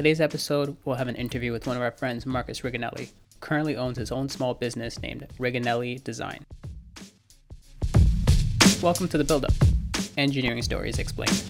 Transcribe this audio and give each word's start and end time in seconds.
Today's 0.00 0.22
episode, 0.22 0.78
we'll 0.86 0.96
have 0.96 1.08
an 1.08 1.16
interview 1.16 1.52
with 1.52 1.66
one 1.66 1.76
of 1.76 1.82
our 1.82 1.90
friends, 1.90 2.24
Marcus 2.24 2.62
Riganelli, 2.62 3.10
currently 3.40 3.76
owns 3.76 3.98
his 3.98 4.10
own 4.10 4.30
small 4.30 4.54
business 4.54 4.98
named 5.02 5.26
Riganelli 5.38 6.02
Design. 6.02 6.46
Welcome 8.80 9.08
to 9.08 9.18
the 9.18 9.24
Build 9.24 9.44
Up 9.44 9.52
Engineering 10.16 10.62
Stories 10.62 10.98
Explained. 10.98 11.44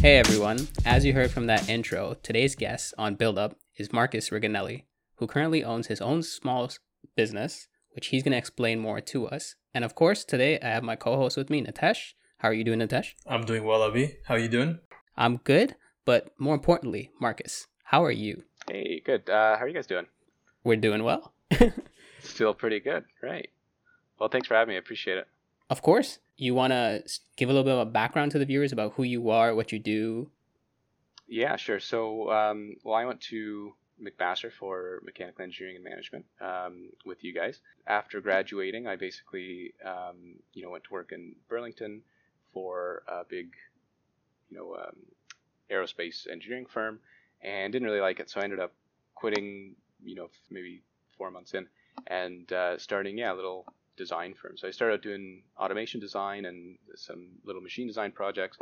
Hey 0.00 0.18
everyone, 0.18 0.66
as 0.84 1.04
you 1.04 1.12
heard 1.12 1.30
from 1.30 1.46
that 1.46 1.68
intro, 1.68 2.16
today's 2.24 2.56
guest 2.56 2.92
on 2.98 3.14
Build 3.14 3.38
Up 3.38 3.54
is 3.76 3.92
Marcus 3.92 4.30
Riganelli, 4.30 4.82
who 5.18 5.28
currently 5.28 5.62
owns 5.62 5.86
his 5.86 6.00
own 6.00 6.24
small 6.24 6.72
business, 7.14 7.68
which 7.92 8.08
he's 8.08 8.24
going 8.24 8.32
to 8.32 8.38
explain 8.38 8.80
more 8.80 9.00
to 9.00 9.28
us. 9.28 9.54
And 9.72 9.84
of 9.84 9.94
course, 9.94 10.24
today 10.24 10.58
I 10.58 10.66
have 10.66 10.82
my 10.82 10.96
co 10.96 11.14
host 11.14 11.36
with 11.36 11.50
me, 11.50 11.62
Nitesh. 11.62 12.14
How 12.38 12.50
are 12.50 12.54
you 12.54 12.62
doing, 12.62 12.78
Nitesh? 12.78 13.14
I'm 13.26 13.44
doing 13.44 13.64
well, 13.64 13.80
Abhi. 13.80 14.18
How 14.26 14.34
are 14.34 14.38
you 14.38 14.46
doing? 14.46 14.78
I'm 15.16 15.38
good, 15.38 15.74
but 16.04 16.30
more 16.38 16.54
importantly, 16.54 17.10
Marcus, 17.20 17.66
how 17.82 18.04
are 18.04 18.12
you? 18.12 18.44
Hey, 18.70 19.02
good. 19.04 19.28
Uh, 19.28 19.56
how 19.56 19.64
are 19.64 19.68
you 19.68 19.74
guys 19.74 19.88
doing? 19.88 20.06
We're 20.62 20.76
doing 20.76 21.02
well. 21.02 21.32
Still 22.20 22.54
pretty 22.54 22.78
good, 22.78 23.04
right? 23.24 23.50
Well, 24.20 24.28
thanks 24.28 24.46
for 24.46 24.54
having 24.54 24.68
me. 24.68 24.76
I 24.76 24.78
appreciate 24.78 25.18
it. 25.18 25.26
Of 25.68 25.82
course. 25.82 26.20
You 26.36 26.54
want 26.54 26.72
to 26.72 27.02
give 27.34 27.48
a 27.48 27.52
little 27.52 27.64
bit 27.64 27.72
of 27.72 27.80
a 27.80 27.90
background 27.90 28.30
to 28.30 28.38
the 28.38 28.46
viewers 28.46 28.70
about 28.70 28.92
who 28.92 29.02
you 29.02 29.30
are, 29.30 29.52
what 29.52 29.72
you 29.72 29.80
do? 29.80 30.30
Yeah, 31.26 31.56
sure. 31.56 31.80
So, 31.80 32.30
um, 32.30 32.76
well, 32.84 32.94
I 32.94 33.04
went 33.04 33.20
to 33.22 33.72
McMaster 34.00 34.52
for 34.52 35.00
mechanical 35.04 35.42
engineering 35.42 35.74
and 35.74 35.84
management 35.84 36.24
um, 36.40 36.90
with 37.04 37.24
you 37.24 37.34
guys. 37.34 37.58
After 37.88 38.20
graduating, 38.20 38.86
I 38.86 38.94
basically, 38.94 39.74
um, 39.84 40.36
you 40.54 40.62
know, 40.62 40.70
went 40.70 40.84
to 40.84 40.92
work 40.92 41.10
in 41.10 41.34
Burlington 41.48 42.02
for 42.58 43.04
a 43.06 43.22
big, 43.28 43.54
you 44.50 44.56
know, 44.56 44.74
um, 44.74 44.96
aerospace 45.70 46.26
engineering 46.28 46.66
firm, 46.66 46.98
and 47.40 47.72
didn't 47.72 47.86
really 47.86 48.00
like 48.00 48.18
it. 48.18 48.28
So 48.28 48.40
I 48.40 48.44
ended 48.44 48.58
up 48.58 48.72
quitting, 49.14 49.76
you 50.04 50.16
know, 50.16 50.28
maybe 50.50 50.82
four 51.16 51.30
months 51.30 51.54
in, 51.54 51.68
and 52.08 52.52
uh, 52.52 52.76
starting, 52.78 53.16
yeah, 53.16 53.32
a 53.32 53.36
little 53.40 53.64
design 53.96 54.34
firm. 54.34 54.56
So 54.56 54.66
I 54.66 54.72
started 54.72 55.02
doing 55.02 55.42
automation 55.56 56.00
design 56.00 56.46
and 56.46 56.78
some 56.96 57.28
little 57.44 57.62
machine 57.62 57.86
design 57.86 58.10
projects, 58.10 58.58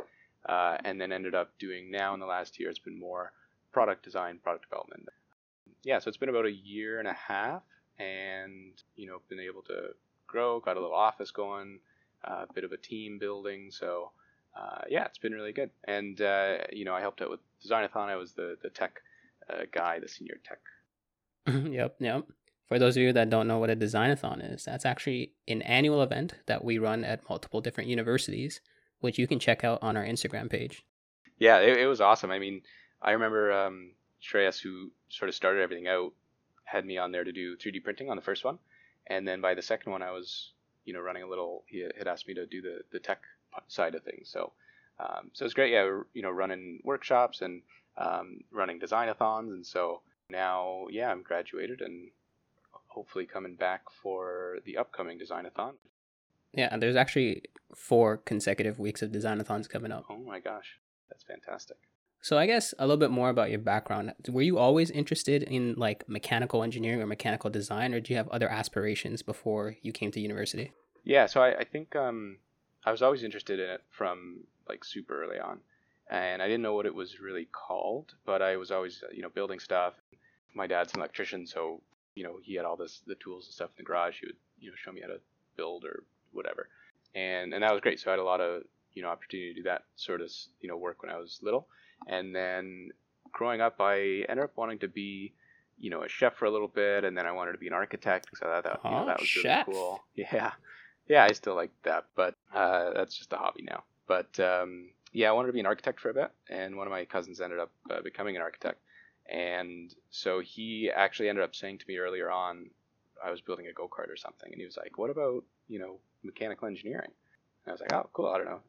uh, 0.47 0.77
and 0.84 1.00
then 1.00 1.11
ended 1.11 1.34
up 1.34 1.52
doing 1.58 1.91
now 1.91 2.12
in 2.12 2.20
the 2.20 2.27
last 2.27 2.61
year, 2.61 2.69
it's 2.69 2.78
been 2.78 3.00
more 3.00 3.33
product 3.72 4.05
design, 4.05 4.39
product 4.42 4.69
development. 4.69 5.08
Yeah, 5.84 6.00
so 6.00 6.08
it's 6.08 6.19
been 6.19 6.28
about 6.28 6.44
a 6.44 6.52
year 6.52 6.98
and 6.98 7.08
a 7.08 7.14
half, 7.14 7.62
and 7.98 8.72
you 8.94 9.06
know, 9.06 9.22
been 9.30 9.41
able 9.41 9.62
to 9.62 9.94
grow, 10.27 10.61
got 10.61 10.77
a 10.77 10.80
little 10.80 10.94
office 10.94 11.30
going, 11.30 11.78
a 12.25 12.47
bit 12.53 12.64
of 12.64 12.72
a 12.72 12.77
team 12.77 13.19
building. 13.19 13.70
So 13.70 14.11
uh, 14.56 14.83
yeah, 14.89 15.05
it's 15.05 15.19
been 15.19 15.33
really 15.33 15.53
good. 15.53 15.70
And 15.84 16.20
uh, 16.20 16.58
you 16.73 16.84
know, 16.84 16.95
I 16.95 17.00
helped 17.00 17.23
out 17.23 17.31
with 17.31 17.41
Designathon. 17.64 18.08
I 18.08 18.17
was 18.17 18.33
the 18.33 18.56
the 18.62 18.70
tech 18.70 19.00
uh, 19.50 19.64
guy, 19.73 19.98
the 20.00 20.08
senior 20.08 20.39
tech. 20.45 20.58
yep, 21.70 21.97
yep. 22.00 22.27
For 22.67 22.78
those 22.81 22.97
of 22.97 23.03
you 23.03 23.12
that 23.12 23.31
don't 23.31 23.47
know 23.47 23.58
what 23.58 23.70
a 23.70 23.77
designathon 23.77 24.53
is, 24.53 24.64
that's 24.64 24.84
actually 24.84 25.33
an 25.47 25.62
annual 25.62 26.03
event 26.03 26.34
that 26.47 26.64
we 26.64 26.78
run 26.78 27.05
at 27.05 27.28
multiple 27.28 27.61
different 27.61 27.89
universities, 27.89 28.61
which 29.01 29.19
you 29.19 29.28
can 29.28 29.39
check 29.39 29.62
out 29.62 29.80
on 29.83 29.97
our 29.97 30.05
Instagram 30.05 30.51
page. 30.51 30.84
Yeah, 31.39 31.58
it, 31.58 31.78
it 31.78 31.86
was 31.86 32.01
awesome. 32.01 32.33
I 32.33 32.41
mean, 32.41 32.62
I 33.01 33.12
remember 33.12 33.53
um, 33.53 33.92
Shreyas, 34.20 34.61
who 34.61 34.91
sort 35.08 35.28
of 35.28 35.36
started 35.36 35.62
everything 35.62 35.86
out, 35.86 36.12
had 36.64 36.84
me 36.84 36.98
on 36.98 37.12
there 37.12 37.23
to 37.23 37.30
do 37.30 37.56
3D 37.56 37.84
printing 37.84 38.11
on 38.11 38.17
the 38.17 38.23
first 38.23 38.45
one, 38.45 38.58
and 39.06 39.28
then 39.28 39.41
by 39.41 39.55
the 39.55 39.62
second 39.62 39.92
one, 39.92 40.03
I 40.03 40.11
was, 40.11 40.53
you 40.87 40.95
know, 40.95 41.01
running 41.01 41.23
a 41.23 41.29
little. 41.29 41.65
He 41.67 41.81
had 41.81 42.09
asked 42.09 42.27
me 42.27 42.34
to 42.34 42.47
do 42.47 42.62
the 42.62 42.81
the 42.91 42.98
tech 42.98 43.23
side 43.69 43.95
of 43.95 44.03
things. 44.03 44.31
So, 44.31 44.53
um, 44.98 45.31
so 45.34 45.45
it's 45.45 45.55
great. 45.55 45.73
Yeah, 45.73 46.01
you 46.15 46.23
know, 46.23 46.31
running 46.31 46.81
workshops 46.84 47.42
and 47.42 47.62
um, 47.98 48.41
running 48.51 48.81
designathons, 48.81 49.51
and 49.53 49.67
so 49.67 50.01
now, 50.31 50.87
yeah, 50.91 51.11
I'm 51.11 51.23
graduated 51.23 51.81
and 51.81 52.11
hopefully 52.89 53.27
coming 53.27 53.55
back 53.55 53.83
for 54.02 54.58
the 54.64 54.79
upcoming 54.79 55.19
designathon. 55.19 55.75
Yeah, 56.52 56.69
and 56.70 56.83
there's 56.83 56.96
actually 56.96 57.42
four 57.75 58.17
consecutive 58.17 58.79
weeks 58.79 59.02
of 59.02 59.11
designathons 59.11 59.69
coming 59.69 59.92
up. 59.92 60.07
Oh 60.08 60.17
my 60.17 60.41
gosh, 60.41 60.79
that's 61.11 61.23
fantastic. 61.23 61.77
So 62.27 62.37
I 62.37 62.47
guess 62.47 62.75
a 62.81 62.83
little 62.85 62.97
bit 62.97 63.13
more 63.13 63.29
about 63.29 63.51
your 63.51 63.61
background. 63.61 64.13
Were 64.29 64.42
you 64.42 64.59
always 64.59 64.91
interested 64.91 65.45
in 65.45 65.75
like 65.77 66.09
mechanical 66.09 66.64
engineering 66.64 67.01
or 67.01 67.07
mechanical 67.07 67.51
design, 67.51 67.95
or 67.95 68.01
do 68.01 68.13
you 68.13 68.17
have 68.17 68.29
other 68.31 68.48
aspirations 68.48 69.23
before 69.23 69.77
you 69.81 69.92
came 69.92 70.11
to 70.11 70.19
university? 70.19 70.73
Yeah, 71.05 71.27
so 71.27 71.41
I, 71.41 71.59
I 71.59 71.63
think 71.63 71.95
um, 71.95 72.39
I 72.85 72.91
was 72.91 73.01
always 73.01 73.23
interested 73.23 73.61
in 73.61 73.70
it 73.70 73.85
from 73.91 74.41
like 74.69 74.85
super 74.85 75.23
early 75.23 75.39
on, 75.39 75.61
and 76.11 76.42
I 76.42 76.47
didn't 76.47 76.63
know 76.63 76.75
what 76.75 76.85
it 76.85 76.92
was 76.97 77.20
really 77.20 77.47
called, 77.53 78.17
but 78.25 78.43
I 78.43 78.57
was 78.57 78.73
always 78.73 79.05
you 79.14 79.23
know 79.23 79.31
building 79.31 79.61
stuff. 79.61 79.95
My 80.53 80.67
dad's 80.67 80.95
an 80.95 80.98
electrician, 80.98 81.47
so 81.47 81.81
you 82.17 82.25
know 82.25 82.41
he 82.43 82.57
had 82.57 82.64
all 82.64 82.77
this 82.77 83.03
the 83.07 83.14
tools 83.14 83.47
and 83.47 83.55
stuff 83.55 83.70
in 83.79 83.85
the 83.85 83.87
garage. 83.87 84.19
He 84.19 84.27
would 84.27 84.41
you 84.58 84.70
know 84.70 84.77
show 84.77 84.91
me 84.91 85.01
how 85.01 85.13
to 85.14 85.20
build 85.57 85.85
or 85.85 86.03
whatever, 86.33 86.70
and 87.14 87.55
and 87.55 87.63
that 87.63 87.70
was 87.70 87.83
great. 87.83 88.01
So 88.01 88.11
I 88.11 88.14
had 88.14 88.19
a 88.19 88.25
lot 88.25 88.41
of 88.41 88.64
you 88.95 89.03
know 89.03 89.11
opportunity 89.11 89.55
to 89.55 89.61
do 89.61 89.63
that 89.63 89.85
sort 89.95 90.20
of 90.20 90.33
you 90.61 90.69
know 90.69 90.77
work 90.77 91.03
when 91.03 91.13
I 91.13 91.19
was 91.19 91.39
little, 91.41 91.69
and 92.06 92.34
then 92.34 92.90
growing 93.33 93.61
up, 93.61 93.77
I 93.80 94.24
ended 94.28 94.44
up 94.44 94.56
wanting 94.56 94.78
to 94.80 94.89
be 94.89 95.33
you 95.78 95.90
know 95.90 96.02
a 96.02 96.08
chef 96.08 96.36
for 96.36 96.46
a 96.46 96.50
little 96.50 96.68
bit, 96.68 97.05
and 97.05 97.17
then 97.17 97.27
I 97.27 97.33
wanted 97.33 97.52
to 97.52 97.58
be 97.58 97.67
an 97.68 97.72
architect 97.74 98.27
because 98.27 98.42
I 98.42 98.46
thought 98.46 98.64
that, 98.64 98.80
you 98.84 98.96
know, 98.96 99.06
that 99.06 99.20
was 99.20 99.28
chef. 99.28 99.44
really 99.44 99.77
cool. 99.77 100.02
Yeah, 100.16 100.52
yeah, 101.08 101.24
I 101.24 101.33
still 101.33 101.55
like 101.55 101.70
that, 101.84 102.06
but 102.16 102.34
uh, 102.55 102.92
that's 102.95 103.16
just 103.16 103.33
a 103.33 103.36
hobby 103.36 103.62
now. 103.62 103.84
But 104.06 104.39
um, 104.40 104.90
yeah, 105.12 105.28
I 105.28 105.33
wanted 105.33 105.48
to 105.48 105.52
be 105.52 105.61
an 105.61 105.66
architect 105.66 106.00
for 106.00 106.11
a 106.11 106.14
bit, 106.14 106.30
and 106.50 106.77
one 106.77 106.86
of 106.86 106.90
my 106.90 107.05
cousins 107.05 107.40
ended 107.40 107.58
up 107.58 107.70
uh, 107.90 108.00
becoming 108.02 108.36
an 108.36 108.42
architect. 108.42 108.80
And 109.30 109.95
so 110.11 110.40
he 110.40 110.90
actually 110.95 111.28
ended 111.28 111.45
up 111.45 111.55
saying 111.55 111.78
to 111.78 111.84
me 111.89 111.98
earlier 111.98 112.30
on, 112.30 112.70
I 113.24 113.30
was 113.30 113.40
building 113.40 113.66
a 113.66 113.72
go 113.72 113.89
kart 113.89 114.11
or 114.11 114.16
something, 114.16 114.50
and 114.52 114.61
he 114.61 114.64
was 114.66 114.77
like, 114.77 114.98
"What 114.98 115.11
about 115.11 115.45
you 115.68 115.78
know 115.78 115.98
mechanical 116.22 116.68
engineering?" 116.68 117.11
And 117.64 117.70
I 117.70 117.72
was 117.72 117.80
like, 117.80 117.92
"Oh, 117.92 118.08
cool. 118.12 118.28
I 118.28 118.39
don't 118.39 118.46
know, 118.46 118.61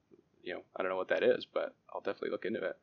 you 0.44 0.54
know, 0.56 0.62
I 0.76 0.82
don't 0.82 0.92
know 0.92 0.98
what 0.98 1.10
that 1.10 1.24
is, 1.24 1.46
but 1.46 1.76
I'll 1.94 2.02
definitely 2.02 2.32
look 2.32 2.46
into 2.46 2.64
it." 2.64 2.78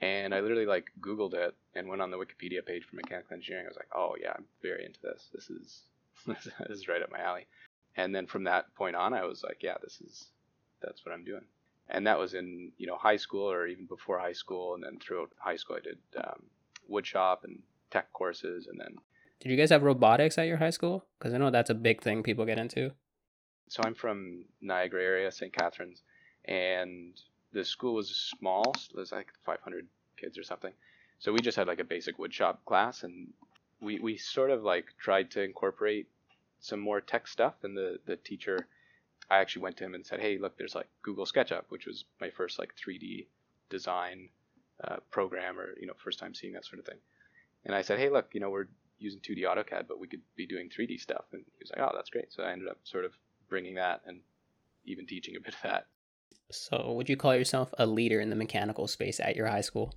And 0.00 0.34
I 0.34 0.40
literally 0.40 0.66
like 0.66 0.90
Googled 1.00 1.34
it 1.34 1.54
and 1.74 1.88
went 1.88 2.02
on 2.02 2.10
the 2.10 2.18
Wikipedia 2.18 2.64
page 2.64 2.84
for 2.84 2.96
mechanical 2.96 3.34
engineering. 3.34 3.66
I 3.66 3.68
was 3.68 3.76
like, 3.76 3.88
"Oh 3.94 4.14
yeah, 4.20 4.32
I'm 4.36 4.44
very 4.62 4.84
into 4.84 5.00
this. 5.02 5.28
This 5.32 5.48
is 5.48 5.82
this 6.26 6.48
is 6.80 6.88
right 6.88 7.02
up 7.02 7.10
my 7.10 7.20
alley." 7.20 7.46
And 7.96 8.14
then 8.14 8.26
from 8.26 8.44
that 8.44 8.74
point 8.74 8.94
on, 8.94 9.14
I 9.14 9.24
was 9.24 9.42
like, 9.42 9.62
"Yeah, 9.62 9.76
this 9.82 10.00
is 10.00 10.26
that's 10.82 11.04
what 11.04 11.14
I'm 11.14 11.24
doing." 11.24 11.44
And 11.88 12.06
that 12.06 12.18
was 12.18 12.34
in 12.34 12.72
you 12.76 12.86
know 12.86 12.96
high 12.96 13.16
school 13.16 13.50
or 13.50 13.66
even 13.66 13.86
before 13.86 14.18
high 14.18 14.32
school, 14.32 14.74
and 14.74 14.84
then 14.84 14.98
throughout 14.98 15.30
high 15.38 15.56
school, 15.56 15.76
I 15.76 15.80
did 15.80 15.98
um, 16.22 16.42
woodshop 16.90 17.44
and 17.44 17.62
tech 17.90 18.12
courses, 18.12 18.66
and 18.66 18.78
then. 18.78 18.96
Did 19.40 19.50
you 19.50 19.56
guys 19.56 19.70
have 19.70 19.82
robotics 19.82 20.38
at 20.38 20.46
your 20.46 20.56
high 20.56 20.70
school? 20.70 21.04
Because 21.18 21.34
I 21.34 21.38
know 21.38 21.50
that's 21.50 21.68
a 21.70 21.74
big 21.74 22.02
thing 22.02 22.22
people 22.22 22.46
get 22.46 22.58
into. 22.58 22.92
So 23.68 23.82
I'm 23.84 23.94
from 23.94 24.44
Niagara 24.60 25.02
area, 25.02 25.30
St. 25.30 25.52
Catharines, 25.52 26.02
and 26.44 27.20
the 27.56 27.64
school 27.64 27.94
was 27.94 28.08
small. 28.38 28.74
So 28.74 28.96
it 28.96 29.00
was 29.00 29.12
like 29.12 29.28
500 29.44 29.86
kids 30.16 30.36
or 30.38 30.42
something. 30.42 30.72
So 31.18 31.32
we 31.32 31.40
just 31.40 31.56
had 31.56 31.66
like 31.66 31.80
a 31.80 31.84
basic 31.84 32.18
woodshop 32.18 32.58
class, 32.66 33.02
and 33.02 33.28
we 33.80 33.98
we 33.98 34.18
sort 34.18 34.50
of 34.50 34.62
like 34.62 34.86
tried 34.98 35.30
to 35.32 35.42
incorporate 35.42 36.06
some 36.60 36.80
more 36.80 37.00
tech 37.00 37.26
stuff. 37.26 37.54
And 37.62 37.76
the 37.76 37.98
the 38.04 38.16
teacher, 38.16 38.66
I 39.30 39.38
actually 39.38 39.62
went 39.62 39.78
to 39.78 39.84
him 39.84 39.94
and 39.94 40.04
said, 40.04 40.20
"Hey, 40.20 40.36
look, 40.38 40.58
there's 40.58 40.74
like 40.74 40.88
Google 41.02 41.24
SketchUp, 41.24 41.64
which 41.70 41.86
was 41.86 42.04
my 42.20 42.28
first 42.28 42.58
like 42.58 42.74
3D 42.76 43.26
design 43.70 44.28
uh, 44.84 44.96
program 45.10 45.58
or 45.58 45.74
you 45.80 45.86
know 45.86 45.94
first 45.96 46.18
time 46.18 46.34
seeing 46.34 46.52
that 46.52 46.66
sort 46.66 46.78
of 46.78 46.84
thing. 46.84 46.98
And 47.64 47.74
I 47.74 47.82
said, 47.82 47.98
hey, 47.98 48.10
look, 48.10 48.28
you 48.32 48.40
know 48.40 48.50
we're 48.50 48.68
using 48.98 49.20
2D 49.20 49.42
AutoCAD, 49.44 49.88
but 49.88 49.98
we 49.98 50.06
could 50.06 50.22
be 50.36 50.46
doing 50.46 50.68
3D 50.68 51.00
stuff. 51.00 51.24
And 51.32 51.42
he 51.42 51.62
was 51.62 51.70
like, 51.70 51.80
oh, 51.80 51.92
that's 51.94 52.10
great. 52.10 52.32
So 52.32 52.42
I 52.42 52.52
ended 52.52 52.68
up 52.68 52.78
sort 52.84 53.04
of 53.04 53.12
bringing 53.48 53.74
that 53.74 54.02
and 54.06 54.20
even 54.84 55.06
teaching 55.06 55.36
a 55.36 55.40
bit 55.40 55.54
of 55.54 55.62
that. 55.62 55.86
So 56.50 56.92
would 56.92 57.08
you 57.08 57.16
call 57.16 57.34
yourself 57.34 57.74
a 57.78 57.86
leader 57.86 58.20
in 58.20 58.30
the 58.30 58.36
mechanical 58.36 58.86
space 58.86 59.20
at 59.20 59.36
your 59.36 59.46
high 59.46 59.62
school? 59.62 59.94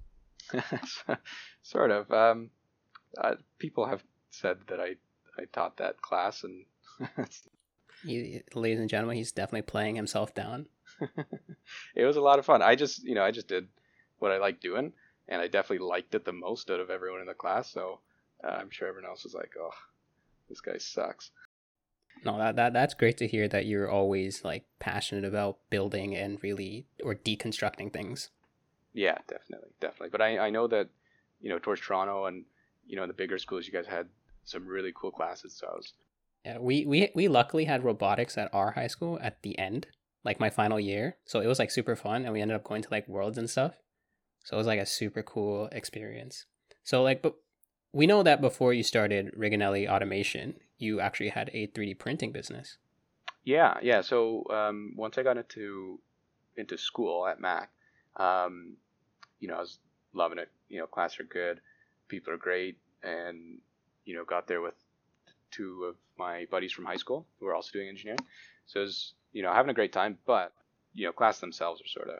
sort 1.61 1.91
of. 1.91 2.11
Um, 2.11 2.49
uh, 3.17 3.35
people 3.57 3.85
have 3.85 4.03
said 4.31 4.57
that 4.67 4.79
I 4.79 4.95
I 5.37 5.45
taught 5.53 5.77
that 5.77 6.01
class, 6.01 6.43
and 6.43 6.65
he, 8.05 8.41
ladies 8.53 8.79
and 8.79 8.89
gentlemen, 8.89 9.17
he's 9.17 9.31
definitely 9.31 9.63
playing 9.63 9.95
himself 9.95 10.33
down. 10.33 10.67
it 11.95 12.05
was 12.05 12.17
a 12.17 12.21
lot 12.21 12.39
of 12.39 12.45
fun. 12.45 12.61
I 12.61 12.75
just 12.75 13.03
you 13.03 13.15
know 13.15 13.23
I 13.23 13.31
just 13.31 13.47
did 13.47 13.67
what 14.17 14.31
I 14.31 14.37
like 14.37 14.59
doing, 14.59 14.93
and 15.27 15.41
I 15.41 15.47
definitely 15.47 15.85
liked 15.85 16.15
it 16.15 16.25
the 16.25 16.33
most 16.33 16.69
out 16.69 16.79
of 16.79 16.89
everyone 16.89 17.21
in 17.21 17.27
the 17.27 17.33
class. 17.33 17.71
So 17.71 17.99
uh, 18.43 18.51
I'm 18.51 18.69
sure 18.69 18.87
everyone 18.87 19.09
else 19.09 19.23
was 19.23 19.33
like, 19.33 19.53
"Oh, 19.59 19.71
this 20.49 20.61
guy 20.61 20.77
sucks." 20.77 21.31
No, 22.25 22.37
that, 22.37 22.55
that 22.57 22.73
that's 22.73 22.93
great 22.93 23.17
to 23.17 23.27
hear 23.27 23.47
that 23.47 23.65
you're 23.65 23.89
always 23.89 24.43
like 24.43 24.65
passionate 24.79 25.25
about 25.25 25.57
building 25.69 26.15
and 26.15 26.41
really 26.43 26.85
or 27.03 27.15
deconstructing 27.15 27.93
things. 27.93 28.29
Yeah, 28.93 29.17
definitely, 29.27 29.69
definitely. 29.79 30.09
But 30.09 30.21
I 30.21 30.37
I 30.37 30.49
know 30.49 30.67
that 30.67 30.89
you 31.41 31.49
know 31.49 31.59
towards 31.59 31.81
Toronto 31.81 32.25
and 32.25 32.45
you 32.85 32.95
know 32.95 33.07
the 33.07 33.13
bigger 33.13 33.37
schools 33.37 33.65
you 33.65 33.73
guys 33.73 33.87
had 33.87 34.07
some 34.43 34.67
really 34.67 34.91
cool 34.93 35.11
classes. 35.11 35.53
So 35.53 35.67
I 35.67 35.75
was. 35.75 35.93
Yeah, 36.45 36.57
we 36.57 36.85
we 36.85 37.09
we 37.15 37.27
luckily 37.27 37.65
had 37.65 37.83
robotics 37.83 38.37
at 38.37 38.53
our 38.53 38.71
high 38.71 38.87
school 38.87 39.19
at 39.21 39.41
the 39.41 39.57
end, 39.59 39.87
like 40.23 40.39
my 40.39 40.49
final 40.49 40.79
year. 40.79 41.17
So 41.25 41.41
it 41.41 41.47
was 41.47 41.59
like 41.59 41.71
super 41.71 41.95
fun, 41.95 42.23
and 42.23 42.33
we 42.33 42.41
ended 42.41 42.55
up 42.55 42.63
going 42.63 42.81
to 42.81 42.89
like 42.91 43.07
worlds 43.07 43.37
and 43.37 43.49
stuff. 43.49 43.73
So 44.43 44.55
it 44.55 44.59
was 44.59 44.67
like 44.67 44.79
a 44.79 44.85
super 44.85 45.21
cool 45.21 45.67
experience. 45.71 46.45
So 46.83 47.03
like, 47.03 47.21
but 47.21 47.35
we 47.91 48.07
know 48.07 48.23
that 48.23 48.41
before 48.41 48.73
you 48.73 48.83
started 48.83 49.33
Riganelli 49.37 49.89
Automation, 49.89 50.55
you 50.79 50.99
actually 50.99 51.29
had 51.29 51.51
a 51.53 51.67
3D 51.67 51.99
printing 51.99 52.31
business. 52.31 52.77
Yeah, 53.43 53.77
yeah. 53.81 54.01
So 54.01 54.45
um, 54.49 54.93
once 54.95 55.17
I 55.17 55.23
got 55.23 55.37
into 55.37 55.99
into 56.57 56.77
school 56.77 57.27
at 57.27 57.39
Mac, 57.39 57.69
um, 58.17 58.75
you 59.39 59.47
know, 59.47 59.55
I 59.55 59.59
was 59.59 59.79
loving 60.13 60.39
it. 60.39 60.49
You 60.67 60.79
know, 60.79 60.87
classes 60.87 61.19
are 61.19 61.23
good, 61.23 61.61
people 62.07 62.33
are 62.33 62.37
great, 62.37 62.77
and 63.03 63.59
you 64.05 64.15
know, 64.15 64.25
got 64.25 64.47
there 64.47 64.61
with 64.61 64.73
two 65.51 65.85
of 65.89 65.95
my 66.17 66.45
buddies 66.51 66.71
from 66.71 66.85
high 66.85 66.95
school 66.95 67.25
who 67.39 67.45
were 67.45 67.55
also 67.55 67.71
doing 67.73 67.89
engineering. 67.89 68.19
So 68.67 68.81
it 68.81 68.83
was, 68.83 69.13
you 69.33 69.41
know, 69.41 69.53
having 69.53 69.71
a 69.71 69.73
great 69.73 69.93
time, 69.93 70.17
but 70.25 70.53
you 70.93 71.05
know, 71.05 71.11
class 71.11 71.39
themselves 71.39 71.81
are 71.81 71.87
sort 71.87 72.09
of 72.09 72.19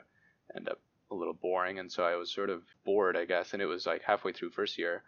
end 0.56 0.70
up 0.70 0.80
a 1.12 1.16
little 1.16 1.34
boring, 1.34 1.80
and 1.80 1.92
so 1.92 2.04
I 2.04 2.16
was 2.16 2.32
sort 2.32 2.50
of 2.50 2.64
bored, 2.86 3.18
I 3.18 3.26
guess. 3.26 3.54
And 3.54 3.62
it 3.62 3.66
was 3.66 3.86
like 3.86 4.04
halfway 4.04 4.32
through 4.32 4.52
first 4.52 4.78
year 4.78 5.04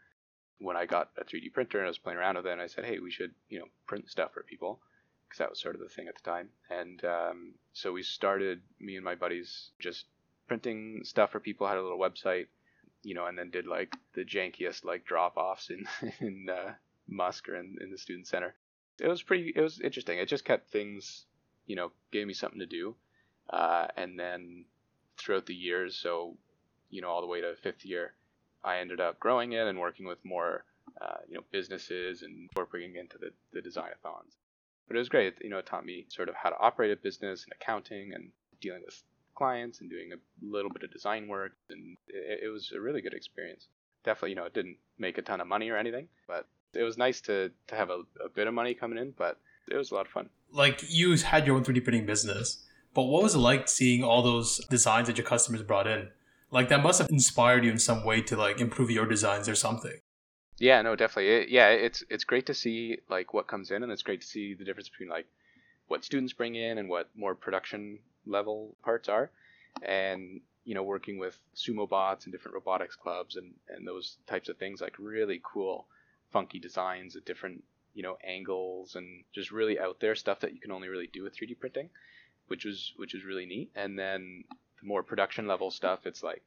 when 0.62 0.78
I 0.78 0.86
got 0.86 1.10
a 1.18 1.24
3D 1.24 1.54
printer 1.54 1.80
and 1.80 1.88
I 1.88 1.90
was 1.90 1.98
playing 1.98 2.20
around 2.20 2.38
with 2.38 2.46
it, 2.46 2.52
and 2.52 2.62
I 2.62 2.68
said, 2.68 2.86
hey, 2.86 3.00
we 3.00 3.12
should, 3.12 3.34
you 3.50 3.60
know, 3.60 3.66
print 3.88 4.10
stuff 4.10 4.34
for 4.34 4.44
people 4.44 4.80
because 5.28 5.40
that 5.40 5.50
was 5.50 5.60
sort 5.60 5.76
of 5.76 5.82
the 5.82 5.90
thing 5.90 6.08
at 6.08 6.16
the 6.16 6.30
time. 6.30 6.50
And 6.70 7.04
um, 7.04 7.54
so 7.74 7.92
we 7.92 8.04
started, 8.04 8.62
me 8.80 8.96
and 8.96 9.04
my 9.04 9.16
buddies, 9.16 9.70
just 9.80 10.06
printing 10.48 11.02
stuff 11.04 11.32
for 11.32 11.40
people. 11.40 11.68
Had 11.68 11.78
a 11.78 11.82
little 11.82 11.98
website, 11.98 12.48
you 13.04 13.16
know, 13.16 13.26
and 13.26 13.38
then 13.38 13.50
did 13.50 13.66
like 13.66 13.96
the 14.14 14.24
jankiest 14.24 14.86
like 14.86 15.06
drop 15.06 15.38
offs 15.38 15.70
in 15.70 15.86
in 16.20 16.48
uh, 16.50 16.74
MUSC 17.10 17.50
or 17.50 17.56
in, 17.56 17.78
in 17.82 17.90
the 17.92 17.98
student 17.98 18.28
center. 18.28 18.54
It 19.00 19.08
was 19.08 19.24
pretty. 19.24 19.54
It 19.56 19.62
was 19.62 19.80
interesting. 19.80 20.20
It 20.20 20.28
just 20.28 20.46
kept 20.46 20.70
things, 20.70 21.26
you 21.66 21.76
know, 21.76 21.92
gave 22.12 22.28
me 22.28 22.34
something 22.34 22.60
to 22.60 22.66
do. 22.66 22.96
Uh, 23.50 23.88
and 23.98 24.20
then 24.20 24.66
throughout 25.18 25.46
the 25.46 25.56
years, 25.56 25.98
so 25.98 26.38
you 26.90 27.02
know, 27.02 27.10
all 27.10 27.22
the 27.22 27.28
way 27.28 27.42
to 27.42 27.56
fifth 27.56 27.86
year, 27.86 28.14
I 28.64 28.80
ended 28.80 29.00
up 29.00 29.20
growing 29.20 29.54
it 29.54 29.68
and 29.68 29.80
working 29.80 30.06
with 30.06 30.24
more, 30.24 30.64
uh, 31.02 31.18
you 31.28 31.36
know, 31.36 31.44
businesses 31.52 32.22
and 32.22 32.38
incorporating 32.38 32.96
into 32.96 33.18
the, 33.18 33.32
the 33.54 33.62
design-a-thons. 33.62 34.36
But 34.88 34.96
it 34.96 35.00
was 35.00 35.10
great. 35.10 35.36
You 35.42 35.50
know, 35.50 35.58
it 35.58 35.66
taught 35.66 35.86
me 35.86 36.06
sort 36.10 36.30
of 36.30 36.36
how 36.36 36.50
to 36.50 36.60
operate 36.60 36.92
a 36.92 36.96
business 36.96 37.44
and 37.44 37.54
accounting 37.54 38.14
and 38.14 38.30
dealing 38.60 38.82
with 38.86 39.02
clients 39.36 39.82
and 39.82 39.90
doing 39.90 40.12
a 40.14 40.46
little 40.46 40.70
bit 40.70 40.84
of 40.84 40.92
design 40.92 41.28
work. 41.28 41.54
And 41.70 41.98
it, 42.08 42.42
it 42.44 42.50
was 42.50 42.72
a 42.76 42.80
really 42.80 43.02
good 43.02 43.14
experience. 43.14 43.68
Definitely, 44.04 44.32
you 44.32 44.36
know, 44.36 44.46
it 44.46 44.54
didn't 44.54 44.78
make 44.98 45.18
a 45.18 45.22
ton 45.22 45.42
of 45.42 45.48
money 45.48 45.70
or 45.70 45.78
anything, 45.78 46.08
but 46.28 46.48
it 46.74 46.84
was 46.84 46.98
nice 46.98 47.22
to, 47.22 47.52
to 47.68 47.76
have 47.76 47.90
a, 47.90 48.02
a 48.24 48.30
bit 48.34 48.48
of 48.48 48.54
money 48.54 48.74
coming 48.74 48.98
in, 48.98 49.14
but 49.18 49.38
it 49.70 49.76
was 49.76 49.92
a 49.92 49.96
lot 49.96 50.06
of 50.06 50.12
fun. 50.12 50.30
Like 50.52 50.84
you 50.88 51.16
had 51.16 51.48
your 51.48 51.56
own 51.56 51.64
3D 51.64 51.84
printing 51.84 52.06
business, 52.06 52.66
but 52.94 53.04
what 53.04 53.24
was 53.24 53.36
it 53.36 53.40
like 53.40 53.70
seeing 53.70 54.04
all 54.04 54.22
those 54.22 54.64
designs 54.70 55.08
that 55.08 55.18
your 55.18 55.26
customers 55.26 55.64
brought 55.64 55.88
in? 55.88 56.10
Like 56.52 56.68
that 56.70 56.84
must 56.84 57.00
have 57.02 57.10
inspired 57.10 57.64
you 57.64 57.72
in 57.72 57.80
some 57.80 58.04
way 58.04 58.22
to 58.24 58.36
like 58.36 58.60
improve 58.60 58.92
your 58.92 59.06
designs 59.06 59.48
or 59.48 59.56
something. 59.56 60.00
Yeah, 60.60 60.82
no, 60.84 60.96
definitely. 60.96 61.32
It, 61.32 61.50
yeah, 61.50 61.70
it's 61.70 62.04
it's 62.10 62.26
great 62.26 62.46
to 62.48 62.54
see 62.54 62.98
like 63.10 63.34
what 63.34 63.48
comes 63.48 63.72
in, 63.72 63.84
and 63.84 63.92
it's 63.92 64.04
great 64.04 64.22
to 64.22 64.28
see 64.28 64.54
the 64.54 64.66
difference 64.66 64.90
between 64.90 65.10
like 65.10 65.26
what 65.88 66.04
students 66.04 66.34
bring 66.34 66.56
in 66.56 66.78
and 66.78 66.90
what 66.90 67.10
more 67.16 67.34
production 67.34 68.00
level 68.28 68.76
parts 68.84 69.10
are, 69.10 69.32
and 69.82 70.42
you 70.66 70.76
know 70.76 70.84
working 70.84 71.18
with 71.18 71.40
sumo 71.56 71.90
bots 71.90 72.26
and 72.26 72.34
different 72.34 72.54
robotics 72.54 72.96
clubs 72.96 73.38
and 73.38 73.54
and 73.70 73.88
those 73.88 74.18
types 74.28 74.50
of 74.50 74.58
things 74.58 74.82
like 74.82 75.00
really 75.00 75.42
cool, 75.44 75.88
funky 76.32 76.60
designs 76.60 77.16
at 77.16 77.26
different 77.26 77.64
you 77.94 78.04
know 78.04 78.18
angles 78.24 78.96
and 78.96 79.24
just 79.34 79.52
really 79.52 79.80
out 79.80 80.00
there 80.00 80.16
stuff 80.16 80.42
that 80.42 80.54
you 80.54 80.60
can 80.60 80.72
only 80.72 80.90
really 80.90 81.10
do 81.12 81.24
with 81.24 81.36
3D 81.36 81.60
printing, 81.60 81.90
which 82.48 82.66
was 82.66 82.94
which 82.98 83.14
was 83.14 83.24
really 83.24 83.46
neat. 83.46 83.72
And 83.74 83.98
then 83.98 84.44
the 84.82 84.88
more 84.88 85.04
production 85.04 85.48
level 85.48 85.72
stuff, 85.72 86.06
it's 86.06 86.24
like, 86.24 86.44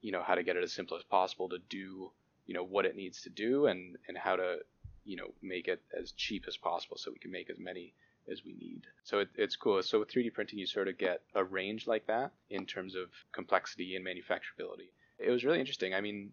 you 0.00 0.12
know, 0.12 0.22
how 0.22 0.34
to 0.34 0.42
get 0.42 0.56
it 0.56 0.62
as 0.62 0.72
simple 0.72 0.96
as 0.96 1.02
possible 1.04 1.48
to 1.48 1.58
do, 1.68 2.10
you 2.46 2.54
know, 2.54 2.64
what 2.64 2.86
it 2.86 2.96
needs 2.96 3.22
to 3.22 3.30
do 3.30 3.66
and, 3.66 3.96
and 4.08 4.16
how 4.16 4.36
to, 4.36 4.58
you 5.04 5.16
know, 5.16 5.32
make 5.42 5.68
it 5.68 5.82
as 5.98 6.12
cheap 6.12 6.44
as 6.46 6.56
possible 6.56 6.96
so 6.96 7.10
we 7.10 7.18
can 7.18 7.30
make 7.30 7.50
as 7.50 7.58
many 7.58 7.92
as 8.30 8.44
we 8.44 8.54
need. 8.54 8.86
So 9.04 9.20
it, 9.20 9.28
it's 9.34 9.56
cool. 9.56 9.82
So 9.82 10.00
with 10.00 10.10
3D 10.10 10.32
printing, 10.32 10.58
you 10.58 10.66
sort 10.66 10.88
of 10.88 10.98
get 10.98 11.22
a 11.34 11.42
range 11.42 11.86
like 11.86 12.06
that 12.06 12.32
in 12.50 12.66
terms 12.66 12.94
of 12.94 13.08
complexity 13.32 13.96
and 13.96 14.06
manufacturability. 14.06 14.90
It 15.18 15.30
was 15.30 15.44
really 15.44 15.60
interesting. 15.60 15.94
I 15.94 16.00
mean, 16.00 16.32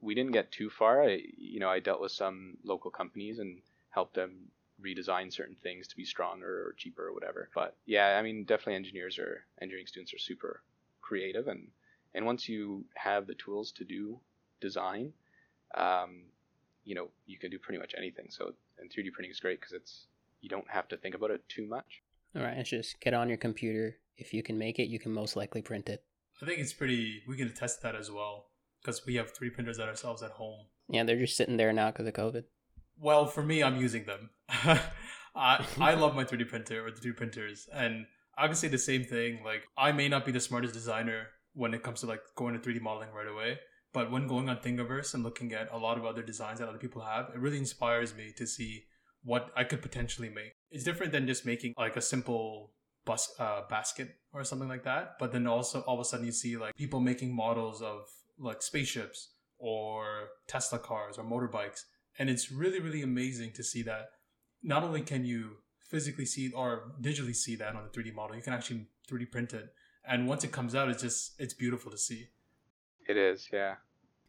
we 0.00 0.14
didn't 0.14 0.32
get 0.32 0.52
too 0.52 0.70
far. 0.70 1.02
I, 1.02 1.20
you 1.36 1.60
know, 1.60 1.68
I 1.68 1.80
dealt 1.80 2.00
with 2.00 2.12
some 2.12 2.56
local 2.64 2.90
companies 2.90 3.38
and 3.38 3.60
helped 3.90 4.14
them 4.14 4.50
redesign 4.84 5.32
certain 5.32 5.56
things 5.62 5.88
to 5.88 5.96
be 5.96 6.04
stronger 6.04 6.66
or 6.68 6.74
cheaper 6.76 7.08
or 7.08 7.12
whatever. 7.12 7.48
But 7.54 7.76
yeah, 7.86 8.16
I 8.18 8.22
mean, 8.22 8.44
definitely 8.44 8.76
engineers 8.76 9.18
or 9.18 9.44
engineering 9.60 9.86
students 9.86 10.14
are 10.14 10.18
super 10.18 10.62
creative 11.08 11.46
and 11.48 11.62
and 12.14 12.24
once 12.30 12.48
you 12.48 12.84
have 12.94 13.26
the 13.26 13.34
tools 13.44 13.72
to 13.78 13.84
do 13.84 14.18
design 14.60 15.12
um, 15.76 16.22
you 16.84 16.94
know 16.94 17.08
you 17.26 17.38
can 17.38 17.50
do 17.50 17.58
pretty 17.58 17.78
much 17.78 17.94
anything. 17.96 18.26
So 18.30 18.54
and 18.78 18.90
3d 18.90 19.12
printing 19.12 19.30
is 19.30 19.40
great 19.40 19.60
because 19.60 19.72
it's 19.72 20.06
you 20.40 20.48
don't 20.48 20.68
have 20.70 20.88
to 20.88 20.96
think 20.96 21.14
about 21.14 21.30
it 21.30 21.42
too 21.48 21.66
much. 21.66 22.02
All 22.34 22.42
right 22.42 22.56
it's 22.56 22.70
just 22.70 23.00
get 23.00 23.14
on 23.14 23.28
your 23.28 23.38
computer. 23.38 23.96
If 24.16 24.32
you 24.34 24.42
can 24.42 24.58
make 24.58 24.78
it 24.78 24.88
you 24.88 24.98
can 24.98 25.12
most 25.12 25.36
likely 25.36 25.62
print 25.62 25.88
it. 25.88 26.02
I 26.42 26.46
think 26.46 26.58
it's 26.60 26.72
pretty 26.72 27.22
we 27.28 27.36
can 27.36 27.52
test 27.52 27.82
that 27.82 27.94
as 27.94 28.10
well 28.10 28.46
because 28.80 29.04
we 29.06 29.16
have 29.16 29.34
3d 29.34 29.54
printers 29.54 29.78
at 29.78 29.88
ourselves 29.88 30.22
at 30.22 30.32
home. 30.32 30.60
Yeah 30.88 31.04
they're 31.04 31.18
just 31.18 31.36
sitting 31.36 31.56
there 31.56 31.72
now 31.72 31.90
because 31.90 32.06
of 32.06 32.14
covid. 32.14 32.44
Well 32.98 33.26
for 33.26 33.42
me 33.42 33.62
i'm 33.62 33.76
using 33.76 34.04
them. 34.06 34.30
I, 35.36 35.64
I 35.78 35.94
love 35.94 36.16
my 36.16 36.24
3d 36.24 36.48
printer 36.48 36.86
or 36.86 36.90
the 36.90 37.00
3d 37.00 37.16
printers 37.16 37.68
and 37.72 38.06
I 38.38 38.46
can 38.46 38.56
say 38.56 38.68
the 38.68 38.78
same 38.78 39.04
thing. 39.04 39.40
Like, 39.44 39.62
I 39.76 39.92
may 39.92 40.08
not 40.08 40.24
be 40.24 40.32
the 40.32 40.40
smartest 40.40 40.74
designer 40.74 41.26
when 41.54 41.74
it 41.74 41.82
comes 41.82 42.00
to 42.00 42.06
like 42.06 42.20
going 42.36 42.58
to 42.58 42.60
3D 42.60 42.80
modeling 42.80 43.10
right 43.12 43.26
away, 43.26 43.58
but 43.92 44.10
when 44.10 44.28
going 44.28 44.48
on 44.48 44.58
Thingiverse 44.58 45.14
and 45.14 45.24
looking 45.24 45.52
at 45.52 45.68
a 45.72 45.78
lot 45.78 45.98
of 45.98 46.04
other 46.04 46.22
designs 46.22 46.60
that 46.60 46.68
other 46.68 46.78
people 46.78 47.02
have, 47.02 47.30
it 47.34 47.40
really 47.40 47.58
inspires 47.58 48.14
me 48.14 48.32
to 48.36 48.46
see 48.46 48.84
what 49.24 49.50
I 49.56 49.64
could 49.64 49.82
potentially 49.82 50.28
make. 50.28 50.52
It's 50.70 50.84
different 50.84 51.12
than 51.12 51.26
just 51.26 51.44
making 51.44 51.74
like 51.76 51.96
a 51.96 52.00
simple 52.00 52.72
bus 53.04 53.34
uh, 53.38 53.62
basket 53.68 54.16
or 54.32 54.44
something 54.44 54.68
like 54.68 54.84
that. 54.84 55.16
But 55.18 55.32
then 55.32 55.46
also 55.46 55.80
all 55.80 55.94
of 55.94 56.00
a 56.00 56.04
sudden 56.04 56.26
you 56.26 56.32
see 56.32 56.56
like 56.56 56.76
people 56.76 57.00
making 57.00 57.34
models 57.34 57.82
of 57.82 58.02
like 58.38 58.62
spaceships 58.62 59.30
or 59.58 60.28
Tesla 60.46 60.78
cars 60.78 61.18
or 61.18 61.24
motorbikes, 61.24 61.82
and 62.18 62.30
it's 62.30 62.52
really 62.52 62.80
really 62.80 63.02
amazing 63.02 63.52
to 63.54 63.64
see 63.64 63.82
that. 63.82 64.10
Not 64.62 64.84
only 64.84 65.02
can 65.02 65.24
you 65.24 65.56
physically 65.88 66.26
see 66.26 66.52
or 66.52 66.92
digitally 67.00 67.34
see 67.34 67.56
that 67.56 67.74
on 67.74 67.84
a 67.84 67.88
3D 67.88 68.14
model. 68.14 68.36
You 68.36 68.42
can 68.42 68.52
actually 68.52 68.86
3D 69.10 69.30
print 69.30 69.52
it, 69.52 69.72
and 70.06 70.28
once 70.28 70.44
it 70.44 70.52
comes 70.52 70.74
out, 70.74 70.88
it's 70.88 71.02
just 71.02 71.32
it's 71.38 71.54
beautiful 71.54 71.90
to 71.90 71.98
see. 71.98 72.28
It 73.08 73.16
is, 73.16 73.48
yeah. 73.52 73.76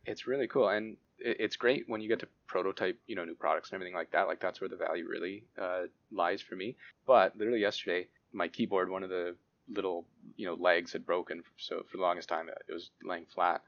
It's 0.05 0.25
really 0.25 0.47
cool, 0.47 0.69
and 0.69 0.97
it's 1.19 1.55
great 1.55 1.83
when 1.87 2.01
you 2.01 2.07
get 2.07 2.19
to 2.19 2.27
prototype, 2.47 2.97
you 3.07 3.15
know, 3.15 3.25
new 3.25 3.35
products 3.35 3.69
and 3.69 3.75
everything 3.75 3.95
like 3.95 4.11
that. 4.11 4.27
Like 4.27 4.39
that's 4.39 4.61
where 4.61 4.69
the 4.69 4.75
value 4.75 5.05
really 5.07 5.43
uh, 5.61 5.83
lies 6.11 6.41
for 6.41 6.55
me. 6.55 6.75
But 7.05 7.37
literally 7.37 7.59
yesterday, 7.59 8.07
my 8.31 8.47
keyboard, 8.47 8.89
one 8.89 9.03
of 9.03 9.09
the 9.09 9.35
little, 9.69 10.05
you 10.35 10.45
know, 10.45 10.55
legs 10.55 10.93
had 10.93 11.05
broken. 11.05 11.43
So 11.57 11.83
for 11.91 11.97
the 11.97 12.03
longest 12.03 12.29
time, 12.29 12.47
it 12.49 12.73
was 12.73 12.91
laying 13.03 13.25
flat. 13.25 13.61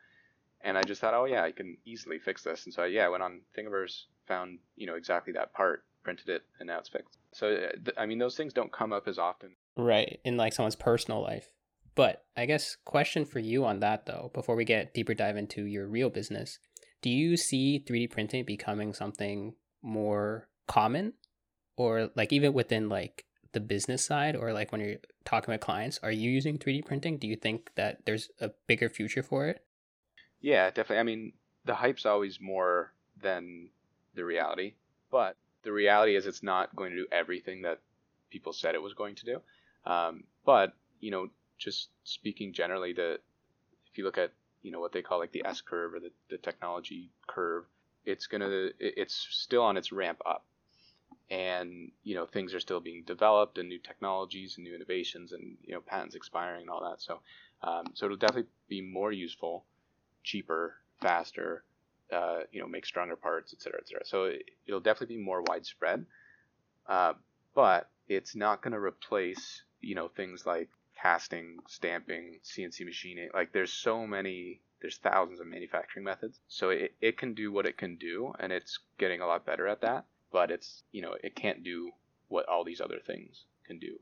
And 0.62 0.78
I 0.78 0.84
just 0.84 1.02
thought, 1.02 1.14
oh 1.14 1.26
yeah, 1.26 1.44
I 1.44 1.52
can 1.52 1.78
easily 1.86 2.20
fix 2.20 2.44
this. 2.44 2.66
And 2.66 2.74
so 2.74 2.86
yeah, 2.86 3.06
I 3.06 3.10
went 3.10 3.24
on 3.24 3.42
Thingiverse, 3.58 4.04
found 4.28 4.60
you 4.76 4.88
know 4.88 4.96
exactly 4.96 5.34
that 5.34 5.54
part, 5.54 5.84
printed 6.04 6.30
it, 6.30 6.44
and 6.60 6.68
now 6.68 6.80
it's 6.80 6.90
fixed. 6.90 7.18
So 7.32 7.54
uh, 7.54 7.92
I 7.98 8.06
mean, 8.06 8.20
those 8.20 8.36
things 8.36 8.54
don't 8.54 8.72
come 8.72 8.94
up 8.94 9.08
as 9.08 9.18
often. 9.18 9.56
Right 9.78 10.20
in 10.24 10.38
like 10.38 10.54
someone's 10.54 10.76
personal 10.76 11.22
life. 11.22 11.54
But 11.96 12.24
I 12.38 12.46
guess 12.46 12.78
question 12.86 13.26
for 13.26 13.40
you 13.40 13.66
on 13.66 13.80
that 13.80 14.06
though, 14.06 14.32
before 14.34 14.56
we 14.56 14.66
get 14.66 14.94
deeper 14.94 15.14
dive 15.14 15.38
into 15.38 15.66
your 15.66 15.88
real 15.88 16.10
business, 16.10 16.60
do 17.02 17.10
you 17.10 17.36
see 17.36 17.84
3D 17.86 18.12
printing 18.12 18.46
becoming 18.46 18.94
something 18.94 19.56
more 19.82 20.48
common, 20.68 21.14
or 21.76 22.10
like 22.16 22.32
even 22.32 22.54
within 22.54 22.90
like 22.90 23.26
the 23.54 23.60
business 23.60 24.04
side, 24.06 24.36
or 24.36 24.54
like 24.54 24.72
when 24.72 24.82
you're 24.82 24.98
talking 25.26 25.52
with 25.52 25.62
clients, 25.62 26.00
are 26.02 26.12
you 26.12 26.30
using 26.30 26.58
3D 26.58 26.86
printing? 26.86 27.18
Do 27.18 27.28
you 27.28 27.36
think 27.36 27.72
that 27.76 28.06
there's 28.06 28.30
a 28.40 28.52
bigger 28.68 28.90
future 28.90 29.24
for 29.24 29.48
it? 29.48 29.66
Yeah, 30.40 30.68
definitely. 30.70 31.00
I 31.00 31.04
mean, 31.04 31.34
the 31.66 31.76
hype's 31.76 32.06
always 32.06 32.40
more 32.40 32.94
than 33.22 33.70
the 34.16 34.26
reality, 34.26 34.76
but 35.12 35.36
the 35.64 35.72
reality 35.72 36.16
is 36.16 36.26
it's 36.26 36.44
not 36.44 36.76
going 36.76 36.92
to 36.92 36.98
do 36.98 37.08
everything 37.12 37.64
that 37.64 37.80
people 38.30 38.54
said 38.54 38.76
it 38.76 38.82
was 38.82 38.94
going 38.94 39.16
to 39.16 39.26
do. 39.26 39.42
Um, 39.86 40.24
but 40.46 40.74
you 41.00 41.12
know, 41.12 41.28
just 41.58 41.90
speaking 42.04 42.54
generally, 42.54 42.94
the 42.94 43.20
if 43.92 43.98
you 43.98 44.04
look 44.04 44.18
at 44.18 44.32
you 44.62 44.72
know 44.72 44.80
what 44.80 44.92
they 44.92 45.02
call 45.02 45.20
like 45.20 45.32
the 45.32 45.46
S 45.46 45.62
curve 45.62 45.94
or 45.94 46.00
the, 46.00 46.12
the 46.30 46.38
technology 46.38 47.10
curve, 47.28 47.66
it's 48.06 48.28
gonna 48.28 48.70
it's 48.80 49.28
still 49.32 49.64
on 49.64 49.78
its 49.78 49.92
ramp 49.92 50.22
up, 50.26 50.46
and 51.30 51.92
you 52.04 52.16
know 52.16 52.26
things 52.26 52.54
are 52.54 52.60
still 52.60 52.80
being 52.80 53.04
developed 53.06 53.58
and 53.58 53.70
new 53.70 53.80
technologies 53.80 54.56
and 54.58 54.66
new 54.66 54.76
innovations 54.76 55.32
and 55.32 55.58
you 55.64 55.74
know 55.74 55.82
patents 55.82 56.16
expiring 56.16 56.62
and 56.62 56.70
all 56.70 56.90
that. 56.90 57.02
So 57.02 57.20
um, 57.64 57.86
so 57.94 58.06
it'll 58.06 58.18
definitely 58.18 58.50
be 58.68 58.82
more 58.82 59.12
useful, 59.12 59.66
cheaper, 60.24 60.76
faster, 61.00 61.64
uh, 62.12 62.40
you 62.52 62.60
know, 62.62 62.68
make 62.68 62.86
stronger 62.86 63.16
parts, 63.16 63.54
et 63.54 63.62
cetera, 63.62 63.80
et 63.82 63.88
cetera. 63.88 64.06
So 64.06 64.26
it, 64.26 64.44
will 64.68 64.80
definitely 64.80 65.18
be 65.18 65.22
more 65.24 65.42
widespread, 65.44 66.06
uh, 66.88 67.14
but 67.56 67.90
it's 68.08 68.36
not 68.36 68.62
going 68.62 68.74
to 68.74 68.80
replace, 68.80 69.64
you 69.80 69.96
know, 69.96 70.08
things 70.10 70.46
like 70.46 70.70
casting, 71.02 71.58
stamping, 71.68 72.40
CNC 72.44 72.86
machining. 72.86 73.30
Like 73.34 73.52
there's 73.54 73.72
so 73.74 74.06
many 74.06 74.62
there's 74.82 74.98
thousands 74.98 75.40
of 75.40 75.46
manufacturing 75.48 76.04
methods. 76.04 76.40
So 76.48 76.72
it, 76.72 76.94
it 77.02 77.18
can 77.18 77.34
do 77.36 77.52
what 77.52 77.66
it 77.68 77.78
can 77.78 77.98
do, 77.98 78.34
and 78.40 78.52
it's 78.52 78.80
getting 78.98 79.22
a 79.22 79.28
lot 79.28 79.46
better 79.46 79.68
at 79.68 79.82
that. 79.82 80.06
But 80.32 80.50
it's 80.52 80.84
you 80.92 81.02
know 81.02 81.16
it 81.24 81.36
can't 81.36 81.64
do 81.64 81.92
what 82.30 82.48
all 82.48 82.64
these 82.64 82.82
other 82.82 83.00
things 83.06 83.44
can 83.66 83.78
do. 83.80 84.00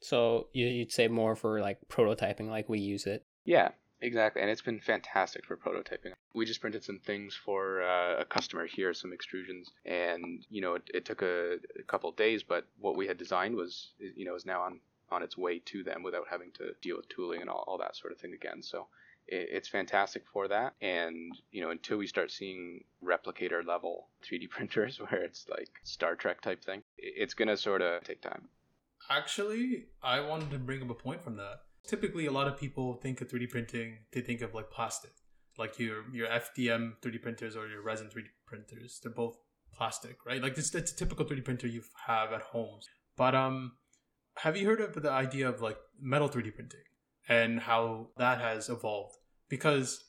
So 0.00 0.48
you- 0.52 0.66
you'd 0.68 0.92
say 0.92 1.08
more 1.08 1.34
for 1.36 1.60
like 1.60 1.78
prototyping, 1.88 2.48
like 2.48 2.68
we 2.68 2.78
use 2.78 3.06
it. 3.06 3.24
Yeah, 3.44 3.70
exactly. 4.00 4.42
And 4.42 4.50
it's 4.50 4.62
been 4.62 4.80
fantastic 4.80 5.44
for 5.44 5.56
prototyping. 5.56 6.12
We 6.34 6.44
just 6.44 6.60
printed 6.60 6.84
some 6.84 6.98
things 6.98 7.34
for 7.34 7.82
uh, 7.82 8.20
a 8.20 8.24
customer 8.24 8.66
here, 8.66 8.94
some 8.94 9.12
extrusions, 9.12 9.66
and 9.84 10.44
you 10.50 10.60
know 10.60 10.74
it, 10.74 10.90
it 10.94 11.04
took 11.04 11.22
a, 11.22 11.56
a 11.78 11.82
couple 11.86 12.10
days, 12.12 12.42
but 12.42 12.66
what 12.78 12.96
we 12.96 13.06
had 13.06 13.18
designed 13.18 13.54
was 13.54 13.90
you 13.98 14.24
know 14.24 14.34
is 14.34 14.46
now 14.46 14.62
on 14.62 14.80
on 15.10 15.22
its 15.22 15.38
way 15.38 15.58
to 15.60 15.82
them 15.82 16.02
without 16.02 16.26
having 16.30 16.50
to 16.52 16.72
deal 16.82 16.96
with 16.96 17.08
tooling 17.08 17.40
and 17.40 17.48
all, 17.48 17.64
all 17.66 17.78
that 17.78 17.96
sort 17.96 18.12
of 18.12 18.18
thing 18.18 18.34
again. 18.34 18.62
So 18.62 18.88
it, 19.26 19.48
it's 19.50 19.68
fantastic 19.68 20.24
for 20.32 20.48
that. 20.48 20.74
And 20.80 21.32
you 21.50 21.62
know 21.62 21.70
until 21.70 21.98
we 21.98 22.06
start 22.06 22.30
seeing 22.30 22.84
replicator 23.02 23.66
level 23.66 24.08
3D 24.30 24.50
printers 24.50 25.00
where 25.00 25.22
it's 25.22 25.46
like 25.48 25.70
Star 25.84 26.14
Trek 26.14 26.40
type 26.40 26.64
thing, 26.64 26.82
it, 26.98 27.14
it's 27.16 27.34
gonna 27.34 27.56
sort 27.56 27.82
of 27.82 28.04
take 28.04 28.20
time. 28.20 28.48
Actually, 29.10 29.86
I 30.02 30.20
wanted 30.20 30.50
to 30.50 30.58
bring 30.58 30.82
up 30.82 30.90
a 30.90 30.94
point 30.94 31.22
from 31.22 31.36
that. 31.36 31.62
Typically, 31.88 32.26
a 32.26 32.30
lot 32.30 32.46
of 32.46 32.60
people 32.60 32.94
think 33.02 33.20
of 33.20 33.28
3D 33.28 33.48
printing, 33.48 33.98
they 34.12 34.20
think 34.20 34.42
of 34.42 34.54
like 34.54 34.70
plastic, 34.70 35.12
like 35.58 35.78
your 35.78 36.04
your 36.12 36.28
FDM 36.28 36.92
3D 37.02 37.22
printers 37.22 37.56
or 37.56 37.66
your 37.66 37.82
resin 37.82 38.08
3D 38.08 38.26
printers. 38.46 39.00
They're 39.02 39.10
both 39.10 39.38
plastic, 39.72 40.18
right? 40.26 40.42
Like 40.42 40.58
it's 40.58 40.74
a 40.74 40.82
typical 40.82 41.24
3D 41.24 41.44
printer 41.44 41.66
you 41.66 41.82
have 42.06 42.32
at 42.32 42.42
home. 42.42 42.80
But 43.16 43.34
um, 43.34 43.72
have 44.38 44.56
you 44.56 44.66
heard 44.66 44.80
of 44.80 45.02
the 45.02 45.10
idea 45.10 45.48
of 45.48 45.60
like 45.60 45.78
metal 46.00 46.28
3D 46.28 46.54
printing 46.54 46.86
and 47.28 47.60
how 47.60 48.10
that 48.18 48.40
has 48.40 48.68
evolved? 48.68 49.16
Because 49.48 50.04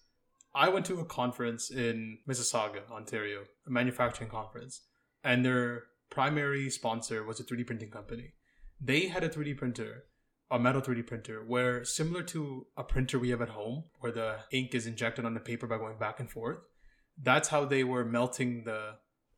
I 0.54 0.70
went 0.70 0.86
to 0.88 1.00
a 1.00 1.06
conference 1.06 1.72
in 1.72 2.18
Mississauga, 2.28 2.90
Ontario, 2.92 3.44
a 3.66 3.72
manufacturing 3.72 4.30
conference, 4.30 4.82
and 5.24 5.46
their 5.46 5.84
primary 6.10 6.70
sponsor 6.70 7.24
was 7.24 7.40
a 7.40 7.44
3D 7.44 7.66
printing 7.66 7.92
company. 7.92 8.34
They 8.82 9.08
had 9.08 9.24
a 9.24 9.30
3D 9.30 9.58
printer, 9.58 10.06
a 10.52 10.60
metal 10.60 10.82
3D 10.82 11.06
printer, 11.06 11.44
where 11.46 11.86
similar 11.86 12.24
to 12.24 12.66
a 12.76 12.84
printer 12.84 13.20
we 13.20 13.30
have 13.30 13.42
at 13.42 13.50
home, 13.50 13.84
where 14.00 14.12
the 14.12 14.38
ink 14.52 14.74
is 14.74 14.88
injected 14.88 15.26
on 15.26 15.34
the 15.34 15.40
paper 15.40 15.68
by 15.68 15.78
going 15.78 15.98
back 15.98 16.20
and 16.20 16.30
forth, 16.30 16.60
that's 17.22 17.50
how 17.50 17.66
they 17.66 17.84
were 17.84 18.06
melting 18.06 18.64
the 18.64 18.96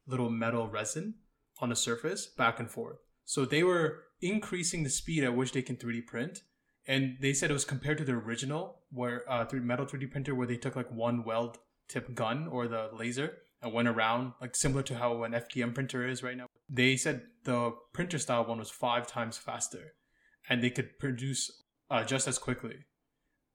little 0.08 0.30
metal 0.30 0.68
resin 0.68 1.16
on 1.60 1.70
the 1.70 1.76
surface 1.76 2.28
back 2.28 2.60
and 2.60 2.70
forth. 2.70 2.98
So 3.26 3.46
they 3.46 3.64
were 3.64 4.04
increasing 4.22 4.84
the 4.84 4.90
speed 4.90 5.24
at 5.24 5.36
which 5.36 5.52
they 5.52 5.62
can 5.62 5.76
3D 5.76 6.06
print. 6.06 6.40
And 6.88 7.18
they 7.22 7.34
said 7.34 7.52
it 7.52 7.54
was 7.54 7.66
compared 7.66 7.98
to 8.00 8.04
the 8.04 8.14
original, 8.14 8.80
where 8.92 9.30
uh, 9.30 9.46
metal 9.54 9.86
3D 9.86 10.12
printer, 10.12 10.34
where 10.34 10.48
they 10.48 10.58
took 10.58 10.76
like 10.76 10.92
one 10.92 11.24
weld 11.24 11.58
tip 11.88 12.14
gun 12.16 12.48
or 12.48 12.68
the 12.68 12.90
laser 12.94 13.38
and 13.62 13.74
went 13.74 13.88
around, 13.88 14.34
like 14.42 14.56
similar 14.56 14.82
to 14.84 14.98
how 14.98 15.24
an 15.24 15.34
FDM 15.34 15.76
printer 15.76 16.08
is 16.08 16.24
right 16.24 16.38
now. 16.38 16.48
They 16.70 16.98
said 16.98 17.24
the 17.44 17.74
printer 17.94 18.18
style 18.18 18.46
one 18.46 18.58
was 18.60 18.72
five 18.72 19.06
times 19.06 19.38
faster, 19.38 19.94
and 20.50 20.64
they 20.64 20.70
could 20.70 21.00
produce 21.00 21.52
uh, 21.90 22.04
just 22.04 22.28
as 22.28 22.38
quickly. 22.38 22.86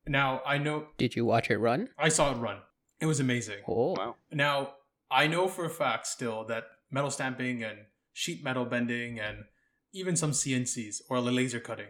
Now 0.06 0.42
I 0.46 0.58
know 0.58 0.88
Did 0.98 1.16
you 1.16 1.24
watch 1.24 1.50
it 1.50 1.58
run? 1.58 1.88
I 1.98 2.08
saw 2.08 2.32
it 2.32 2.36
run. 2.36 2.58
It 3.00 3.06
was 3.06 3.20
amazing. 3.20 3.58
Oh, 3.68 3.92
Wow. 3.92 4.16
Now, 4.32 4.74
I 5.10 5.26
know 5.26 5.48
for 5.48 5.64
a 5.64 5.70
fact 5.70 6.06
still 6.06 6.44
that 6.44 6.64
metal 6.90 7.10
stamping 7.10 7.62
and 7.62 7.78
sheet 8.12 8.42
metal 8.42 8.64
bending 8.64 9.20
and 9.20 9.44
even 9.92 10.16
some 10.16 10.32
CNCs 10.32 11.02
or 11.08 11.20
laser 11.20 11.60
cutting, 11.60 11.88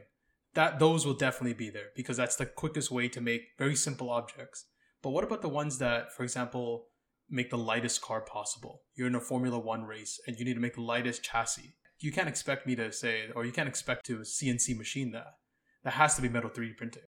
that 0.54 0.78
those 0.78 1.06
will 1.06 1.14
definitely 1.14 1.54
be 1.54 1.70
there 1.70 1.88
because 1.94 2.16
that's 2.16 2.36
the 2.36 2.46
quickest 2.46 2.90
way 2.90 3.08
to 3.08 3.20
make 3.20 3.48
very 3.58 3.76
simple 3.76 4.10
objects. 4.10 4.66
But 5.02 5.10
what 5.10 5.24
about 5.24 5.42
the 5.42 5.48
ones 5.48 5.78
that, 5.78 6.12
for 6.12 6.24
example, 6.24 6.86
make 7.28 7.50
the 7.50 7.58
lightest 7.58 8.00
car 8.00 8.20
possible? 8.20 8.82
You're 8.94 9.06
in 9.06 9.14
a 9.14 9.20
Formula 9.20 9.58
One 9.58 9.84
race 9.84 10.20
and 10.26 10.38
you 10.38 10.44
need 10.44 10.54
to 10.54 10.60
make 10.60 10.74
the 10.74 10.82
lightest 10.82 11.22
chassis. 11.22 11.74
You 11.98 12.12
can't 12.12 12.28
expect 12.28 12.66
me 12.66 12.76
to 12.76 12.92
say, 12.92 13.30
or 13.34 13.44
you 13.44 13.52
can't 13.52 13.68
expect 13.68 14.06
to 14.06 14.18
CNC 14.18 14.76
machine 14.76 15.12
that. 15.12 15.36
That 15.82 15.94
has 15.94 16.16
to 16.16 16.22
be 16.22 16.28
metal 16.28 16.50
3D 16.50 16.76
printing. 16.76 17.04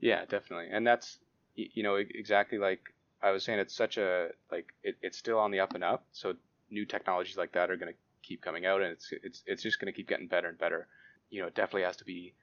Yeah, 0.00 0.24
definitely, 0.24 0.68
and 0.70 0.86
that's 0.86 1.18
you 1.54 1.82
know 1.82 1.96
exactly 1.96 2.58
like 2.58 2.80
I 3.22 3.30
was 3.30 3.44
saying. 3.44 3.58
It's 3.58 3.74
such 3.74 3.98
a 3.98 4.28
like 4.50 4.66
it, 4.82 4.96
it's 5.02 5.18
still 5.18 5.38
on 5.38 5.50
the 5.50 5.60
up 5.60 5.74
and 5.74 5.84
up. 5.84 6.06
So 6.12 6.34
new 6.70 6.86
technologies 6.86 7.36
like 7.36 7.52
that 7.52 7.70
are 7.70 7.76
going 7.76 7.92
to 7.92 7.98
keep 8.22 8.42
coming 8.42 8.66
out, 8.66 8.80
and 8.80 8.90
it's 8.90 9.12
it's 9.22 9.42
it's 9.46 9.62
just 9.62 9.80
going 9.80 9.92
to 9.92 9.96
keep 9.96 10.08
getting 10.08 10.26
better 10.26 10.48
and 10.48 10.58
better. 10.58 10.88
You 11.30 11.42
know, 11.42 11.48
it 11.48 11.54
definitely 11.54 11.82
has 11.82 11.96
to 11.96 12.04
be 12.04 12.34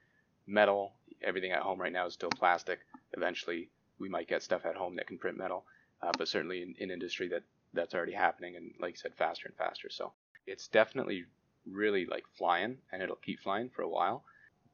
metal. 0.46 0.92
Everything 1.22 1.52
at 1.52 1.60
home 1.60 1.80
right 1.80 1.92
now 1.92 2.06
is 2.06 2.14
still 2.14 2.30
plastic. 2.30 2.80
Eventually, 3.12 3.68
we 3.98 4.08
might 4.08 4.28
get 4.28 4.42
stuff 4.42 4.64
at 4.64 4.76
home 4.76 4.96
that 4.96 5.06
can 5.06 5.18
print 5.18 5.36
metal, 5.36 5.64
uh, 6.02 6.12
but 6.16 6.28
certainly 6.28 6.62
in, 6.62 6.74
in 6.78 6.90
industry 6.90 7.28
that 7.28 7.42
that's 7.72 7.94
already 7.94 8.12
happening, 8.12 8.56
and 8.56 8.72
like 8.80 8.92
you 8.92 8.96
said, 8.96 9.14
faster 9.16 9.48
and 9.48 9.56
faster. 9.56 9.88
So 9.90 10.12
it's 10.46 10.68
definitely 10.68 11.24
really 11.66 12.06
like 12.06 12.24
flying, 12.36 12.78
and 12.92 13.02
it'll 13.02 13.16
keep 13.16 13.40
flying 13.40 13.70
for 13.70 13.82
a 13.82 13.88
while. 13.88 14.24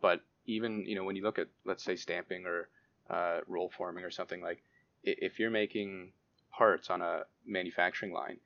But 0.01 0.21
even 0.47 0.85
you 0.87 0.95
know 0.95 1.05
when 1.05 1.17
you 1.17 1.23
look 1.23 1.39
at 1.39 1.49
let's 1.65 1.85
say 1.85 1.97
stamping 1.97 2.47
or 2.47 2.69
uh, 3.11 3.41
roll 3.47 3.71
forming 3.77 4.05
or 4.05 4.11
something 4.11 4.43
like 4.43 4.63
if 5.03 5.39
you're 5.39 5.51
making 5.51 6.11
parts 6.51 6.91
on 6.91 7.03
a 7.03 7.23
manufacturing 7.47 8.13
line 8.13 8.39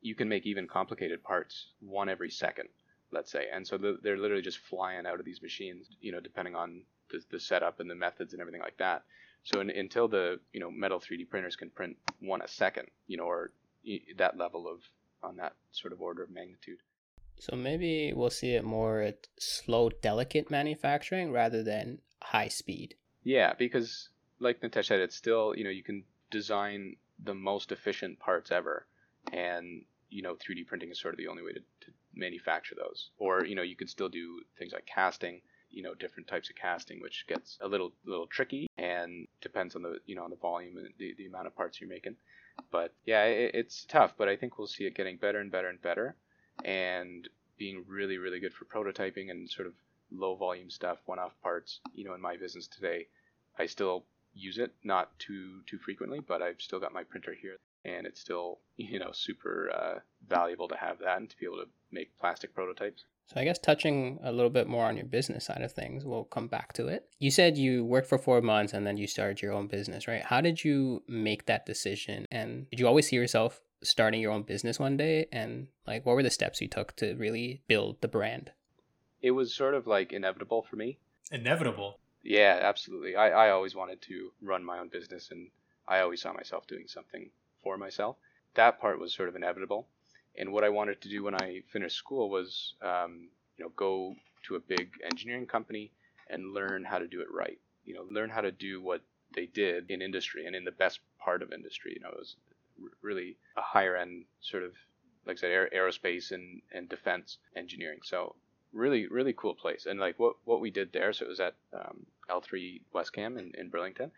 you 0.00 0.14
can 0.14 0.28
make 0.28 0.46
even 0.46 0.66
complicated 0.66 1.22
parts 1.22 1.66
one 1.80 2.08
every 2.08 2.30
second 2.30 2.68
let's 3.12 3.30
say 3.30 3.46
and 3.52 3.66
so 3.66 3.76
they're 4.02 4.16
literally 4.16 4.42
just 4.42 4.58
flying 4.58 5.04
out 5.04 5.18
of 5.18 5.26
these 5.26 5.42
machines 5.42 5.86
you 6.00 6.12
know 6.12 6.20
depending 6.20 6.54
on 6.54 6.82
the, 7.10 7.20
the 7.30 7.40
setup 7.40 7.80
and 7.80 7.90
the 7.90 7.94
methods 7.94 8.32
and 8.32 8.40
everything 8.40 8.62
like 8.62 8.76
that 8.78 9.02
so 9.42 9.60
in, 9.60 9.68
until 9.70 10.08
the 10.08 10.38
you 10.52 10.60
know 10.60 10.70
metal 10.70 11.00
3d 11.00 11.28
printers 11.28 11.56
can 11.56 11.68
print 11.70 11.96
one 12.20 12.40
a 12.40 12.48
second 12.48 12.86
you 13.06 13.16
know 13.16 13.24
or 13.24 13.50
that 14.16 14.38
level 14.38 14.66
of 14.68 14.80
on 15.22 15.36
that 15.36 15.54
sort 15.72 15.92
of 15.92 16.00
order 16.00 16.22
of 16.22 16.30
magnitude 16.30 16.78
so 17.40 17.56
maybe 17.56 18.12
we'll 18.14 18.30
see 18.30 18.50
it 18.54 18.64
more 18.64 19.00
at 19.00 19.26
slow, 19.38 19.88
delicate 19.88 20.50
manufacturing 20.50 21.32
rather 21.32 21.62
than 21.62 21.98
high 22.20 22.48
speed. 22.48 22.94
Yeah, 23.22 23.54
because 23.58 24.10
like 24.38 24.60
Nitesh 24.60 24.86
said, 24.86 25.00
it's 25.00 25.16
still 25.16 25.54
you 25.56 25.64
know 25.64 25.70
you 25.70 25.82
can 25.82 26.04
design 26.30 26.96
the 27.22 27.34
most 27.34 27.72
efficient 27.72 28.18
parts 28.18 28.50
ever, 28.50 28.86
and 29.32 29.82
you 30.10 30.22
know 30.22 30.34
3D 30.34 30.66
printing 30.66 30.90
is 30.90 31.00
sort 31.00 31.14
of 31.14 31.18
the 31.18 31.28
only 31.28 31.42
way 31.42 31.52
to, 31.52 31.60
to 31.60 31.92
manufacture 32.14 32.74
those. 32.76 33.10
Or 33.18 33.44
you 33.44 33.54
know 33.54 33.62
you 33.62 33.76
could 33.76 33.90
still 33.90 34.08
do 34.08 34.42
things 34.58 34.72
like 34.72 34.86
casting, 34.86 35.40
you 35.70 35.82
know 35.82 35.94
different 35.94 36.28
types 36.28 36.50
of 36.50 36.56
casting, 36.56 37.00
which 37.00 37.26
gets 37.26 37.58
a 37.60 37.68
little 37.68 37.92
little 38.04 38.26
tricky 38.26 38.68
and 38.76 39.26
depends 39.40 39.76
on 39.76 39.82
the 39.82 39.98
you 40.06 40.14
know 40.14 40.24
on 40.24 40.30
the 40.30 40.36
volume 40.36 40.76
and 40.76 40.88
the, 40.98 41.14
the 41.16 41.26
amount 41.26 41.46
of 41.46 41.56
parts 41.56 41.80
you're 41.80 41.90
making. 41.90 42.16
But 42.70 42.94
yeah, 43.06 43.24
it, 43.24 43.54
it's 43.54 43.84
tough, 43.84 44.14
but 44.18 44.28
I 44.28 44.36
think 44.36 44.58
we'll 44.58 44.66
see 44.66 44.84
it 44.84 44.94
getting 44.94 45.16
better 45.16 45.38
and 45.38 45.50
better 45.50 45.68
and 45.68 45.80
better, 45.80 46.16
and 46.64 47.28
being 47.58 47.84
really 47.86 48.18
really 48.18 48.40
good 48.40 48.54
for 48.54 48.64
prototyping 48.64 49.30
and 49.30 49.48
sort 49.48 49.66
of 49.66 49.74
low 50.12 50.34
volume 50.34 50.70
stuff, 50.70 50.98
one 51.06 51.18
off 51.18 51.32
parts. 51.42 51.80
You 51.94 52.04
know, 52.04 52.14
in 52.14 52.20
my 52.20 52.36
business 52.36 52.66
today, 52.66 53.06
I 53.58 53.66
still 53.66 54.04
use 54.34 54.58
it, 54.58 54.72
not 54.84 55.18
too 55.18 55.60
too 55.66 55.78
frequently, 55.78 56.20
but 56.20 56.42
I've 56.42 56.60
still 56.60 56.80
got 56.80 56.92
my 56.92 57.04
printer 57.04 57.34
here, 57.40 57.58
and 57.84 58.06
it's 58.06 58.20
still 58.20 58.58
you 58.76 58.98
know 58.98 59.12
super 59.12 59.70
uh, 59.74 59.98
valuable 60.28 60.68
to 60.68 60.76
have 60.76 60.98
that 61.00 61.18
and 61.18 61.30
to 61.30 61.36
be 61.38 61.46
able 61.46 61.58
to 61.58 61.68
make 61.90 62.16
plastic 62.18 62.54
prototypes. 62.54 63.04
So 63.26 63.40
I 63.40 63.44
guess 63.44 63.60
touching 63.60 64.18
a 64.24 64.32
little 64.32 64.50
bit 64.50 64.66
more 64.66 64.86
on 64.86 64.96
your 64.96 65.06
business 65.06 65.44
side 65.44 65.62
of 65.62 65.70
things, 65.70 66.04
we'll 66.04 66.24
come 66.24 66.48
back 66.48 66.72
to 66.72 66.88
it. 66.88 67.08
You 67.20 67.30
said 67.30 67.56
you 67.56 67.84
worked 67.84 68.08
for 68.08 68.18
four 68.18 68.40
months 68.40 68.72
and 68.72 68.84
then 68.84 68.96
you 68.96 69.06
started 69.06 69.40
your 69.40 69.52
own 69.52 69.68
business, 69.68 70.08
right? 70.08 70.24
How 70.24 70.40
did 70.40 70.64
you 70.64 71.04
make 71.06 71.46
that 71.46 71.64
decision? 71.64 72.26
And 72.32 72.68
did 72.70 72.80
you 72.80 72.88
always 72.88 73.08
see 73.08 73.14
yourself 73.14 73.60
starting 73.82 74.20
your 74.20 74.32
own 74.32 74.42
business 74.42 74.78
one 74.78 74.96
day? 74.96 75.26
And 75.32 75.68
like, 75.86 76.04
what 76.06 76.14
were 76.14 76.22
the 76.22 76.30
steps 76.30 76.60
you 76.60 76.68
took 76.68 76.96
to 76.96 77.14
really 77.14 77.62
build 77.66 78.00
the 78.00 78.08
brand? 78.08 78.52
It 79.22 79.32
was 79.32 79.54
sort 79.54 79.74
of 79.74 79.86
like 79.86 80.12
inevitable 80.12 80.62
for 80.62 80.76
me. 80.76 80.98
Inevitable. 81.30 81.98
Yeah, 82.22 82.58
absolutely. 82.60 83.16
I, 83.16 83.46
I 83.46 83.50
always 83.50 83.74
wanted 83.74 84.02
to 84.02 84.32
run 84.42 84.64
my 84.64 84.78
own 84.78 84.88
business, 84.88 85.30
and 85.30 85.48
I 85.88 86.00
always 86.00 86.20
saw 86.20 86.32
myself 86.32 86.66
doing 86.66 86.86
something 86.86 87.30
for 87.62 87.76
myself. 87.76 88.16
That 88.54 88.80
part 88.80 88.98
was 88.98 89.14
sort 89.14 89.28
of 89.28 89.36
inevitable. 89.36 89.86
And 90.36 90.52
what 90.52 90.64
I 90.64 90.68
wanted 90.68 91.00
to 91.02 91.08
do 91.08 91.24
when 91.24 91.34
I 91.34 91.62
finished 91.72 91.96
school 91.96 92.30
was, 92.30 92.74
um, 92.82 93.28
you 93.56 93.64
know, 93.64 93.72
go 93.76 94.16
to 94.44 94.56
a 94.56 94.60
big 94.60 94.90
engineering 95.04 95.46
company 95.46 95.92
and 96.28 96.54
learn 96.54 96.84
how 96.84 96.98
to 96.98 97.08
do 97.08 97.20
it 97.20 97.28
right. 97.32 97.58
You 97.84 97.94
know, 97.94 98.06
learn 98.10 98.30
how 98.30 98.40
to 98.40 98.52
do 98.52 98.80
what 98.82 99.02
they 99.34 99.46
did 99.46 99.90
in 99.90 100.02
industry 100.02 100.46
and 100.46 100.54
in 100.54 100.64
the 100.64 100.70
best 100.70 101.00
part 101.18 101.42
of 101.42 101.52
industry. 101.52 101.92
You 101.94 102.00
know, 102.00 102.10
it 102.10 102.18
was 102.18 102.36
r- 102.48 102.49
really 103.02 103.36
a 103.56 103.62
higher 103.62 103.96
end 103.96 104.24
sort 104.40 104.62
of, 104.62 104.72
like 105.26 105.36
I 105.38 105.40
said, 105.40 105.50
aer- 105.50 105.70
aerospace 105.74 106.30
and, 106.32 106.62
and 106.72 106.88
defense 106.88 107.38
engineering. 107.56 108.00
So 108.02 108.34
really, 108.72 109.06
really 109.08 109.34
cool 109.36 109.54
place. 109.54 109.86
And 109.86 109.98
like 109.98 110.18
what, 110.18 110.36
what 110.44 110.60
we 110.60 110.70
did 110.70 110.92
there, 110.92 111.12
so 111.12 111.24
it 111.24 111.28
was 111.28 111.40
at 111.40 111.54
um, 111.72 112.06
L3 112.28 112.80
Wescam 112.94 113.38
in, 113.38 113.52
in 113.58 113.68
Burlington, 113.68 114.10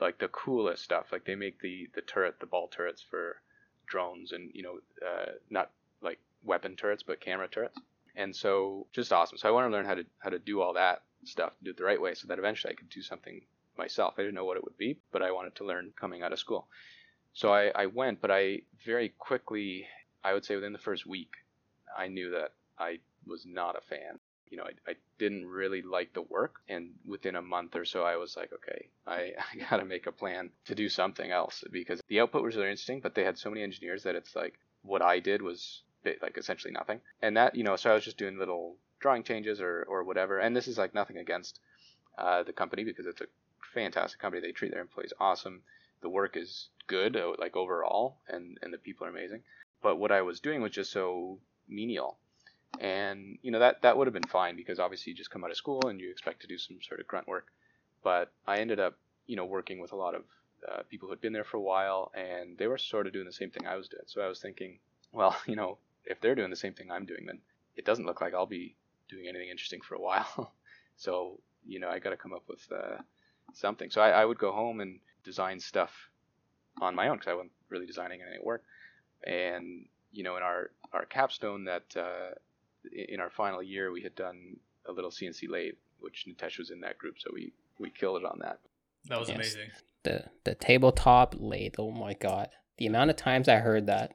like 0.00 0.18
the 0.18 0.28
coolest 0.28 0.82
stuff. 0.84 1.06
Like 1.12 1.24
they 1.24 1.34
make 1.34 1.60
the, 1.60 1.88
the 1.94 2.02
turret, 2.02 2.40
the 2.40 2.46
ball 2.46 2.68
turrets 2.68 3.04
for 3.08 3.36
drones 3.86 4.32
and, 4.32 4.50
you 4.54 4.62
know, 4.62 4.78
uh, 5.06 5.32
not 5.50 5.70
like 6.02 6.18
weapon 6.44 6.76
turrets, 6.76 7.02
but 7.02 7.20
camera 7.20 7.48
turrets. 7.48 7.78
And 8.16 8.34
so 8.34 8.86
just 8.92 9.12
awesome. 9.12 9.38
So 9.38 9.48
I 9.48 9.52
want 9.52 9.70
to 9.70 9.76
learn 9.76 9.86
how 9.86 9.94
to, 9.94 10.04
how 10.18 10.30
to 10.30 10.38
do 10.38 10.60
all 10.60 10.74
that 10.74 11.02
stuff, 11.24 11.52
do 11.62 11.70
it 11.70 11.76
the 11.76 11.84
right 11.84 12.00
way 12.00 12.14
so 12.14 12.26
that 12.28 12.38
eventually 12.38 12.72
I 12.72 12.76
could 12.76 12.90
do 12.90 13.02
something 13.02 13.40
myself. 13.76 14.14
I 14.18 14.22
didn't 14.22 14.34
know 14.34 14.44
what 14.44 14.56
it 14.56 14.64
would 14.64 14.76
be, 14.76 14.98
but 15.12 15.22
I 15.22 15.30
wanted 15.32 15.54
to 15.56 15.64
learn 15.64 15.92
coming 15.98 16.22
out 16.22 16.32
of 16.32 16.38
school. 16.38 16.68
So 17.32 17.52
I, 17.52 17.70
I 17.74 17.86
went, 17.86 18.20
but 18.20 18.30
I 18.30 18.62
very 18.84 19.10
quickly, 19.18 19.86
I 20.24 20.34
would 20.34 20.44
say 20.44 20.54
within 20.56 20.72
the 20.72 20.78
first 20.78 21.06
week, 21.06 21.32
I 21.96 22.08
knew 22.08 22.30
that 22.30 22.52
I 22.78 22.98
was 23.26 23.44
not 23.46 23.76
a 23.76 23.80
fan. 23.80 24.18
You 24.48 24.58
know, 24.58 24.64
I, 24.64 24.90
I 24.90 24.94
didn't 25.18 25.46
really 25.46 25.82
like 25.82 26.12
the 26.12 26.22
work. 26.22 26.56
And 26.68 26.90
within 27.06 27.36
a 27.36 27.42
month 27.42 27.76
or 27.76 27.84
so, 27.84 28.02
I 28.02 28.16
was 28.16 28.36
like, 28.36 28.52
okay, 28.52 28.88
I, 29.06 29.32
I 29.52 29.70
got 29.70 29.78
to 29.78 29.84
make 29.84 30.06
a 30.06 30.12
plan 30.12 30.50
to 30.66 30.74
do 30.74 30.88
something 30.88 31.30
else 31.30 31.62
because 31.70 32.00
the 32.08 32.20
output 32.20 32.42
was 32.42 32.56
really 32.56 32.68
interesting, 32.68 33.00
but 33.00 33.14
they 33.14 33.24
had 33.24 33.38
so 33.38 33.50
many 33.50 33.62
engineers 33.62 34.02
that 34.02 34.16
it's 34.16 34.34
like 34.34 34.58
what 34.82 35.02
I 35.02 35.20
did 35.20 35.42
was 35.42 35.82
like 36.04 36.36
essentially 36.36 36.72
nothing. 36.72 37.00
And 37.22 37.36
that, 37.36 37.54
you 37.54 37.62
know, 37.62 37.76
so 37.76 37.90
I 37.90 37.94
was 37.94 38.04
just 38.04 38.16
doing 38.18 38.38
little 38.38 38.76
drawing 39.00 39.22
changes 39.22 39.60
or, 39.60 39.84
or 39.88 40.02
whatever. 40.04 40.38
And 40.38 40.56
this 40.56 40.68
is 40.68 40.78
like 40.78 40.94
nothing 40.94 41.18
against 41.18 41.60
uh, 42.18 42.42
the 42.42 42.52
company 42.52 42.84
because 42.84 43.06
it's 43.06 43.20
a 43.20 43.26
fantastic 43.74 44.20
company. 44.20 44.40
They 44.40 44.52
treat 44.52 44.72
their 44.72 44.80
employees 44.80 45.12
awesome. 45.20 45.62
The 46.02 46.08
work 46.08 46.36
is 46.36 46.68
good, 46.90 47.16
uh, 47.16 47.32
like 47.38 47.56
overall, 47.56 48.16
and, 48.28 48.58
and 48.62 48.72
the 48.72 48.78
people 48.78 49.06
are 49.06 49.10
amazing. 49.10 49.42
But 49.80 49.96
what 49.96 50.10
I 50.10 50.22
was 50.22 50.40
doing 50.40 50.60
was 50.60 50.72
just 50.72 50.90
so 50.90 51.38
menial. 51.68 52.18
And, 52.80 53.38
you 53.42 53.52
know, 53.52 53.60
that, 53.60 53.82
that 53.82 53.96
would 53.96 54.08
have 54.08 54.14
been 54.14 54.24
fine 54.24 54.56
because 54.56 54.80
obviously 54.80 55.12
you 55.12 55.16
just 55.16 55.30
come 55.30 55.44
out 55.44 55.50
of 55.50 55.56
school 55.56 55.88
and 55.88 56.00
you 56.00 56.10
expect 56.10 56.40
to 56.42 56.48
do 56.48 56.58
some 56.58 56.78
sort 56.82 57.00
of 57.00 57.06
grunt 57.06 57.28
work. 57.28 57.46
But 58.02 58.32
I 58.46 58.58
ended 58.58 58.80
up, 58.80 58.98
you 59.26 59.36
know, 59.36 59.44
working 59.44 59.78
with 59.78 59.92
a 59.92 59.96
lot 59.96 60.14
of 60.14 60.24
uh, 60.68 60.82
people 60.90 61.06
who 61.06 61.12
had 61.12 61.20
been 61.20 61.32
there 61.32 61.44
for 61.44 61.56
a 61.56 61.62
while 61.62 62.10
and 62.14 62.58
they 62.58 62.66
were 62.66 62.78
sort 62.78 63.06
of 63.06 63.12
doing 63.12 63.26
the 63.26 63.32
same 63.32 63.50
thing 63.50 63.66
I 63.66 63.76
was 63.76 63.88
doing. 63.88 64.02
So 64.06 64.20
I 64.20 64.28
was 64.28 64.40
thinking, 64.40 64.78
well, 65.12 65.36
you 65.46 65.56
know, 65.56 65.78
if 66.04 66.20
they're 66.20 66.34
doing 66.34 66.50
the 66.50 66.56
same 66.56 66.74
thing 66.74 66.90
I'm 66.90 67.06
doing, 67.06 67.26
then 67.26 67.38
it 67.76 67.84
doesn't 67.84 68.06
look 68.06 68.20
like 68.20 68.34
I'll 68.34 68.46
be 68.46 68.74
doing 69.08 69.26
anything 69.28 69.48
interesting 69.48 69.80
for 69.80 69.94
a 69.94 70.00
while. 70.00 70.52
so, 70.96 71.38
you 71.64 71.78
know, 71.78 71.88
I 71.88 72.00
got 72.00 72.10
to 72.10 72.16
come 72.16 72.32
up 72.32 72.44
with 72.48 72.66
uh, 72.72 72.98
something. 73.54 73.90
So 73.90 74.00
I, 74.00 74.10
I, 74.10 74.24
would 74.24 74.38
go 74.38 74.52
home 74.52 74.80
and 74.80 75.00
design 75.24 75.60
stuff 75.60 76.09
on 76.80 76.94
my 76.94 77.08
own 77.08 77.16
because 77.16 77.28
I 77.28 77.34
wasn't 77.34 77.52
really 77.68 77.86
designing 77.86 78.20
any 78.22 78.42
work. 78.42 78.62
And, 79.24 79.86
you 80.12 80.22
know, 80.22 80.36
in 80.36 80.42
our, 80.42 80.70
our 80.92 81.04
capstone 81.04 81.64
that 81.64 81.96
uh, 81.96 82.34
in 82.92 83.20
our 83.20 83.30
final 83.30 83.62
year, 83.62 83.92
we 83.92 84.02
had 84.02 84.14
done 84.14 84.56
a 84.86 84.92
little 84.92 85.10
CNC 85.10 85.48
lathe, 85.48 85.74
which 86.00 86.26
Nitesh 86.28 86.58
was 86.58 86.70
in 86.70 86.80
that 86.80 86.98
group. 86.98 87.16
So 87.18 87.30
we, 87.32 87.52
we 87.78 87.90
killed 87.90 88.22
it 88.22 88.24
on 88.24 88.38
that. 88.42 88.60
That 89.08 89.18
was 89.18 89.28
yes. 89.28 89.36
amazing. 89.36 89.70
The, 90.02 90.24
the 90.44 90.54
tabletop 90.54 91.34
lathe. 91.38 91.74
Oh 91.78 91.90
my 91.90 92.14
God. 92.14 92.48
The 92.78 92.86
amount 92.86 93.10
of 93.10 93.16
times 93.16 93.48
I 93.48 93.56
heard 93.56 93.86
that 93.86 94.14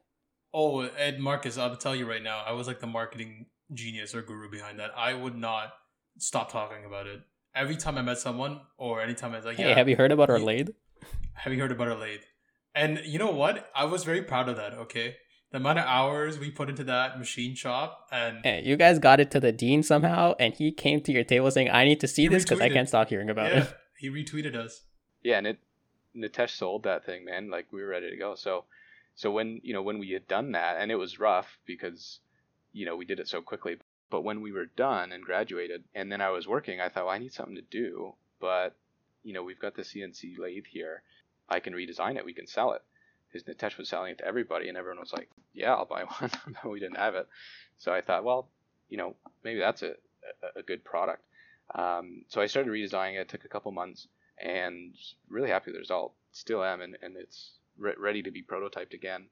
Oh, 0.57 0.84
Ed 0.84 1.19
Marcus, 1.19 1.57
I'll 1.57 1.75
tell 1.75 1.93
you 1.93 2.10
right 2.10 2.24
now, 2.24 2.41
I 2.48 2.53
was 2.53 2.65
like 2.65 2.79
the 2.79 2.88
marketing 2.88 3.48
genius 3.74 4.15
or 4.15 4.22
guru 4.22 4.50
behind 4.50 4.79
that. 4.79 4.91
I 4.95 5.13
would 5.13 5.36
not 5.36 5.74
stop 6.17 6.50
talking 6.50 6.86
about 6.86 7.07
it. 7.07 7.19
Every 7.53 7.75
time 7.75 7.98
I 7.98 8.01
met 8.01 8.19
someone 8.19 8.62
or 8.77 9.01
anytime 9.01 9.34
I 9.34 9.36
was 9.36 9.45
like, 9.45 9.57
Hey, 9.57 9.74
have 9.74 9.89
you 9.89 9.98
heard 9.98 10.13
about 10.13 10.29
our 10.29 10.39
lathe? 10.39 10.69
Have 11.34 11.51
you 11.51 11.60
heard 11.60 11.74
about 11.74 11.89
our 11.89 11.98
lathe? 11.98 12.22
And 12.75 13.01
you 13.05 13.17
know 13.17 13.32
what? 13.32 13.70
I 13.74 13.86
was 13.86 14.03
very 14.03 14.22
proud 14.22 14.50
of 14.50 14.58
that, 14.58 14.74
okay? 14.74 15.15
The 15.51 15.58
amount 15.58 15.79
of 15.79 15.86
hours 15.86 16.38
we 16.38 16.51
put 16.51 16.70
into 16.70 16.84
that 16.84 17.17
machine 17.17 17.55
shop 17.55 18.08
and 18.12 18.39
hey, 18.44 18.62
you 18.65 18.75
guys 18.75 19.00
got 19.00 19.22
it 19.22 19.32
to 19.32 19.39
the 19.39 19.53
dean 19.53 19.84
somehow 19.84 20.34
and 20.38 20.53
he 20.53 20.72
came 20.72 21.00
to 21.01 21.13
your 21.13 21.24
table 21.24 21.50
saying, 21.50 21.70
I 21.70 21.86
need 21.86 22.01
to 22.01 22.08
see 22.08 22.27
this 22.27 22.44
because 22.44 22.60
I 22.60 22.70
can't 22.70 22.89
stop 22.89 23.08
hearing 23.08 23.29
about 23.29 23.51
yeah, 23.51 23.63
it. 23.63 23.74
He 23.98 24.10
retweeted 24.10 24.55
us. 24.55 24.82
Yeah, 25.24 25.38
and 25.38 25.48
it 25.48 25.60
Nitesh 26.15 26.51
sold 26.51 26.84
that 26.84 27.05
thing, 27.05 27.25
man. 27.25 27.50
Like 27.50 27.67
we 27.72 27.82
were 27.82 27.88
ready 27.88 28.10
to 28.10 28.17
go. 28.17 28.36
So 28.36 28.65
so 29.15 29.32
when 29.32 29.62
you 29.63 29.74
know 29.74 29.82
when 29.82 30.00
we 30.00 30.12
had 30.12 30.27
done 30.27 30.51
that, 30.53 30.77
and 30.77 30.91
it 30.91 30.96
was 30.96 31.20
rough 31.20 31.58
because 31.65 32.20
you 32.74 32.86
know 32.86 32.96
we 32.96 33.05
did 33.05 33.20
it 33.20 33.27
so 33.27 33.41
quickly. 33.41 33.77
But 34.10 34.24
when 34.24 34.41
we 34.41 34.51
were 34.51 34.65
done 34.65 35.12
and 35.12 35.24
graduated, 35.24 35.84
and 35.94 36.12
then 36.12 36.22
I 36.22 36.29
was 36.29 36.48
working, 36.48 36.79
I 36.79 36.89
thought 36.89 37.05
well, 37.05 37.13
I 37.13 37.17
need 37.17 37.34
something 37.34 37.55
to 37.55 37.62
do. 37.62 38.13
But 38.39 38.75
you 39.24 39.34
know 39.34 39.44
we've 39.44 39.60
got 39.60 39.75
the 39.75 39.82
CNC 39.82 40.38
lathe 40.38 40.65
here. 40.70 41.03
I 41.50 41.60
can 41.60 41.74
redesign 41.74 42.16
it. 42.18 42.25
We 42.25 42.34
can 42.34 42.48
sell 42.48 42.74
it. 42.74 42.82
Because 43.32 43.48
Nitesh 43.48 43.78
was 43.78 43.90
selling 43.90 44.12
it 44.12 44.20
to 44.20 44.25
everybody, 44.25 44.70
and 44.70 44.78
everyone 44.78 45.00
was 45.02 45.12
like, 45.12 45.30
"Yeah, 45.54 45.74
I'll 45.74 45.86
buy 45.86 46.04
one." 46.20 46.32
but 46.46 46.72
we 46.72 46.80
didn't 46.80 46.98
have 46.98 47.15
it, 47.15 47.28
so 47.78 47.91
I 47.93 48.02
thought, 48.02 48.24
well, 48.24 48.48
you 48.89 48.98
know, 48.98 49.15
maybe 49.43 49.60
that's 49.60 49.82
a 49.84 49.96
a, 50.43 50.60
a 50.60 50.63
good 50.63 50.84
product. 50.84 51.24
Um, 51.74 52.24
so 52.30 52.41
I 52.41 52.46
started 52.46 52.72
redesigning 52.72 53.15
it. 53.15 53.22
it. 53.22 53.30
Took 53.30 53.46
a 53.46 53.50
couple 53.50 53.72
months, 53.72 54.08
and 54.38 54.96
really 55.30 55.50
happy 55.50 55.65
with 55.67 55.76
the 55.76 55.80
result. 55.80 56.13
Still 56.32 56.63
am, 56.63 56.82
and, 56.82 56.98
and 57.02 57.15
it's 57.17 57.52
re- 57.78 57.96
ready 57.98 58.22
to 58.24 58.32
be 58.32 58.43
prototyped 58.43 58.93
again. 58.93 59.26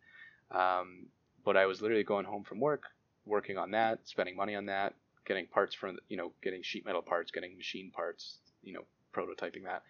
Um, 0.51 1.07
but 1.45 1.57
I 1.57 1.65
was 1.65 1.81
literally 1.81 2.03
going 2.03 2.25
home 2.25 2.43
from 2.43 2.59
work, 2.59 2.83
working 3.25 3.57
on 3.57 3.71
that, 3.71 3.99
spending 4.05 4.35
money 4.35 4.55
on 4.55 4.65
that, 4.67 4.93
getting 5.25 5.47
parts 5.47 5.75
from 5.75 5.97
you 6.09 6.17
know 6.17 6.31
getting 6.41 6.63
sheet 6.63 6.85
metal 6.85 7.01
parts, 7.01 7.31
getting 7.31 7.55
machine 7.57 7.91
parts, 7.91 8.37
you 8.63 8.73
know 8.73 8.83
prototyping 9.13 9.63
that. 9.63 9.83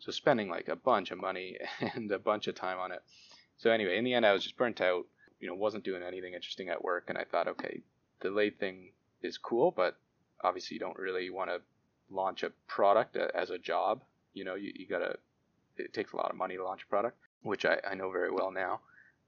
So 0.00 0.12
spending 0.12 0.48
like 0.48 0.68
a 0.68 0.76
bunch 0.76 1.10
of 1.10 1.20
money 1.20 1.58
and 1.94 2.10
a 2.10 2.18
bunch 2.18 2.46
of 2.48 2.54
time 2.54 2.78
on 2.78 2.92
it. 2.92 3.02
So 3.56 3.70
anyway, 3.70 3.98
in 3.98 4.04
the 4.04 4.14
end, 4.14 4.26
I 4.26 4.32
was 4.32 4.42
just 4.42 4.56
burnt 4.56 4.80
out. 4.80 5.06
You 5.40 5.48
know, 5.48 5.54
wasn't 5.54 5.84
doing 5.84 6.02
anything 6.02 6.34
interesting 6.34 6.68
at 6.68 6.82
work, 6.82 7.04
and 7.08 7.18
I 7.18 7.24
thought, 7.24 7.48
okay, 7.48 7.82
the 8.20 8.30
lathe 8.30 8.58
thing 8.58 8.92
is 9.22 9.36
cool, 9.36 9.70
but 9.70 9.96
obviously 10.42 10.76
you 10.76 10.80
don't 10.80 10.98
really 10.98 11.28
want 11.28 11.50
to 11.50 11.60
launch 12.10 12.42
a 12.42 12.50
product 12.66 13.16
as 13.16 13.50
a 13.50 13.58
job. 13.58 14.02
You 14.32 14.44
know, 14.44 14.54
you, 14.54 14.72
you 14.74 14.86
gotta. 14.86 15.16
It 15.76 15.92
takes 15.92 16.12
a 16.12 16.16
lot 16.16 16.30
of 16.30 16.36
money 16.36 16.56
to 16.56 16.64
launch 16.64 16.84
a 16.84 16.86
product 16.86 17.18
which 17.44 17.64
I, 17.64 17.78
I 17.88 17.94
know 17.94 18.10
very 18.10 18.30
well 18.30 18.50
now. 18.50 18.80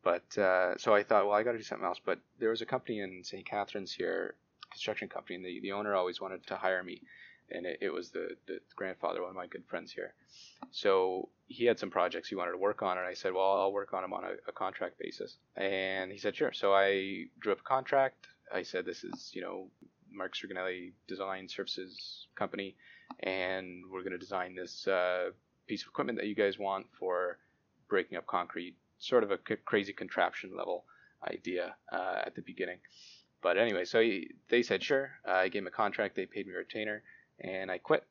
But 0.03 0.37
uh, 0.39 0.77
so 0.79 0.95
I 0.95 1.03
thought, 1.03 1.27
well, 1.27 1.35
I 1.35 1.43
got 1.43 1.53
to 1.53 1.59
do 1.59 1.65
something 1.65 1.87
else. 1.87 2.01
But 2.05 2.19
there 2.41 2.51
was 2.51 2.63
a 2.63 2.67
company 2.67 3.01
in 3.01 3.23
St. 3.23 3.47
Catharines 3.47 3.93
here, 3.93 4.35
construction 4.71 5.09
company, 5.09 5.37
and 5.37 5.45
the, 5.45 5.61
the 5.61 5.73
owner 5.73 5.95
always 5.95 6.21
wanted 6.21 6.47
to 6.49 6.57
hire 6.57 6.83
me. 6.83 7.03
And 7.51 7.65
it, 7.67 7.79
it 7.81 7.91
was 7.91 8.11
the, 8.11 8.37
the 8.47 8.59
grandfather, 8.75 9.21
one 9.23 9.31
of 9.31 9.37
my 9.37 9.47
good 9.47 9.65
friends 9.67 9.93
here. 9.93 10.15
So 10.71 11.29
he 11.47 11.65
had 11.65 11.79
some 11.79 11.91
projects 11.91 12.29
he 12.29 12.35
wanted 12.35 12.53
to 12.53 12.59
work 12.59 12.83
on, 12.83 12.99
and 12.99 13.07
I 13.07 13.15
said, 13.15 13.33
well, 13.33 13.61
I'll 13.61 13.73
work 13.73 13.95
on 13.95 14.03
them 14.03 14.13
on 14.13 14.25
a, 14.25 14.33
a 14.49 14.53
contract 14.53 14.99
basis. 14.99 15.37
And 15.57 16.11
he 16.11 16.19
said, 16.19 16.35
sure. 16.35 16.53
So 16.53 16.75
I 16.75 17.27
drew 17.39 17.53
up 17.53 17.61
a 17.61 17.63
contract. 17.63 18.27
I 18.53 18.63
said, 18.63 18.85
this 18.85 19.05
is, 19.05 19.31
you 19.33 19.43
know, 19.43 19.69
Mark 20.13 20.35
Riganelli 20.35 20.93
Design 21.07 21.49
Services 21.49 22.27
Company, 22.35 22.75
and 23.21 23.85
we're 23.93 24.03
going 24.03 24.13
to 24.13 24.19
design 24.19 24.55
this 24.55 24.87
uh, 24.89 25.31
piece 25.67 25.83
of 25.83 25.89
equipment 25.89 26.19
that 26.19 26.27
you 26.27 26.35
guys 26.35 26.59
want 26.59 26.87
for 26.99 27.39
breaking 27.89 28.17
up 28.19 28.27
concrete, 28.27 28.77
sort 28.99 29.23
of 29.23 29.31
a 29.31 29.39
c- 29.47 29.57
crazy 29.65 29.93
contraption 29.93 30.57
level 30.57 30.85
idea 31.29 31.75
uh, 31.93 32.23
at 32.25 32.35
the 32.35 32.43
beginning. 32.43 32.79
But 33.43 33.59
anyway, 33.59 33.85
so 33.85 34.01
he, 34.01 34.31
they 34.49 34.63
said 34.63 34.83
sure. 34.83 35.11
Uh, 35.27 35.33
I 35.33 35.49
gave 35.49 35.63
him 35.63 35.69
a 35.69 35.71
contract. 35.71 36.17
They 36.17 36.27
paid 36.27 36.47
me 36.47 36.55
a 36.55 36.59
retainer, 36.59 37.03
and 37.41 37.71
I 37.71 37.79
quit 37.79 38.05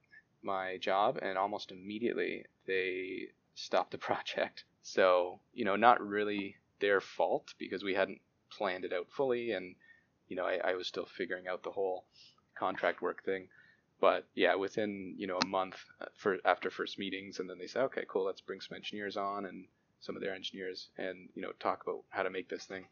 my 0.44 0.78
job. 0.78 1.20
And 1.22 1.38
almost 1.38 1.72
immediately 1.72 2.46
they 2.66 3.28
stopped 3.56 3.92
the 3.92 3.98
project. 4.10 4.64
So 4.84 5.40
you 5.54 5.66
know, 5.66 5.76
not 5.76 6.06
really 6.06 6.56
their 6.80 7.02
fault 7.02 7.54
because 7.58 7.84
we 7.84 7.94
hadn't 7.94 8.22
planned 8.50 8.86
it 8.86 8.94
out 8.94 9.08
fully, 9.10 9.52
and 9.52 9.76
you 10.28 10.36
know, 10.36 10.46
I, 10.46 10.60
I 10.64 10.74
was 10.76 10.88
still 10.88 11.06
figuring 11.06 11.48
out 11.48 11.64
the 11.64 11.72
whole 11.72 12.06
contract 12.56 13.02
work 13.02 13.24
thing 13.24 13.48
but 14.00 14.28
yeah, 14.36 14.56
within 14.56 15.16
you 15.18 15.28
know 15.28 15.40
a 15.44 15.48
month 15.48 15.78
uh, 16.02 16.06
for 16.16 16.38
after 16.46 16.70
first 16.70 17.00
meetings, 17.00 17.40
and 17.40 17.50
then 17.50 17.58
they 17.58 17.68
say, 17.68 17.80
okay, 17.82 18.04
cool, 18.08 18.26
let's 18.26 18.42
bring 18.42 18.62
some 18.62 18.76
engineers 18.76 19.18
on 19.18 19.46
and 19.46 19.66
some 20.02 20.16
of 20.16 20.22
their 20.22 20.36
engineers, 20.36 20.90
and 20.98 21.30
you 21.34 21.42
know 21.42 21.52
talk 21.60 21.84
about 21.84 22.04
how 22.10 22.24
to 22.24 22.30
make 22.30 22.50
this 22.50 22.66
thing. 22.66 22.86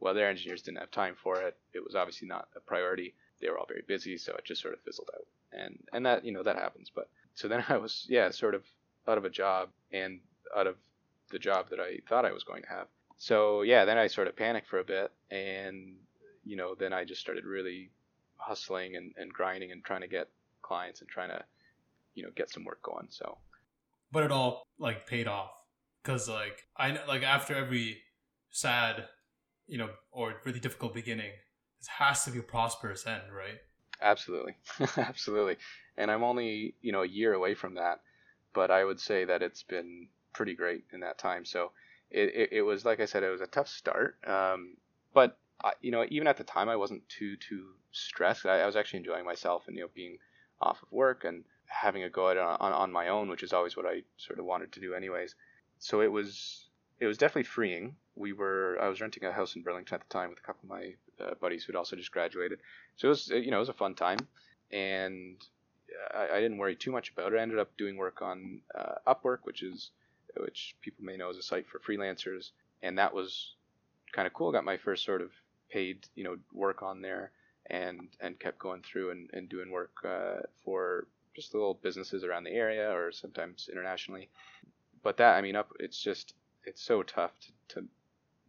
Well, 0.00 0.14
their 0.14 0.28
engineers 0.28 0.62
didn't 0.62 0.80
have 0.80 0.90
time 0.90 1.14
for 1.22 1.40
it. 1.40 1.56
It 1.72 1.84
was 1.84 1.94
obviously 1.94 2.28
not 2.28 2.48
a 2.56 2.60
priority. 2.60 3.14
They 3.40 3.48
were 3.48 3.58
all 3.58 3.66
very 3.66 3.84
busy, 3.86 4.16
so 4.16 4.34
it 4.34 4.44
just 4.44 4.62
sort 4.62 4.74
of 4.74 4.80
fizzled 4.80 5.10
out. 5.14 5.26
And 5.52 5.78
and 5.92 6.04
that 6.06 6.24
you 6.24 6.32
know 6.32 6.42
that 6.42 6.56
happens. 6.56 6.90
But 6.94 7.08
so 7.34 7.48
then 7.48 7.64
I 7.68 7.76
was 7.76 8.06
yeah 8.08 8.30
sort 8.30 8.54
of 8.54 8.64
out 9.08 9.18
of 9.18 9.24
a 9.24 9.30
job 9.30 9.68
and 9.92 10.20
out 10.56 10.66
of 10.66 10.76
the 11.30 11.38
job 11.38 11.70
that 11.70 11.80
I 11.80 11.98
thought 12.08 12.24
I 12.24 12.32
was 12.32 12.44
going 12.44 12.62
to 12.62 12.68
have. 12.68 12.86
So 13.18 13.62
yeah, 13.62 13.84
then 13.84 13.98
I 13.98 14.06
sort 14.06 14.28
of 14.28 14.36
panicked 14.36 14.68
for 14.68 14.78
a 14.78 14.84
bit, 14.84 15.10
and 15.30 15.96
you 16.44 16.56
know 16.56 16.74
then 16.74 16.92
I 16.92 17.04
just 17.04 17.20
started 17.20 17.44
really 17.44 17.90
hustling 18.38 18.96
and, 18.96 19.12
and 19.16 19.32
grinding 19.32 19.72
and 19.72 19.84
trying 19.84 20.02
to 20.02 20.08
get 20.08 20.28
clients 20.62 21.00
and 21.00 21.08
trying 21.08 21.30
to 21.30 21.42
you 22.14 22.22
know 22.22 22.30
get 22.34 22.50
some 22.50 22.64
work 22.64 22.82
going 22.82 23.06
so 23.10 23.38
but 24.12 24.24
it 24.24 24.32
all 24.32 24.66
like 24.78 25.06
paid 25.06 25.28
off 25.28 25.50
because 26.02 26.28
like 26.28 26.66
i 26.76 26.98
like 27.06 27.22
after 27.22 27.54
every 27.54 27.98
sad 28.50 29.04
you 29.66 29.78
know 29.78 29.90
or 30.10 30.34
really 30.44 30.60
difficult 30.60 30.94
beginning 30.94 31.30
it 31.80 31.86
has 31.88 32.24
to 32.24 32.30
be 32.30 32.38
a 32.38 32.42
prosperous 32.42 33.06
end 33.06 33.22
right 33.34 33.60
absolutely 34.00 34.54
absolutely 34.96 35.56
and 35.96 36.10
i'm 36.10 36.22
only 36.22 36.74
you 36.82 36.92
know 36.92 37.02
a 37.02 37.08
year 37.08 37.32
away 37.32 37.54
from 37.54 37.74
that 37.74 38.00
but 38.54 38.70
i 38.70 38.84
would 38.84 39.00
say 39.00 39.24
that 39.24 39.42
it's 39.42 39.62
been 39.62 40.08
pretty 40.32 40.54
great 40.54 40.84
in 40.92 41.00
that 41.00 41.18
time 41.18 41.44
so 41.44 41.70
it, 42.10 42.34
it, 42.34 42.48
it 42.52 42.62
was 42.62 42.84
like 42.84 43.00
i 43.00 43.04
said 43.04 43.22
it 43.22 43.30
was 43.30 43.40
a 43.40 43.46
tough 43.46 43.68
start 43.68 44.16
um, 44.26 44.76
but 45.14 45.38
I, 45.64 45.72
you 45.80 45.90
know 45.90 46.04
even 46.10 46.28
at 46.28 46.36
the 46.36 46.44
time 46.44 46.68
i 46.68 46.76
wasn't 46.76 47.08
too 47.08 47.36
too 47.36 47.68
stressed 47.92 48.44
I, 48.44 48.60
I 48.60 48.66
was 48.66 48.76
actually 48.76 48.98
enjoying 48.98 49.24
myself 49.24 49.64
and 49.66 49.76
you 49.76 49.82
know 49.82 49.90
being 49.94 50.18
off 50.60 50.82
of 50.82 50.92
work 50.92 51.24
and 51.24 51.44
having 51.66 52.04
a 52.04 52.10
go 52.10 52.30
at 52.30 52.36
it 52.36 52.42
on, 52.42 52.72
on 52.72 52.92
my 52.92 53.08
own, 53.08 53.28
which 53.28 53.42
is 53.42 53.52
always 53.52 53.76
what 53.76 53.86
I 53.86 54.02
sort 54.16 54.38
of 54.38 54.44
wanted 54.44 54.72
to 54.72 54.80
do 54.80 54.94
anyways. 54.94 55.34
So 55.78 56.00
it 56.00 56.10
was 56.10 56.68
it 57.00 57.06
was 57.06 57.18
definitely 57.18 57.44
freeing. 57.44 57.96
We 58.16 58.32
were 58.32 58.78
I 58.80 58.88
was 58.88 59.00
renting 59.00 59.24
a 59.24 59.32
house 59.32 59.56
in 59.56 59.62
Burlington 59.62 59.94
at 59.94 60.00
the 60.00 60.12
time 60.12 60.30
with 60.30 60.38
a 60.38 60.42
couple 60.42 60.64
of 60.64 60.70
my 60.70 60.94
uh, 61.24 61.34
buddies 61.40 61.64
who'd 61.64 61.76
also 61.76 61.96
just 61.96 62.12
graduated. 62.12 62.58
So 62.96 63.08
it 63.08 63.10
was 63.10 63.28
you 63.28 63.50
know 63.50 63.58
it 63.58 63.60
was 63.60 63.68
a 63.68 63.74
fun 63.74 63.94
time, 63.94 64.18
and 64.72 65.36
I, 66.14 66.36
I 66.36 66.40
didn't 66.40 66.58
worry 66.58 66.76
too 66.76 66.92
much 66.92 67.10
about 67.10 67.32
it. 67.32 67.38
I 67.38 67.42
ended 67.42 67.58
up 67.58 67.76
doing 67.76 67.96
work 67.96 68.22
on 68.22 68.60
uh, 68.74 68.94
Upwork, 69.06 69.40
which 69.44 69.62
is 69.62 69.90
which 70.38 70.76
people 70.80 71.04
may 71.04 71.16
know 71.16 71.30
as 71.30 71.36
a 71.36 71.42
site 71.42 71.66
for 71.66 71.78
freelancers, 71.78 72.50
and 72.82 72.98
that 72.98 73.14
was 73.14 73.54
kind 74.12 74.26
of 74.26 74.32
cool. 74.32 74.52
Got 74.52 74.64
my 74.64 74.76
first 74.76 75.04
sort 75.04 75.22
of 75.22 75.30
paid 75.70 76.06
you 76.14 76.24
know 76.24 76.36
work 76.52 76.82
on 76.82 77.02
there, 77.02 77.32
and 77.70 78.08
and 78.20 78.38
kept 78.38 78.58
going 78.58 78.82
through 78.82 79.10
and, 79.10 79.30
and 79.32 79.48
doing 79.48 79.70
work 79.70 79.92
uh, 80.04 80.40
for 80.64 81.06
just 81.34 81.52
little 81.52 81.74
businesses 81.74 82.24
around 82.24 82.44
the 82.44 82.50
area 82.50 82.90
or 82.90 83.12
sometimes 83.12 83.68
internationally. 83.70 84.28
But 85.02 85.18
that 85.18 85.36
I 85.36 85.42
mean 85.42 85.56
up 85.56 85.72
it's 85.78 86.02
just 86.02 86.34
it's 86.64 86.82
so 86.82 87.02
tough 87.02 87.32
to, 87.40 87.74
to 87.74 87.86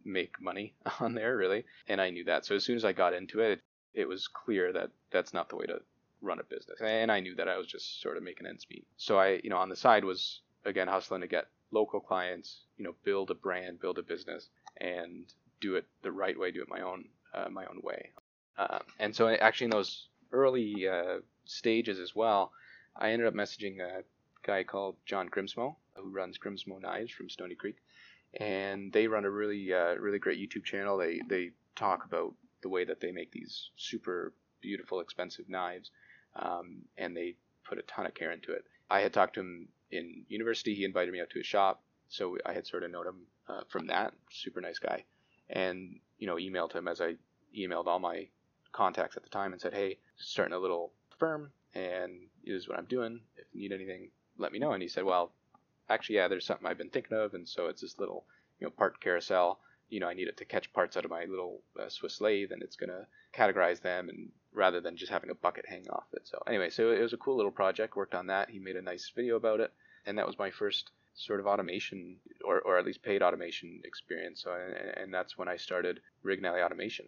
make 0.08 0.40
money 0.40 0.74
on 1.00 1.14
there 1.14 1.36
really, 1.36 1.64
and 1.88 2.00
I 2.00 2.10
knew 2.10 2.24
that. 2.24 2.44
So 2.44 2.54
as 2.54 2.64
soon 2.64 2.76
as 2.76 2.84
I 2.84 2.92
got 2.92 3.14
into 3.14 3.40
it, 3.40 3.60
it 3.94 4.08
was 4.08 4.28
clear 4.28 4.72
that 4.72 4.90
that's 5.10 5.34
not 5.34 5.48
the 5.48 5.56
way 5.56 5.66
to 5.66 5.80
run 6.20 6.40
a 6.40 6.44
business. 6.44 6.80
And 6.80 7.12
I 7.12 7.20
knew 7.20 7.34
that 7.36 7.48
I 7.48 7.58
was 7.58 7.66
just 7.66 8.00
sort 8.00 8.16
of 8.16 8.22
making 8.22 8.46
ends 8.46 8.66
meet. 8.70 8.86
So 8.96 9.18
I, 9.18 9.40
you 9.44 9.50
know, 9.50 9.58
on 9.58 9.68
the 9.68 9.76
side 9.76 10.04
was 10.04 10.40
again 10.64 10.88
hustling 10.88 11.20
to 11.20 11.26
get 11.26 11.46
local 11.70 12.00
clients, 12.00 12.62
you 12.76 12.84
know, 12.84 12.94
build 13.04 13.30
a 13.30 13.34
brand, 13.34 13.80
build 13.80 13.98
a 13.98 14.02
business, 14.02 14.48
and 14.80 15.32
do 15.60 15.76
it 15.76 15.86
the 16.02 16.12
right 16.12 16.38
way, 16.38 16.50
do 16.50 16.62
it 16.62 16.68
my 16.68 16.80
own 16.80 17.04
uh, 17.34 17.48
my 17.50 17.64
own 17.66 17.80
way. 17.82 18.10
Uh, 18.56 18.78
and 18.98 19.14
so 19.14 19.28
actually 19.28 19.66
in 19.66 19.70
those 19.70 20.08
early 20.32 20.88
uh, 20.88 21.18
stages 21.44 21.98
as 21.98 22.14
well, 22.14 22.52
I 22.96 23.10
ended 23.10 23.28
up 23.28 23.34
messaging 23.34 23.80
a 23.80 24.02
guy 24.42 24.64
called 24.64 24.96
John 25.06 25.28
Grimsmo 25.28 25.76
who 25.94 26.10
runs 26.10 26.38
Grimsmo 26.38 26.80
Knives 26.80 27.12
from 27.12 27.28
Stoney 27.28 27.54
Creek, 27.54 27.76
and 28.34 28.92
they 28.92 29.06
run 29.06 29.24
a 29.24 29.30
really 29.30 29.72
uh, 29.72 29.94
really 29.96 30.18
great 30.18 30.38
YouTube 30.38 30.64
channel. 30.64 30.96
They 30.98 31.20
they 31.28 31.50
talk 31.76 32.04
about 32.04 32.34
the 32.62 32.68
way 32.68 32.84
that 32.84 33.00
they 33.00 33.12
make 33.12 33.32
these 33.32 33.70
super 33.76 34.32
beautiful, 34.60 35.00
expensive 35.00 35.48
knives, 35.48 35.90
um, 36.36 36.82
and 36.96 37.16
they 37.16 37.36
put 37.64 37.78
a 37.78 37.82
ton 37.82 38.06
of 38.06 38.14
care 38.14 38.32
into 38.32 38.52
it. 38.52 38.64
I 38.90 39.00
had 39.00 39.12
talked 39.12 39.34
to 39.34 39.40
him 39.40 39.68
in 39.90 40.24
university. 40.28 40.74
He 40.74 40.84
invited 40.84 41.12
me 41.12 41.20
out 41.20 41.30
to 41.30 41.38
his 41.38 41.46
shop, 41.46 41.82
so 42.08 42.36
I 42.44 42.52
had 42.52 42.66
sort 42.66 42.82
of 42.82 42.90
known 42.90 43.06
him 43.06 43.20
uh, 43.48 43.60
from 43.68 43.86
that. 43.86 44.12
Super 44.30 44.60
nice 44.60 44.78
guy, 44.78 45.04
and 45.50 45.98
you 46.18 46.26
know, 46.26 46.36
emailed 46.36 46.72
him 46.72 46.88
as 46.88 47.00
I 47.00 47.14
emailed 47.56 47.86
all 47.86 47.98
my 47.98 48.28
contacts 48.72 49.16
at 49.16 49.22
the 49.22 49.30
time 49.30 49.52
and 49.52 49.60
said, 49.60 49.74
"Hey, 49.74 49.98
starting 50.16 50.54
a 50.54 50.58
little 50.58 50.92
firm, 51.18 51.50
and 51.74 52.28
this 52.44 52.62
is 52.62 52.68
what 52.68 52.78
I'm 52.78 52.86
doing. 52.86 53.20
If 53.36 53.46
you 53.52 53.68
need 53.68 53.74
anything, 53.74 54.10
let 54.36 54.52
me 54.52 54.58
know." 54.58 54.72
And 54.72 54.82
he 54.82 54.88
said, 54.88 55.04
"Well, 55.04 55.32
actually, 55.88 56.16
yeah, 56.16 56.28
there's 56.28 56.46
something 56.46 56.66
I've 56.66 56.78
been 56.78 56.90
thinking 56.90 57.16
of, 57.16 57.34
and 57.34 57.48
so 57.48 57.66
it's 57.66 57.82
this 57.82 57.98
little, 57.98 58.24
you 58.60 58.66
know, 58.66 58.70
part 58.70 59.00
carousel. 59.00 59.60
You 59.88 60.00
know, 60.00 60.08
I 60.08 60.14
need 60.14 60.28
it 60.28 60.36
to 60.38 60.44
catch 60.44 60.72
parts 60.72 60.96
out 60.96 61.04
of 61.04 61.10
my 61.10 61.24
little 61.24 61.62
uh, 61.80 61.88
Swiss 61.88 62.20
lathe, 62.20 62.52
and 62.52 62.62
it's 62.62 62.76
gonna 62.76 63.06
categorize 63.34 63.80
them, 63.80 64.08
and 64.08 64.30
rather 64.52 64.80
than 64.80 64.96
just 64.96 65.12
having 65.12 65.30
a 65.30 65.34
bucket 65.34 65.66
hang 65.66 65.88
off 65.90 66.06
it. 66.12 66.26
So 66.26 66.42
anyway, 66.46 66.70
so 66.70 66.90
it 66.90 67.00
was 67.00 67.12
a 67.12 67.18
cool 67.18 67.36
little 67.36 67.52
project. 67.52 67.96
Worked 67.96 68.14
on 68.14 68.26
that. 68.26 68.50
He 68.50 68.58
made 68.58 68.76
a 68.76 68.82
nice 68.82 69.10
video 69.14 69.36
about 69.36 69.60
it, 69.60 69.72
and 70.06 70.18
that 70.18 70.26
was 70.26 70.38
my 70.38 70.50
first 70.50 70.90
sort 71.14 71.40
of 71.40 71.46
automation, 71.46 72.16
or, 72.44 72.60
or 72.60 72.78
at 72.78 72.86
least 72.86 73.02
paid 73.02 73.22
automation 73.22 73.80
experience. 73.84 74.42
So 74.42 74.52
and, 74.52 74.96
and 74.96 75.14
that's 75.14 75.36
when 75.36 75.48
I 75.48 75.56
started 75.56 76.00
Riganelli 76.24 76.64
Automation. 76.64 77.06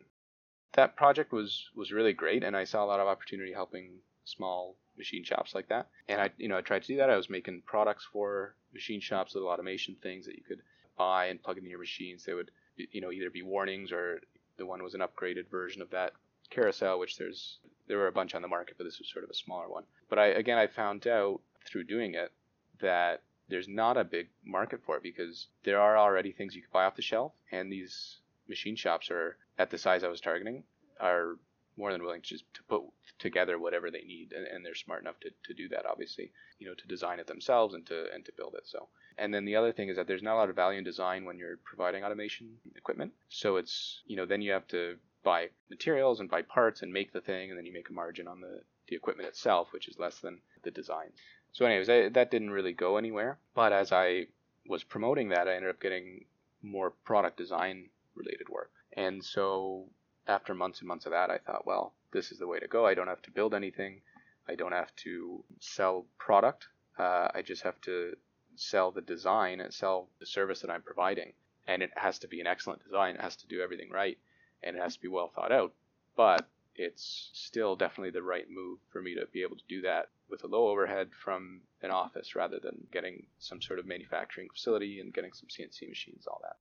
That 0.73 0.97
project 0.97 1.33
was 1.33 1.69
was 1.75 1.93
really 1.93 2.13
great, 2.13 2.45
and 2.45 2.57
I 2.57 2.65
saw 2.65 2.85
a 2.85 2.87
lot 2.87 3.01
of 3.01 3.09
opportunity 3.09 3.53
helping 3.53 3.99
small 4.25 4.77
machine 4.97 5.25
shops 5.25 5.55
like 5.55 5.69
that. 5.69 5.89
And 6.09 6.21
I, 6.21 6.31
you 6.39 6.49
know, 6.49 6.59
I 6.59 6.61
tried 6.61 6.83
to 6.83 6.89
do 6.89 6.97
that. 6.99 7.11
I 7.11 7.17
was 7.17 7.31
making 7.31 7.63
products 7.67 8.07
for 8.13 8.55
machine 8.73 9.01
shops, 9.01 9.35
little 9.35 9.49
automation 9.49 9.97
things 10.03 10.27
that 10.27 10.37
you 10.37 10.43
could 10.43 10.61
buy 10.97 11.27
and 11.27 11.43
plug 11.43 11.59
into 11.59 11.71
your 11.71 11.79
machines. 11.79 12.25
They 12.25 12.35
would, 12.35 12.51
you 12.77 13.01
know, 13.01 13.13
either 13.13 13.31
be 13.31 13.43
warnings 13.43 13.93
or 13.93 14.21
the 14.57 14.67
one 14.67 14.83
was 14.83 14.95
an 14.95 15.01
upgraded 15.01 15.49
version 15.49 15.83
of 15.83 15.91
that 15.91 16.13
carousel, 16.51 16.99
which 16.99 17.17
there's 17.17 17.59
there 17.87 17.99
were 17.99 18.07
a 18.07 18.13
bunch 18.13 18.35
on 18.35 18.43
the 18.43 18.49
market, 18.49 18.77
but 18.79 18.85
this 18.85 18.99
was 18.99 19.11
sort 19.11 19.25
of 19.25 19.31
a 19.31 19.35
smaller 19.35 19.69
one. 19.69 19.85
But 20.09 20.19
I 20.19 20.27
again 20.27 20.59
I 20.59 20.67
found 20.67 21.07
out 21.07 21.41
through 21.67 21.85
doing 21.85 22.15
it 22.15 22.33
that 22.81 23.23
there's 23.49 23.69
not 23.69 23.97
a 23.97 24.05
big 24.05 24.29
market 24.45 24.81
for 24.85 24.97
it 24.97 25.03
because 25.03 25.49
there 25.65 25.81
are 25.81 25.99
already 25.99 26.33
things 26.33 26.55
you 26.55 26.63
can 26.63 26.71
buy 26.73 26.85
off 26.85 26.97
the 26.97 27.03
shelf, 27.03 27.33
and 27.51 27.73
these 27.73 28.19
machine 28.49 28.77
shops 28.77 29.11
are 29.11 29.37
at 29.59 29.71
the 29.71 29.79
size 29.79 30.05
I 30.05 30.09
was 30.09 30.21
targeting 30.21 30.65
are 31.01 31.37
more 31.81 31.93
than 31.93 32.03
willing 32.03 32.23
to 32.23 32.29
just 32.29 32.45
to 32.55 32.63
put 32.65 32.83
together 33.19 33.59
whatever 33.59 33.91
they 33.91 34.03
need 34.03 34.33
and, 34.33 34.47
and, 34.47 34.65
they're 34.65 34.75
smart 34.75 35.01
enough 35.03 35.19
to, 35.21 35.31
to 35.45 35.55
do 35.55 35.69
that 35.69 35.87
obviously 35.87 36.31
you 36.59 36.67
know 36.67 36.75
to 36.75 36.87
design 36.87 37.19
it 37.19 37.27
themselves 37.27 37.75
and 37.75 37.87
to 37.87 38.07
and 38.15 38.25
to 38.25 38.33
build 38.37 38.55
it 38.55 38.67
so. 38.67 38.89
And 39.19 39.35
then 39.35 39.45
the 39.45 39.57
other 39.57 39.73
thing 39.73 39.89
is 39.89 39.97
that 39.97 40.07
there's 40.07 40.23
not 40.23 40.35
a 40.35 40.41
lot 40.41 40.51
of 40.51 40.57
value 40.57 40.79
in 40.79 40.85
design 40.85 41.25
when 41.25 41.37
you're 41.37 41.59
providing 41.65 42.05
automation 42.05 42.57
equipment. 42.77 43.13
So 43.29 43.57
it's 43.57 44.03
you 44.07 44.17
know 44.17 44.27
then 44.27 44.43
you 44.43 44.53
have 44.53 44.69
to 44.69 44.97
buy 45.23 45.49
materials 45.69 46.21
and 46.21 46.31
buy 46.31 46.43
parts 46.43 46.83
and 46.83 46.93
make 46.93 47.13
the 47.13 47.21
thing 47.21 47.51
and 47.51 47.59
then 47.59 47.67
you 47.67 47.73
make 47.73 47.91
a 47.91 47.93
margin 47.93 48.29
on 48.29 48.41
the 48.41 48.61
the 48.89 48.97
equipment 48.97 49.29
itself 49.29 49.73
which 49.73 49.89
is 49.89 49.99
less 49.99 50.19
than 50.21 50.41
the 50.63 50.71
design. 50.71 51.11
So 51.53 51.65
anyways 51.65 51.89
I, 51.89 52.09
that 52.11 52.31
didn't 52.31 52.51
really 52.51 52.73
go 52.73 52.97
anywhere 52.97 53.39
but 53.55 53.73
as 53.73 53.93
i 53.93 54.27
was 54.69 54.85
promoting 54.85 55.31
that 55.31 55.49
i 55.49 55.55
ended 55.55 55.71
up 55.71 55.81
getting 55.81 56.27
more 56.63 56.91
product 56.91 57.37
design 57.37 57.89
related 58.15 58.49
work. 58.49 58.71
And 58.93 59.25
so 59.25 59.89
after 60.27 60.55
months 60.55 60.81
and 60.81 60.89
months 60.89 61.07
of 61.07 61.13
that, 61.13 61.31
I 61.31 61.39
thought, 61.39 61.67
well, 61.67 61.95
this 62.13 62.33
is 62.33 62.39
the 62.39 62.47
way 62.47 62.59
to 62.59 62.69
go. 62.69 62.87
I 62.87 62.95
don't 62.95 63.09
have 63.09 63.23
to 63.23 63.31
build 63.31 63.55
anything. 63.55 64.03
I 64.49 64.55
don't 64.55 64.73
have 64.73 64.95
to 64.97 65.45
sell 65.61 66.07
product. 66.19 66.67
Uh, 66.99 67.29
I 67.35 67.43
just 67.43 67.63
have 67.63 67.81
to 67.83 68.17
sell 68.57 68.91
the 68.91 69.01
design 69.01 69.61
and 69.61 69.73
sell 69.73 70.09
the 70.19 70.27
service 70.27 70.61
that 70.61 70.71
I'm 70.71 70.83
providing. 70.83 71.33
And 71.67 71.83
it 71.83 71.91
has 71.97 72.19
to 72.21 72.29
be 72.29 72.41
an 72.41 72.47
excellent 72.47 72.83
design. 72.85 73.15
It 73.15 73.21
has 73.21 73.37
to 73.37 73.47
do 73.47 73.61
everything 73.61 73.91
right, 73.91 74.19
and 74.63 74.77
it 74.77 74.83
has 74.83 74.97
to 74.97 75.01
be 75.01 75.09
well 75.09 75.29
thought 75.35 75.53
out. 75.53 75.73
But 76.17 76.49
it's 76.75 77.31
still 77.33 77.77
definitely 77.77 78.11
the 78.11 78.23
right 78.23 78.47
move 78.51 78.79
for 78.91 79.03
me 79.03 79.15
to 79.15 79.27
be 79.33 79.43
able 79.43 79.57
to 79.57 79.67
do 79.69 79.83
that 79.83 80.09
with 80.29 80.45
a 80.45 80.47
low 80.47 80.69
overhead 80.69 81.11
from 81.13 81.61
an 81.83 81.91
office 81.91 82.35
rather 82.35 82.59
than 82.59 82.87
getting 82.93 83.27
some 83.39 83.61
sort 83.61 83.79
of 83.79 83.87
manufacturing 83.87 84.49
facility 84.49 85.01
and 85.01 85.13
getting 85.13 85.33
some 85.33 85.49
CNC 85.49 85.89
machines, 85.89 86.27
all 86.27 86.41
that. 86.43 86.57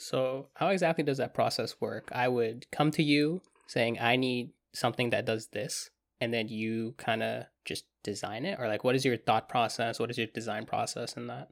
So, 0.00 0.48
how 0.54 0.68
exactly 0.68 1.04
does 1.04 1.18
that 1.18 1.34
process 1.34 1.78
work? 1.78 2.08
I 2.10 2.26
would 2.26 2.66
come 2.72 2.90
to 2.92 3.02
you 3.02 3.42
saying, 3.66 3.98
I 4.00 4.16
need 4.16 4.50
something 4.72 5.10
that 5.10 5.26
does 5.26 5.48
this, 5.48 5.90
and 6.22 6.32
then 6.32 6.48
you 6.48 6.94
kind 6.96 7.22
of 7.22 7.44
just 7.66 7.84
design 8.02 8.46
it? 8.46 8.58
Or, 8.58 8.66
like, 8.66 8.82
what 8.82 8.94
is 8.94 9.04
your 9.04 9.18
thought 9.18 9.50
process? 9.50 10.00
What 10.00 10.10
is 10.10 10.16
your 10.16 10.26
design 10.28 10.64
process 10.64 11.18
in 11.18 11.26
that? 11.26 11.50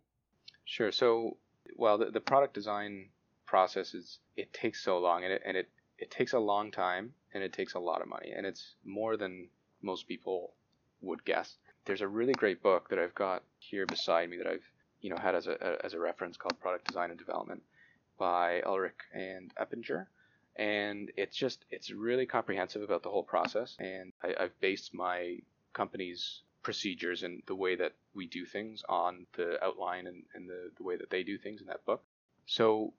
Sure. 0.64 0.90
So, 0.90 1.36
well, 1.76 1.98
the, 1.98 2.06
the 2.06 2.20
product 2.20 2.54
design 2.54 3.10
process 3.44 3.92
is, 3.92 4.18
it 4.34 4.50
takes 4.54 4.82
so 4.82 4.98
long, 4.98 5.24
and 5.24 5.32
it, 5.34 5.42
and 5.44 5.54
it, 5.54 5.68
it 5.98 6.10
takes 6.10 6.32
a 6.32 6.38
long 6.38 6.70
time, 6.70 7.12
and 7.34 7.44
it 7.44 7.52
takes 7.52 7.74
a 7.74 7.78
lot 7.78 8.00
of 8.00 8.08
money, 8.08 8.32
and 8.34 8.46
it's 8.46 8.76
more 8.82 9.18
than 9.18 9.48
most 9.82 10.08
people 10.08 10.54
would 11.02 11.22
guess. 11.26 11.58
There's 11.84 12.00
a 12.00 12.08
really 12.08 12.32
great 12.32 12.62
book 12.62 12.88
that 12.88 12.98
I've 12.98 13.14
got 13.14 13.42
here 13.58 13.84
beside 13.84 14.30
me 14.30 14.38
that 14.38 14.46
I've 14.46 14.64
you 15.00 15.10
know 15.10 15.16
had 15.16 15.34
as 15.34 15.46
a 15.46 15.78
as 15.84 15.94
a 15.94 15.98
reference 15.98 16.36
called 16.36 16.58
Product 16.60 16.86
Design 16.86 17.10
and 17.10 17.18
Development 17.18 17.62
by 18.18 18.60
Ulrich 18.62 19.00
and 19.12 19.52
Eppinger. 19.56 20.06
And 20.56 21.12
it's 21.16 21.36
just, 21.36 21.64
it's 21.70 21.90
really 21.90 22.26
comprehensive 22.26 22.82
about 22.82 23.02
the 23.02 23.10
whole 23.10 23.22
process. 23.22 23.76
And 23.78 24.12
I, 24.22 24.34
I've 24.40 24.60
based 24.60 24.92
my 24.92 25.38
company's 25.72 26.42
procedures 26.62 27.22
and 27.22 27.42
the 27.46 27.54
way 27.54 27.76
that 27.76 27.92
we 28.14 28.26
do 28.26 28.44
things 28.44 28.82
on 28.88 29.26
the 29.36 29.62
outline 29.64 30.06
and, 30.06 30.24
and 30.34 30.48
the, 30.48 30.70
the 30.76 30.82
way 30.82 30.96
that 30.96 31.10
they 31.10 31.22
do 31.22 31.38
things 31.38 31.60
in 31.60 31.68
that 31.68 31.84
book. 31.84 32.02
So 32.46 32.92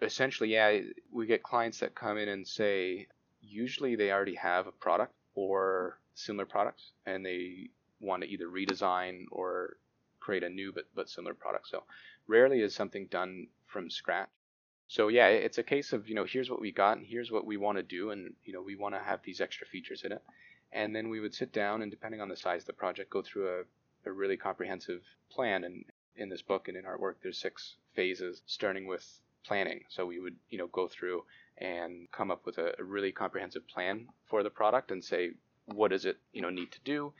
essentially, 0.00 0.52
yeah, 0.52 0.80
we 1.12 1.26
get 1.26 1.42
clients 1.42 1.80
that 1.80 1.94
come 1.94 2.16
in 2.16 2.28
and 2.28 2.46
say, 2.46 3.06
usually 3.42 3.96
they 3.96 4.10
already 4.10 4.36
have 4.36 4.66
a 4.66 4.72
product 4.72 5.12
or 5.34 5.98
similar 6.14 6.46
products 6.46 6.92
and 7.06 7.24
they 7.24 7.68
want 8.00 8.22
to 8.22 8.28
either 8.28 8.46
redesign 8.46 9.24
or 9.30 9.76
create 10.20 10.42
a 10.42 10.48
new 10.48 10.72
but, 10.72 10.84
but 10.94 11.08
similar 11.08 11.34
product. 11.34 11.68
So 11.68 11.84
rarely 12.26 12.60
is 12.60 12.74
something 12.74 13.06
done 13.06 13.48
from 13.66 13.90
scratch. 13.90 14.28
So 14.92 15.08
yeah, 15.08 15.28
it's 15.28 15.56
a 15.56 15.62
case 15.62 15.94
of 15.94 16.06
you 16.06 16.14
know 16.14 16.26
here's 16.26 16.50
what 16.50 16.60
we 16.60 16.70
got 16.70 16.98
and 16.98 17.06
here's 17.06 17.30
what 17.32 17.46
we 17.46 17.56
want 17.56 17.78
to 17.78 17.82
do 17.82 18.10
and 18.10 18.34
you 18.44 18.52
know 18.52 18.60
we 18.60 18.76
want 18.76 18.94
to 18.94 19.00
have 19.00 19.22
these 19.22 19.40
extra 19.40 19.66
features 19.66 20.02
in 20.04 20.12
it, 20.12 20.22
and 20.70 20.94
then 20.94 21.08
we 21.08 21.18
would 21.18 21.34
sit 21.34 21.50
down 21.50 21.80
and 21.80 21.90
depending 21.90 22.20
on 22.20 22.28
the 22.28 22.36
size 22.36 22.60
of 22.60 22.66
the 22.66 22.74
project, 22.74 23.08
go 23.08 23.22
through 23.22 23.48
a, 23.48 23.62
a 24.06 24.12
really 24.12 24.36
comprehensive 24.36 25.00
plan. 25.30 25.64
And 25.64 25.86
in 26.14 26.28
this 26.28 26.42
book 26.42 26.68
and 26.68 26.76
in 26.76 26.84
our 26.84 26.98
work, 26.98 27.20
there's 27.22 27.40
six 27.40 27.76
phases, 27.94 28.42
starting 28.44 28.86
with 28.86 29.02
planning. 29.46 29.84
So 29.88 30.04
we 30.04 30.20
would 30.20 30.36
you 30.50 30.58
know 30.58 30.66
go 30.66 30.88
through 30.88 31.24
and 31.56 32.06
come 32.12 32.30
up 32.30 32.44
with 32.44 32.58
a, 32.58 32.74
a 32.78 32.84
really 32.84 33.12
comprehensive 33.12 33.66
plan 33.68 34.08
for 34.28 34.42
the 34.42 34.50
product 34.50 34.90
and 34.90 35.02
say 35.02 35.30
what 35.64 35.88
does 35.88 36.04
it 36.04 36.18
you 36.34 36.42
know 36.42 36.50
need 36.50 36.70
to 36.70 36.80
do, 36.84 37.14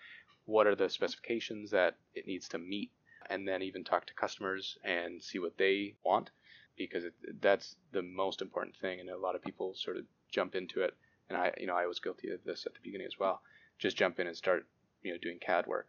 what 0.44 0.66
are 0.66 0.76
the 0.76 0.90
specifications 0.90 1.70
that 1.70 1.96
it 2.14 2.26
needs 2.26 2.48
to 2.48 2.58
meet, 2.58 2.90
and 3.30 3.48
then 3.48 3.62
even 3.62 3.82
talk 3.82 4.04
to 4.08 4.12
customers 4.12 4.76
and 4.85 5.22
see 5.22 5.38
what 5.38 5.56
they 5.56 5.94
want 6.04 6.28
because 6.76 7.04
it, 7.04 7.14
that's 7.40 7.76
the 7.92 8.02
most 8.02 8.42
important 8.42 8.76
thing. 8.76 9.00
And 9.00 9.11
a 9.11 9.16
lot 9.16 9.35
of 9.35 9.42
people 9.42 9.74
sort 9.74 9.96
of 9.96 10.04
jump 10.30 10.54
into 10.54 10.82
it, 10.82 10.94
and 11.28 11.38
I, 11.38 11.52
you 11.58 11.66
know, 11.66 11.76
I 11.76 11.87
was 11.87 12.00
guilty 12.00 12.30
of 12.30 12.44
this 12.44 12.66
at 12.66 12.74
the 12.74 12.80
beginning 12.82 13.06
as 13.06 13.18
well. 13.18 13.40
Just 13.78 13.96
jump 13.96 14.20
in 14.20 14.26
and 14.26 14.37
start, 14.37 14.66
you 15.02 15.12
know, 15.12 15.18
doing 15.18 15.38
CAD 15.38 15.66
work. 15.66 15.88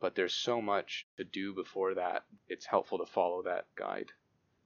But 0.00 0.14
there's 0.14 0.34
so 0.34 0.60
much 0.60 1.06
to 1.16 1.24
do 1.24 1.54
before 1.54 1.94
that. 1.94 2.24
It's 2.48 2.66
helpful 2.66 2.98
to 2.98 3.06
follow 3.06 3.42
that 3.42 3.66
guide. 3.76 4.12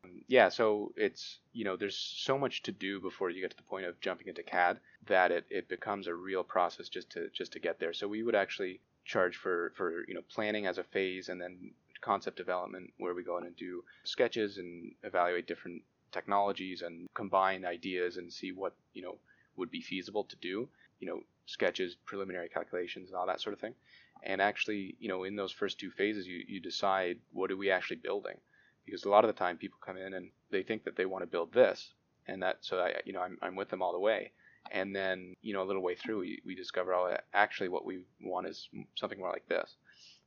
Um, 0.04 0.22
yeah, 0.26 0.48
so 0.48 0.92
it's 0.96 1.38
you 1.52 1.64
know 1.64 1.76
there's 1.76 1.96
so 1.96 2.38
much 2.38 2.62
to 2.62 2.72
do 2.72 3.00
before 3.00 3.30
you 3.30 3.40
get 3.40 3.50
to 3.50 3.56
the 3.56 3.62
point 3.62 3.86
of 3.86 4.00
jumping 4.00 4.28
into 4.28 4.42
CAD 4.42 4.78
that 5.06 5.30
it, 5.30 5.46
it 5.50 5.68
becomes 5.68 6.06
a 6.06 6.14
real 6.14 6.44
process 6.44 6.88
just 6.88 7.10
to 7.10 7.28
just 7.30 7.52
to 7.52 7.60
get 7.60 7.78
there. 7.78 7.92
So 7.92 8.08
we 8.08 8.22
would 8.22 8.34
actually 8.34 8.80
charge 9.04 9.36
for 9.36 9.72
for 9.76 10.04
you 10.06 10.14
know 10.14 10.22
planning 10.28 10.66
as 10.66 10.78
a 10.78 10.84
phase 10.84 11.28
and 11.28 11.40
then 11.40 11.72
concept 12.00 12.36
development 12.36 12.92
where 12.98 13.14
we 13.14 13.22
go 13.22 13.38
in 13.38 13.46
and 13.46 13.56
do 13.56 13.82
sketches 14.04 14.58
and 14.58 14.92
evaluate 15.02 15.46
different 15.46 15.82
technologies 16.12 16.82
and 16.82 17.08
combine 17.14 17.64
ideas 17.64 18.16
and 18.16 18.32
see 18.32 18.52
what 18.52 18.74
you 18.94 19.02
know 19.02 19.16
would 19.56 19.70
be 19.70 19.80
feasible 19.80 20.24
to 20.24 20.36
do 20.36 20.68
you 21.00 21.06
know 21.06 21.20
sketches 21.46 21.96
preliminary 22.04 22.48
calculations 22.48 23.08
and 23.08 23.16
all 23.16 23.26
that 23.26 23.40
sort 23.40 23.54
of 23.54 23.60
thing. 23.60 23.74
And 24.22 24.42
actually 24.42 24.96
you 24.98 25.08
know 25.08 25.24
in 25.24 25.36
those 25.36 25.52
first 25.52 25.78
two 25.78 25.90
phases 25.90 26.26
you, 26.26 26.42
you 26.46 26.60
decide 26.60 27.18
what 27.32 27.50
are 27.50 27.56
we 27.56 27.70
actually 27.70 27.96
building? 27.96 28.36
Because 28.84 29.04
a 29.04 29.10
lot 29.10 29.24
of 29.24 29.28
the 29.28 29.38
time 29.38 29.56
people 29.56 29.78
come 29.84 29.96
in 29.96 30.14
and 30.14 30.30
they 30.50 30.62
think 30.62 30.84
that 30.84 30.96
they 30.96 31.06
want 31.06 31.22
to 31.22 31.26
build 31.26 31.52
this 31.52 31.92
and 32.26 32.42
that 32.42 32.58
so 32.60 32.78
I 32.78 33.00
you 33.04 33.12
know 33.12 33.20
I'm, 33.20 33.38
I'm 33.42 33.56
with 33.56 33.70
them 33.70 33.82
all 33.82 33.92
the 33.92 33.98
way. 33.98 34.32
And 34.70 34.94
then 34.94 35.34
you 35.40 35.54
know 35.54 35.62
a 35.62 35.68
little 35.68 35.82
way 35.82 35.94
through 35.94 36.20
we, 36.20 36.42
we 36.44 36.54
discover 36.54 36.94
that 37.10 37.24
actually 37.32 37.68
what 37.68 37.84
we 37.84 38.00
want 38.20 38.46
is 38.46 38.68
something 38.96 39.18
more 39.18 39.30
like 39.30 39.48
this 39.48 39.76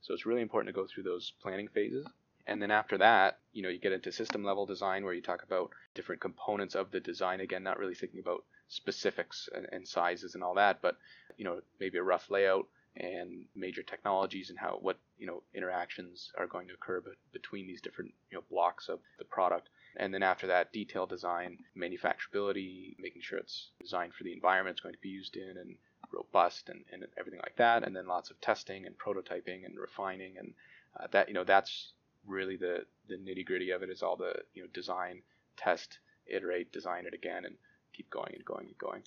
so 0.01 0.13
it's 0.13 0.25
really 0.25 0.41
important 0.41 0.73
to 0.73 0.79
go 0.79 0.87
through 0.87 1.03
those 1.03 1.33
planning 1.41 1.67
phases. 1.67 2.07
And 2.47 2.61
then 2.61 2.71
after 2.71 2.97
that 2.97 3.39
you 3.53 3.61
know 3.61 3.69
you 3.69 3.79
get 3.79 3.91
into 3.91 4.11
system 4.11 4.43
level 4.43 4.65
design 4.65 5.03
where 5.03 5.13
you 5.13 5.21
talk 5.21 5.43
about 5.43 5.71
different 5.93 6.21
components 6.21 6.75
of 6.75 6.91
the 6.91 6.99
design. 6.99 7.39
Again 7.39 7.63
not 7.63 7.79
really 7.79 7.95
thinking 7.95 8.19
about 8.19 8.43
specifics 8.67 9.49
and, 9.53 9.67
and 9.71 9.87
sizes 9.87 10.33
and 10.33 10.43
all 10.43 10.55
that 10.55 10.81
but 10.81 10.97
you 11.37 11.45
know 11.45 11.61
maybe 11.79 11.97
a 11.97 12.03
rough 12.03 12.29
layout 12.29 12.67
and 12.97 13.45
major 13.55 13.83
technologies 13.83 14.49
and 14.49 14.59
how 14.59 14.77
what 14.81 14.99
you 15.17 15.25
know 15.25 15.43
interactions 15.53 16.31
are 16.37 16.47
going 16.47 16.67
to 16.67 16.73
occur 16.73 16.99
be- 16.99 17.11
between 17.31 17.67
these 17.67 17.81
different 17.81 18.11
you 18.29 18.37
know 18.37 18.43
blocks 18.49 18.89
of 18.89 18.99
the 19.17 19.25
product. 19.25 19.69
And 19.97 20.13
then 20.13 20.23
after 20.23 20.47
that 20.47 20.71
detail 20.73 21.05
design 21.05 21.59
manufacturability 21.77 22.95
making 22.99 23.21
sure 23.21 23.39
it's 23.39 23.71
designed 23.79 24.13
for 24.13 24.23
the 24.23 24.33
environment 24.33 24.75
it's 24.75 24.81
going 24.81 24.95
to 24.95 25.01
be 25.01 25.09
used 25.09 25.35
in 25.37 25.57
and 25.57 25.75
robust 26.11 26.69
and, 26.69 26.83
and 26.91 27.05
everything 27.17 27.39
like 27.43 27.55
that 27.57 27.83
and 27.83 27.95
then 27.95 28.07
lots 28.07 28.29
of 28.29 28.39
testing 28.41 28.85
and 28.85 28.97
prototyping 28.97 29.65
and 29.65 29.79
refining 29.79 30.37
and 30.37 30.53
uh, 30.99 31.07
that 31.11 31.27
you 31.27 31.33
know 31.33 31.43
that's 31.43 31.93
really 32.27 32.55
the 32.55 32.85
the 33.07 33.15
nitty 33.15 33.45
gritty 33.45 33.71
of 33.71 33.83
it 33.83 33.89
is 33.89 34.03
all 34.03 34.15
the 34.15 34.33
you 34.53 34.61
know 34.61 34.69
design 34.73 35.21
test 35.57 35.99
iterate 36.27 36.71
design 36.71 37.05
it 37.05 37.13
again 37.13 37.45
and 37.45 37.55
keep 37.93 38.09
going 38.09 38.31
and 38.33 38.45
going 38.45 38.67
and 38.67 38.77
going 38.77 39.01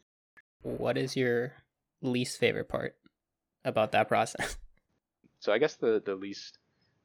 What 0.62 0.96
is 0.96 1.16
your 1.16 1.52
least 2.00 2.38
favorite 2.38 2.68
part 2.68 2.96
about 3.64 3.92
that 3.92 4.08
process? 4.08 4.56
So 5.40 5.52
I 5.52 5.58
guess 5.58 5.74
the 5.74 6.00
the 6.02 6.14
least 6.14 6.56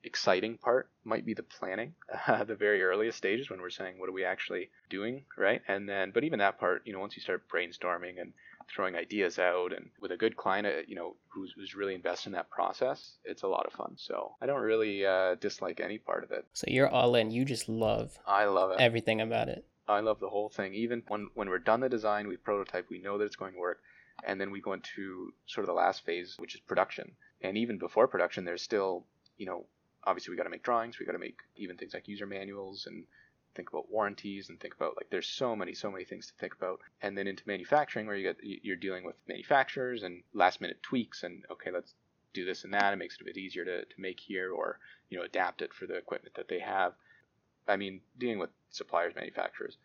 exciting 0.03 0.57
part 0.57 0.89
might 1.03 1.25
be 1.25 1.33
the 1.33 1.43
planning, 1.43 1.93
uh, 2.27 2.43
the 2.45 2.55
very 2.55 2.81
earliest 2.81 3.17
stages 3.17 3.49
when 3.49 3.61
we're 3.61 3.69
saying 3.69 3.99
what 3.99 4.07
are 4.07 4.13
we 4.13 4.23
actually 4.23 4.69
doing, 4.89 5.25
right? 5.37 5.61
And 5.67 5.89
then, 5.89 6.11
but 6.13 6.23
even 6.23 6.39
that 6.39 6.57
part, 6.57 6.83
you 6.85 6.93
know, 6.93 6.99
once 6.99 7.15
you 7.15 7.21
start 7.21 7.49
brainstorming 7.49 8.19
and 8.19 8.33
throwing 8.73 8.95
ideas 8.95 9.39
out, 9.39 9.73
and 9.73 9.89
with 9.99 10.11
a 10.11 10.17
good 10.17 10.35
client, 10.37 10.67
uh, 10.67 10.81
you 10.87 10.95
know, 10.95 11.15
who's, 11.27 11.53
who's 11.55 11.75
really 11.75 11.95
invested 11.95 12.29
in 12.29 12.33
that 12.33 12.49
process, 12.49 13.13
it's 13.23 13.43
a 13.43 13.47
lot 13.47 13.65
of 13.65 13.73
fun. 13.73 13.93
So 13.97 14.35
I 14.41 14.45
don't 14.45 14.61
really 14.61 15.05
uh, 15.05 15.35
dislike 15.35 15.79
any 15.79 15.97
part 15.97 16.23
of 16.23 16.31
it. 16.31 16.45
So 16.53 16.65
you're 16.67 16.87
all 16.89 17.15
in. 17.15 17.31
You 17.31 17.45
just 17.45 17.67
love 17.69 18.17
I 18.27 18.45
love 18.45 18.71
it. 18.71 18.79
everything 18.79 19.21
about 19.21 19.49
it. 19.49 19.65
I 19.87 20.01
love 20.01 20.19
the 20.19 20.29
whole 20.29 20.49
thing. 20.49 20.73
Even 20.75 21.01
when 21.07 21.29
when 21.33 21.49
we're 21.49 21.57
done 21.59 21.79
the 21.79 21.89
design, 21.89 22.27
we 22.27 22.37
prototype, 22.37 22.87
we 22.89 22.99
know 22.99 23.17
that 23.17 23.25
it's 23.25 23.35
going 23.35 23.53
to 23.53 23.59
work, 23.59 23.81
and 24.23 24.39
then 24.39 24.51
we 24.51 24.61
go 24.61 24.73
into 24.73 25.33
sort 25.47 25.63
of 25.63 25.67
the 25.67 25.73
last 25.73 26.05
phase, 26.05 26.35
which 26.37 26.53
is 26.53 26.61
production. 26.61 27.11
And 27.41 27.57
even 27.57 27.77
before 27.79 28.07
production, 28.07 28.45
there's 28.45 28.61
still, 28.61 29.05
you 29.37 29.45
know, 29.47 29.65
obviously 30.03 30.31
we 30.31 30.37
got 30.37 30.43
to 30.43 30.49
make 30.49 30.63
drawings, 30.63 30.99
we 30.99 31.05
got 31.05 31.13
to 31.13 31.19
make 31.19 31.39
even 31.55 31.75
things 31.77 31.93
like 31.93 32.07
user 32.07 32.27
manuals 32.27 32.85
and 32.85 33.05
think 33.59 33.69
about 33.73 33.91
warranties 33.91 34.47
and 34.47 34.57
think 34.57 34.73
about 34.73 34.95
like 34.95 35.09
there's 35.09 35.27
so 35.27 35.53
many 35.53 35.73
so 35.73 35.91
many 35.91 36.05
things 36.05 36.27
to 36.27 36.33
think 36.39 36.53
about 36.55 36.79
and 37.01 37.17
then 37.17 37.27
into 37.27 37.43
manufacturing 37.45 38.07
where 38.07 38.15
you 38.15 38.23
get 38.23 38.37
you're 38.41 38.77
dealing 38.77 39.03
with 39.03 39.17
manufacturers 39.27 40.03
and 40.03 40.23
last 40.33 40.61
minute 40.61 40.81
tweaks 40.81 41.23
and 41.23 41.43
okay 41.51 41.69
let's 41.69 41.93
do 42.33 42.45
this 42.45 42.63
and 42.63 42.73
that 42.73 42.93
it 42.93 42.95
makes 42.95 43.15
it 43.15 43.21
a 43.21 43.25
bit 43.25 43.35
easier 43.35 43.65
to, 43.65 43.81
to 43.81 43.95
make 43.97 44.17
here 44.17 44.53
or 44.53 44.79
you 45.09 45.17
know 45.17 45.25
adapt 45.25 45.61
it 45.61 45.73
for 45.73 45.87
the 45.87 45.95
equipment 45.95 46.33
that 46.35 46.47
they 46.47 46.59
have 46.59 46.93
i 47.67 47.75
mean 47.75 47.99
dealing 48.17 48.39
with 48.39 48.49
suppliers 48.69 49.13
manufacturers 49.13 49.75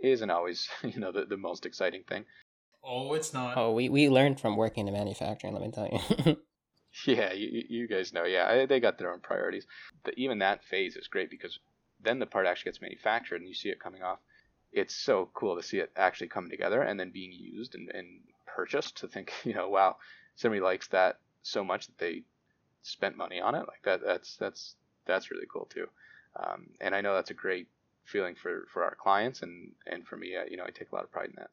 isn't 0.00 0.30
always 0.30 0.68
you 0.84 1.00
know 1.00 1.10
the, 1.10 1.24
the 1.24 1.36
most 1.36 1.66
exciting 1.66 2.04
thing 2.08 2.24
Oh, 2.84 3.12
it's 3.12 3.32
not. 3.32 3.56
Oh, 3.56 3.70
we, 3.70 3.88
we 3.88 4.08
learned 4.08 4.40
from 4.40 4.56
working 4.56 4.88
in 4.88 4.92
manufacturing, 4.92 5.52
let 5.52 5.62
me 5.62 5.70
tell 5.70 5.88
you. 6.26 6.36
Yeah, 7.06 7.32
you, 7.32 7.62
you 7.68 7.88
guys 7.88 8.12
know. 8.12 8.24
Yeah, 8.24 8.66
they 8.66 8.78
got 8.78 8.98
their 8.98 9.12
own 9.12 9.20
priorities. 9.20 9.66
But 10.04 10.14
even 10.18 10.38
that 10.40 10.64
phase 10.64 10.96
is 10.96 11.08
great 11.08 11.30
because 11.30 11.58
then 12.02 12.18
the 12.18 12.26
part 12.26 12.46
actually 12.46 12.70
gets 12.70 12.82
manufactured 12.82 13.40
and 13.40 13.48
you 13.48 13.54
see 13.54 13.68
it 13.68 13.80
coming 13.80 14.02
off. 14.02 14.18
It's 14.72 14.94
so 14.94 15.28
cool 15.34 15.56
to 15.56 15.62
see 15.62 15.78
it 15.78 15.92
actually 15.96 16.28
come 16.28 16.48
together 16.48 16.82
and 16.82 16.98
then 16.98 17.10
being 17.10 17.32
used 17.32 17.74
and, 17.74 17.90
and 17.90 18.20
purchased 18.46 18.98
to 18.98 19.08
think, 19.08 19.32
you 19.44 19.54
know, 19.54 19.68
wow, 19.68 19.96
somebody 20.36 20.60
likes 20.60 20.88
that 20.88 21.18
so 21.42 21.64
much 21.64 21.86
that 21.86 21.98
they 21.98 22.22
spent 22.82 23.16
money 23.16 23.40
on 23.40 23.54
it. 23.54 23.66
Like 23.68 23.82
that, 23.84 24.00
that's 24.04 24.36
that's 24.36 24.76
that's 25.06 25.30
really 25.30 25.46
cool 25.52 25.66
too. 25.66 25.86
Um, 26.36 26.68
and 26.80 26.94
I 26.94 27.00
know 27.00 27.14
that's 27.14 27.30
a 27.30 27.34
great 27.34 27.68
feeling 28.04 28.34
for 28.34 28.66
for 28.72 28.84
our 28.84 28.94
clients 28.94 29.42
and 29.42 29.72
and 29.86 30.06
for 30.06 30.16
me. 30.16 30.36
Uh, 30.36 30.44
you 30.48 30.56
know, 30.56 30.64
I 30.64 30.70
take 30.70 30.90
a 30.92 30.94
lot 30.94 31.04
of 31.04 31.12
pride 31.12 31.28
in 31.28 31.36
that. 31.36 31.50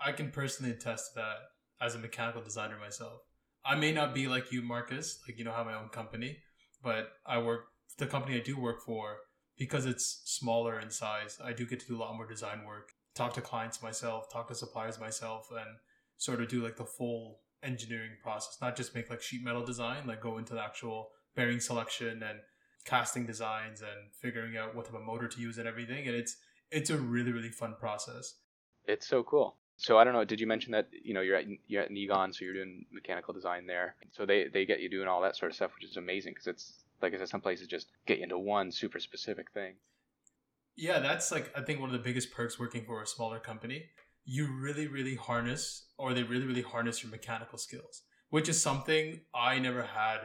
I 0.00 0.12
can 0.12 0.30
personally 0.30 0.72
attest 0.72 1.14
to 1.14 1.20
that 1.20 1.36
as 1.84 1.94
a 1.94 1.98
mechanical 1.98 2.42
designer 2.42 2.78
myself. 2.78 3.20
I 3.64 3.76
may 3.76 3.92
not 3.92 4.14
be 4.14 4.26
like 4.26 4.52
you, 4.52 4.60
Marcus, 4.62 5.20
like 5.26 5.38
you 5.38 5.44
know, 5.44 5.52
have 5.52 5.66
my 5.66 5.74
own 5.74 5.88
company, 5.88 6.38
but 6.82 7.12
I 7.24 7.38
work 7.38 7.66
the 7.96 8.06
company 8.06 8.36
I 8.36 8.40
do 8.40 8.58
work 8.58 8.82
for 8.82 9.18
because 9.56 9.86
it's 9.86 10.22
smaller 10.24 10.80
in 10.80 10.90
size. 10.90 11.38
I 11.42 11.52
do 11.52 11.66
get 11.66 11.80
to 11.80 11.86
do 11.86 11.96
a 11.96 12.00
lot 12.00 12.16
more 12.16 12.26
design 12.26 12.64
work, 12.66 12.92
talk 13.14 13.34
to 13.34 13.40
clients 13.40 13.82
myself, 13.82 14.30
talk 14.32 14.48
to 14.48 14.54
suppliers 14.54 14.98
myself, 14.98 15.48
and 15.50 15.78
sort 16.16 16.40
of 16.40 16.48
do 16.48 16.62
like 16.62 16.76
the 16.76 16.84
full 16.84 17.40
engineering 17.62 18.12
process, 18.22 18.58
not 18.60 18.76
just 18.76 18.94
make 18.94 19.10
like 19.10 19.22
sheet 19.22 19.44
metal 19.44 19.64
design, 19.64 20.06
like 20.06 20.20
go 20.20 20.38
into 20.38 20.54
the 20.54 20.62
actual 20.62 21.10
bearing 21.34 21.60
selection 21.60 22.22
and 22.22 22.40
casting 22.84 23.26
designs 23.26 23.80
and 23.80 24.12
figuring 24.20 24.56
out 24.56 24.74
what 24.74 24.84
type 24.84 24.94
of 24.94 25.02
motor 25.02 25.28
to 25.28 25.40
use 25.40 25.58
and 25.58 25.66
everything. 25.66 26.06
And 26.06 26.16
it's 26.16 26.36
it's 26.70 26.90
a 26.90 26.98
really 26.98 27.32
really 27.32 27.50
fun 27.50 27.74
process. 27.78 28.34
It's 28.86 29.06
so 29.06 29.22
cool. 29.22 29.56
So 29.76 29.98
I 29.98 30.04
don't 30.04 30.12
know. 30.12 30.24
Did 30.24 30.40
you 30.40 30.46
mention 30.46 30.72
that 30.72 30.88
you 30.92 31.14
know 31.14 31.20
you're 31.20 31.36
at 31.36 31.44
you're 31.66 31.82
at 31.82 31.90
Negon, 31.90 32.32
so 32.34 32.44
you're 32.44 32.54
doing 32.54 32.84
mechanical 32.92 33.34
design 33.34 33.66
there? 33.66 33.96
So 34.12 34.26
they 34.26 34.48
they 34.52 34.64
get 34.66 34.80
you 34.80 34.88
doing 34.88 35.08
all 35.08 35.20
that 35.22 35.36
sort 35.36 35.50
of 35.50 35.56
stuff, 35.56 35.72
which 35.74 35.88
is 35.88 35.96
amazing 35.96 36.34
because 36.34 36.46
it's 36.46 36.83
like 37.04 37.14
I 37.14 37.18
said, 37.18 37.28
some 37.28 37.40
places 37.40 37.68
just 37.68 37.86
get 38.06 38.18
you 38.18 38.24
into 38.24 38.38
one 38.38 38.72
super 38.72 38.98
specific 38.98 39.52
thing. 39.52 39.74
Yeah, 40.76 40.98
that's 40.98 41.30
like 41.30 41.52
I 41.56 41.60
think 41.62 41.78
one 41.78 41.88
of 41.88 41.92
the 41.92 42.02
biggest 42.02 42.32
perks 42.32 42.58
working 42.58 42.84
for 42.84 43.00
a 43.02 43.06
smaller 43.06 43.38
company. 43.38 43.84
You 44.24 44.48
really, 44.50 44.88
really 44.88 45.14
harness, 45.14 45.86
or 45.98 46.14
they 46.14 46.22
really, 46.22 46.46
really 46.46 46.62
harness 46.62 47.02
your 47.02 47.12
mechanical 47.12 47.58
skills, 47.58 48.02
which 48.30 48.48
is 48.48 48.60
something 48.60 49.20
I 49.34 49.58
never 49.58 49.82
had, 49.82 50.20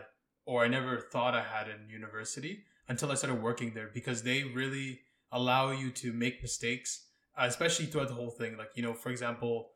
or 0.45 0.63
I 0.63 0.67
never 0.69 0.99
thought 1.11 1.35
I 1.35 1.43
had 1.43 1.67
in 1.67 1.89
university 1.89 2.63
until 2.87 3.11
I 3.11 3.15
started 3.15 3.43
working 3.43 3.73
there 3.73 3.89
because 3.93 4.23
they 4.23 4.43
really 4.43 5.01
allow 5.31 5.71
you 5.71 5.91
to 5.91 6.13
make 6.13 6.41
mistakes, 6.41 7.07
especially 7.37 7.85
throughout 7.85 8.07
the 8.07 8.15
whole 8.15 8.31
thing. 8.31 8.57
Like, 8.57 8.69
you 8.73 8.81
know, 8.81 8.93
for 8.93 9.09
example, 9.09 9.69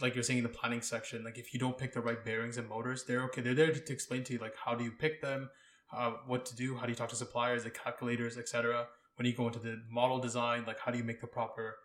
like 0.00 0.14
you're 0.14 0.22
saying 0.22 0.38
in 0.38 0.44
the 0.44 0.50
planning 0.50 0.82
section, 0.82 1.24
like 1.24 1.38
if 1.38 1.52
you 1.52 1.58
don't 1.58 1.76
pick 1.76 1.92
the 1.92 2.00
right 2.00 2.24
bearings 2.24 2.58
and 2.58 2.68
motors, 2.68 3.04
they're 3.04 3.24
okay. 3.24 3.40
They're 3.40 3.54
there 3.54 3.72
to, 3.72 3.80
to 3.80 3.92
explain 3.92 4.22
to 4.24 4.34
you, 4.34 4.38
like, 4.38 4.54
how 4.64 4.74
do 4.74 4.84
you 4.84 4.92
pick 4.92 5.20
them, 5.20 5.50
uh, 5.96 6.12
what 6.26 6.44
to 6.46 6.56
do, 6.56 6.76
how 6.76 6.86
do 6.86 6.90
you 6.90 6.96
talk 6.96 7.08
to 7.10 7.16
suppliers, 7.16 7.64
the 7.64 7.70
calculators, 7.70 8.38
etc 8.38 8.86
when 9.20 9.26
you 9.26 9.34
go 9.34 9.46
into 9.48 9.58
the 9.58 9.82
model 9.90 10.18
design, 10.18 10.64
like 10.66 10.80
how 10.80 10.90
do 10.90 10.96
you 10.96 11.04
make 11.04 11.20
the 11.20 11.26
proper 11.26 11.76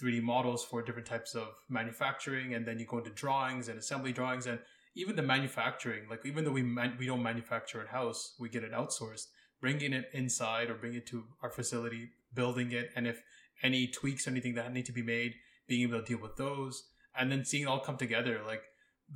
3D 0.00 0.22
models 0.22 0.64
for 0.64 0.80
different 0.80 1.08
types 1.08 1.34
of 1.34 1.48
manufacturing, 1.68 2.54
and 2.54 2.64
then 2.64 2.78
you 2.78 2.86
go 2.86 2.98
into 2.98 3.10
drawings 3.10 3.66
and 3.66 3.76
assembly 3.76 4.12
drawings, 4.12 4.46
and 4.46 4.60
even 4.94 5.16
the 5.16 5.22
manufacturing. 5.22 6.04
Like 6.08 6.24
even 6.24 6.44
though 6.44 6.52
we 6.52 6.62
man- 6.62 6.94
we 6.96 7.06
don't 7.06 7.20
manufacture 7.20 7.80
in 7.80 7.88
house, 7.88 8.36
we 8.38 8.48
get 8.48 8.62
it 8.62 8.70
outsourced. 8.70 9.26
Bringing 9.60 9.92
it 9.92 10.08
inside 10.12 10.70
or 10.70 10.74
bringing 10.74 10.98
it 10.98 11.06
to 11.08 11.24
our 11.42 11.50
facility, 11.50 12.10
building 12.32 12.70
it, 12.70 12.90
and 12.94 13.08
if 13.08 13.24
any 13.60 13.88
tweaks 13.88 14.28
or 14.28 14.30
anything 14.30 14.54
that 14.54 14.72
need 14.72 14.86
to 14.86 14.92
be 14.92 15.02
made, 15.02 15.34
being 15.66 15.82
able 15.82 15.98
to 15.98 16.06
deal 16.06 16.22
with 16.22 16.36
those, 16.36 16.84
and 17.18 17.32
then 17.32 17.44
seeing 17.44 17.64
it 17.64 17.66
all 17.66 17.80
come 17.80 17.96
together. 17.96 18.40
Like 18.46 18.62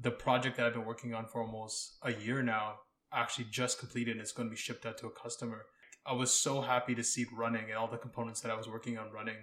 the 0.01 0.11
project 0.11 0.57
that 0.57 0.67
I've 0.67 0.75
been 0.75 0.85
working 0.85 1.15
on 1.15 1.27
for 1.27 1.43
almost 1.43 1.97
a 2.03 2.13
year 2.13 2.43
now 2.43 2.79
actually 3.13 3.47
just 3.51 3.79
completed 3.79 4.13
and 4.13 4.21
it's 4.21 4.33
going 4.33 4.49
to 4.49 4.51
be 4.51 4.57
shipped 4.57 4.87
out 4.87 4.99
to 4.99 5.07
a 5.07 5.11
customer. 5.11 5.67
I 6.07 6.13
was 6.13 6.33
so 6.33 6.61
happy 6.61 6.95
to 6.95 7.05
see 7.05 7.23
it 7.23 7.29
running 7.37 7.65
and 7.65 7.75
all 7.75 7.89
the 7.89 7.99
components 7.99 8.41
that 8.41 8.51
I 8.51 8.57
was 8.57 8.69
working 8.69 8.99
on 8.99 9.13
running. 9.13 9.37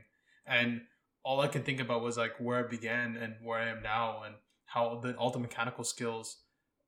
And 0.45 0.81
all 1.23 1.41
I 1.41 1.47
can 1.47 1.63
think 1.63 1.79
about 1.79 2.01
was 2.01 2.17
like 2.17 2.33
where 2.39 2.65
I 2.65 2.67
began 2.67 3.17
and 3.17 3.35
where 3.43 3.59
I 3.59 3.69
am 3.69 3.81
now 3.81 4.23
and 4.23 4.35
how 4.65 4.99
the 5.01 5.15
all 5.15 5.31
the 5.31 5.39
mechanical 5.39 5.83
skills, 5.83 6.37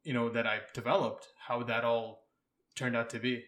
you 0.03 0.13
know, 0.13 0.29
that 0.29 0.45
I 0.45 0.59
developed, 0.73 1.27
how 1.47 1.63
that 1.63 1.83
all 1.83 2.23
turned 2.75 2.95
out 2.95 3.09
to 3.11 3.19
be. 3.19 3.43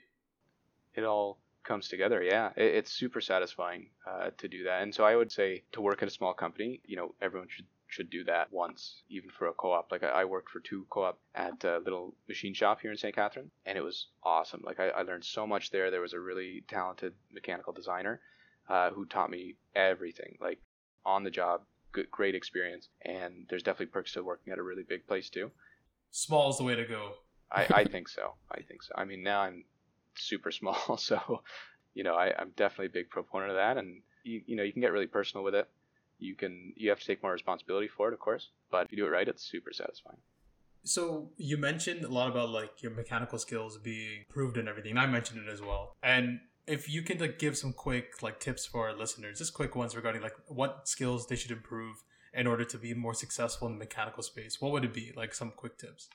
It 0.95 1.03
all 1.03 1.39
comes 1.63 1.87
together. 1.87 2.21
Yeah, 2.23 2.49
it, 2.55 2.75
it's 2.75 2.91
super 2.91 3.21
satisfying 3.21 3.89
uh, 4.09 4.31
to 4.37 4.47
do 4.47 4.63
that. 4.63 4.81
And 4.81 4.93
so 4.93 5.03
I 5.03 5.15
would 5.15 5.31
say 5.31 5.63
to 5.73 5.81
work 5.81 6.01
at 6.01 6.07
a 6.07 6.11
small 6.11 6.33
company, 6.33 6.81
you 6.85 6.95
know, 6.95 7.13
everyone 7.21 7.47
should 7.49 7.65
should 7.89 8.09
do 8.09 8.23
that 8.23 8.51
once, 8.53 9.01
even 9.09 9.29
for 9.29 9.47
a 9.47 9.53
co-op. 9.53 9.91
Like 9.91 10.03
I, 10.03 10.07
I 10.09 10.25
worked 10.25 10.49
for 10.49 10.59
two 10.59 10.85
co-op 10.89 11.19
at 11.35 11.63
a 11.63 11.79
little 11.79 12.15
machine 12.27 12.53
shop 12.53 12.79
here 12.81 12.91
in 12.91 12.97
St. 12.97 13.15
Catherine, 13.15 13.51
and 13.65 13.77
it 13.77 13.81
was 13.81 14.07
awesome. 14.23 14.61
Like 14.63 14.79
I, 14.79 14.89
I 14.89 15.01
learned 15.01 15.25
so 15.25 15.45
much 15.45 15.71
there. 15.71 15.91
There 15.91 16.01
was 16.01 16.13
a 16.13 16.19
really 16.19 16.63
talented 16.67 17.13
mechanical 17.31 17.73
designer 17.73 18.21
uh, 18.69 18.91
who 18.91 19.05
taught 19.05 19.31
me 19.31 19.55
everything, 19.75 20.37
like 20.39 20.59
on 21.05 21.23
the 21.23 21.31
job. 21.31 21.61
Good, 21.91 22.11
great 22.11 22.35
experience, 22.35 22.87
and 23.01 23.47
there's 23.49 23.63
definitely 23.63 23.87
perks 23.87 24.13
to 24.13 24.23
working 24.23 24.53
at 24.53 24.59
a 24.59 24.63
really 24.63 24.83
big 24.87 25.07
place 25.07 25.27
too. 25.27 25.49
Small 26.11 26.51
is 26.51 26.59
the 26.59 26.63
way 26.63 26.75
to 26.75 26.85
go. 26.85 27.13
I, 27.51 27.65
I 27.71 27.83
think 27.91 28.07
so. 28.07 28.35
I 28.51 28.61
think 28.61 28.83
so. 28.83 28.93
I 28.95 29.05
mean, 29.05 29.23
now 29.23 29.41
I'm 29.41 29.63
super 30.13 30.51
small, 30.51 30.97
so 30.99 31.41
you 31.93 32.03
know, 32.03 32.15
I, 32.15 32.33
I'm 32.37 32.51
definitely 32.55 32.87
a 32.87 32.89
big 32.89 33.09
proponent 33.09 33.51
of 33.51 33.57
that. 33.57 33.77
And 33.77 34.01
you, 34.23 34.41
you 34.45 34.55
know, 34.55 34.63
you 34.63 34.71
can 34.71 34.81
get 34.81 34.91
really 34.91 35.07
personal 35.07 35.43
with 35.43 35.55
it. 35.55 35.67
You 36.19 36.35
can 36.35 36.73
you 36.75 36.89
have 36.89 36.99
to 36.99 37.05
take 37.05 37.23
more 37.23 37.31
responsibility 37.31 37.87
for 37.87 38.09
it, 38.09 38.13
of 38.13 38.19
course, 38.19 38.49
but 38.69 38.85
if 38.85 38.91
you 38.91 38.97
do 38.97 39.05
it 39.05 39.09
right, 39.09 39.27
it's 39.27 39.43
super 39.43 39.71
satisfying. 39.73 40.19
So 40.83 41.31
you 41.37 41.57
mentioned 41.57 42.05
a 42.05 42.09
lot 42.09 42.29
about 42.29 42.49
like 42.49 42.81
your 42.81 42.91
mechanical 42.91 43.37
skills 43.37 43.77
being 43.77 44.19
improved 44.19 44.57
and 44.57 44.67
everything. 44.67 44.91
And 44.91 44.99
I 44.99 45.05
mentioned 45.07 45.39
it 45.45 45.51
as 45.51 45.61
well. 45.61 45.95
And 46.01 46.39
if 46.67 46.89
you 46.89 47.01
can 47.01 47.17
like 47.19 47.39
give 47.39 47.57
some 47.57 47.73
quick 47.73 48.21
like 48.21 48.39
tips 48.39 48.65
for 48.65 48.87
our 48.87 48.95
listeners, 48.95 49.39
just 49.39 49.53
quick 49.53 49.75
ones 49.75 49.95
regarding 49.95 50.21
like 50.21 50.35
what 50.47 50.87
skills 50.87 51.27
they 51.27 51.35
should 51.35 51.51
improve 51.51 52.03
in 52.33 52.47
order 52.47 52.63
to 52.63 52.77
be 52.77 52.93
more 52.93 53.13
successful 53.13 53.67
in 53.67 53.73
the 53.73 53.79
mechanical 53.79 54.23
space, 54.23 54.61
what 54.61 54.71
would 54.71 54.85
it 54.85 54.93
be? 54.93 55.11
Like 55.15 55.33
some 55.33 55.51
quick 55.51 55.77
tips. 55.77 56.09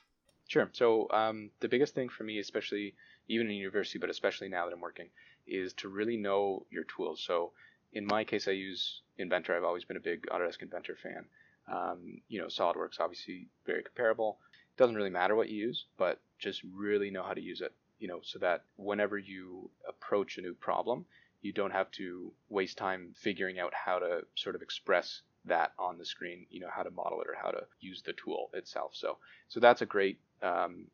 Sure. 0.47 0.69
So 0.73 1.09
um, 1.11 1.49
the 1.59 1.67
biggest 1.67 1.93
thing 1.93 2.09
for 2.09 2.23
me, 2.23 2.39
especially 2.39 2.95
even 3.27 3.47
in 3.47 3.53
university, 3.53 3.97
but 3.97 4.09
especially 4.09 4.47
now 4.47 4.65
that 4.65 4.73
I'm 4.73 4.81
working, 4.81 5.09
is 5.47 5.73
to 5.73 5.89
really 5.89 6.17
know 6.17 6.65
your 6.71 6.83
tools. 6.83 7.23
So 7.25 7.51
in 7.95 8.05
my 8.05 8.25
case, 8.25 8.47
I 8.47 8.51
use 8.51 9.01
Inventor. 9.17 9.55
I've 9.55 9.63
always 9.63 9.85
been 9.85 9.97
a 9.97 10.01
big 10.01 10.27
Autodesk 10.27 10.61
Inventor 10.61 10.97
fan. 11.01 11.25
Um, 11.71 12.21
you 12.27 12.39
know, 12.39 12.47
SolidWorks 12.47 12.99
obviously 12.99 13.47
very 13.65 13.81
comparable. 13.81 14.37
It 14.75 14.77
doesn't 14.77 14.95
really 14.95 15.09
matter 15.09 15.35
what 15.35 15.49
you 15.49 15.57
use, 15.57 15.85
but 15.97 16.19
just 16.37 16.61
really 16.75 17.09
know 17.09 17.23
how 17.23 17.33
to 17.33 17.41
use 17.41 17.61
it. 17.61 17.73
You 17.97 18.09
know, 18.09 18.19
so 18.21 18.37
that 18.39 18.65
whenever 18.75 19.17
you 19.17 19.69
approach 19.87 20.37
a 20.37 20.41
new 20.41 20.53
problem, 20.53 21.05
you 21.41 21.53
don't 21.53 21.71
have 21.71 21.89
to 21.91 22.33
waste 22.49 22.77
time 22.77 23.15
figuring 23.15 23.57
out 23.57 23.73
how 23.73 23.99
to 23.99 24.21
sort 24.35 24.55
of 24.55 24.61
express 24.61 25.21
that 25.45 25.71
on 25.79 25.97
the 25.97 26.05
screen. 26.05 26.45
You 26.49 26.59
know, 26.59 26.69
how 26.69 26.83
to 26.83 26.91
model 26.91 27.21
it 27.21 27.27
or 27.29 27.35
how 27.41 27.51
to 27.51 27.63
use 27.79 28.01
the 28.01 28.13
tool 28.13 28.49
itself. 28.53 28.91
So, 28.93 29.17
so 29.47 29.61
that's 29.61 29.81
a 29.81 29.85
great 29.85 30.19
um, 30.43 30.87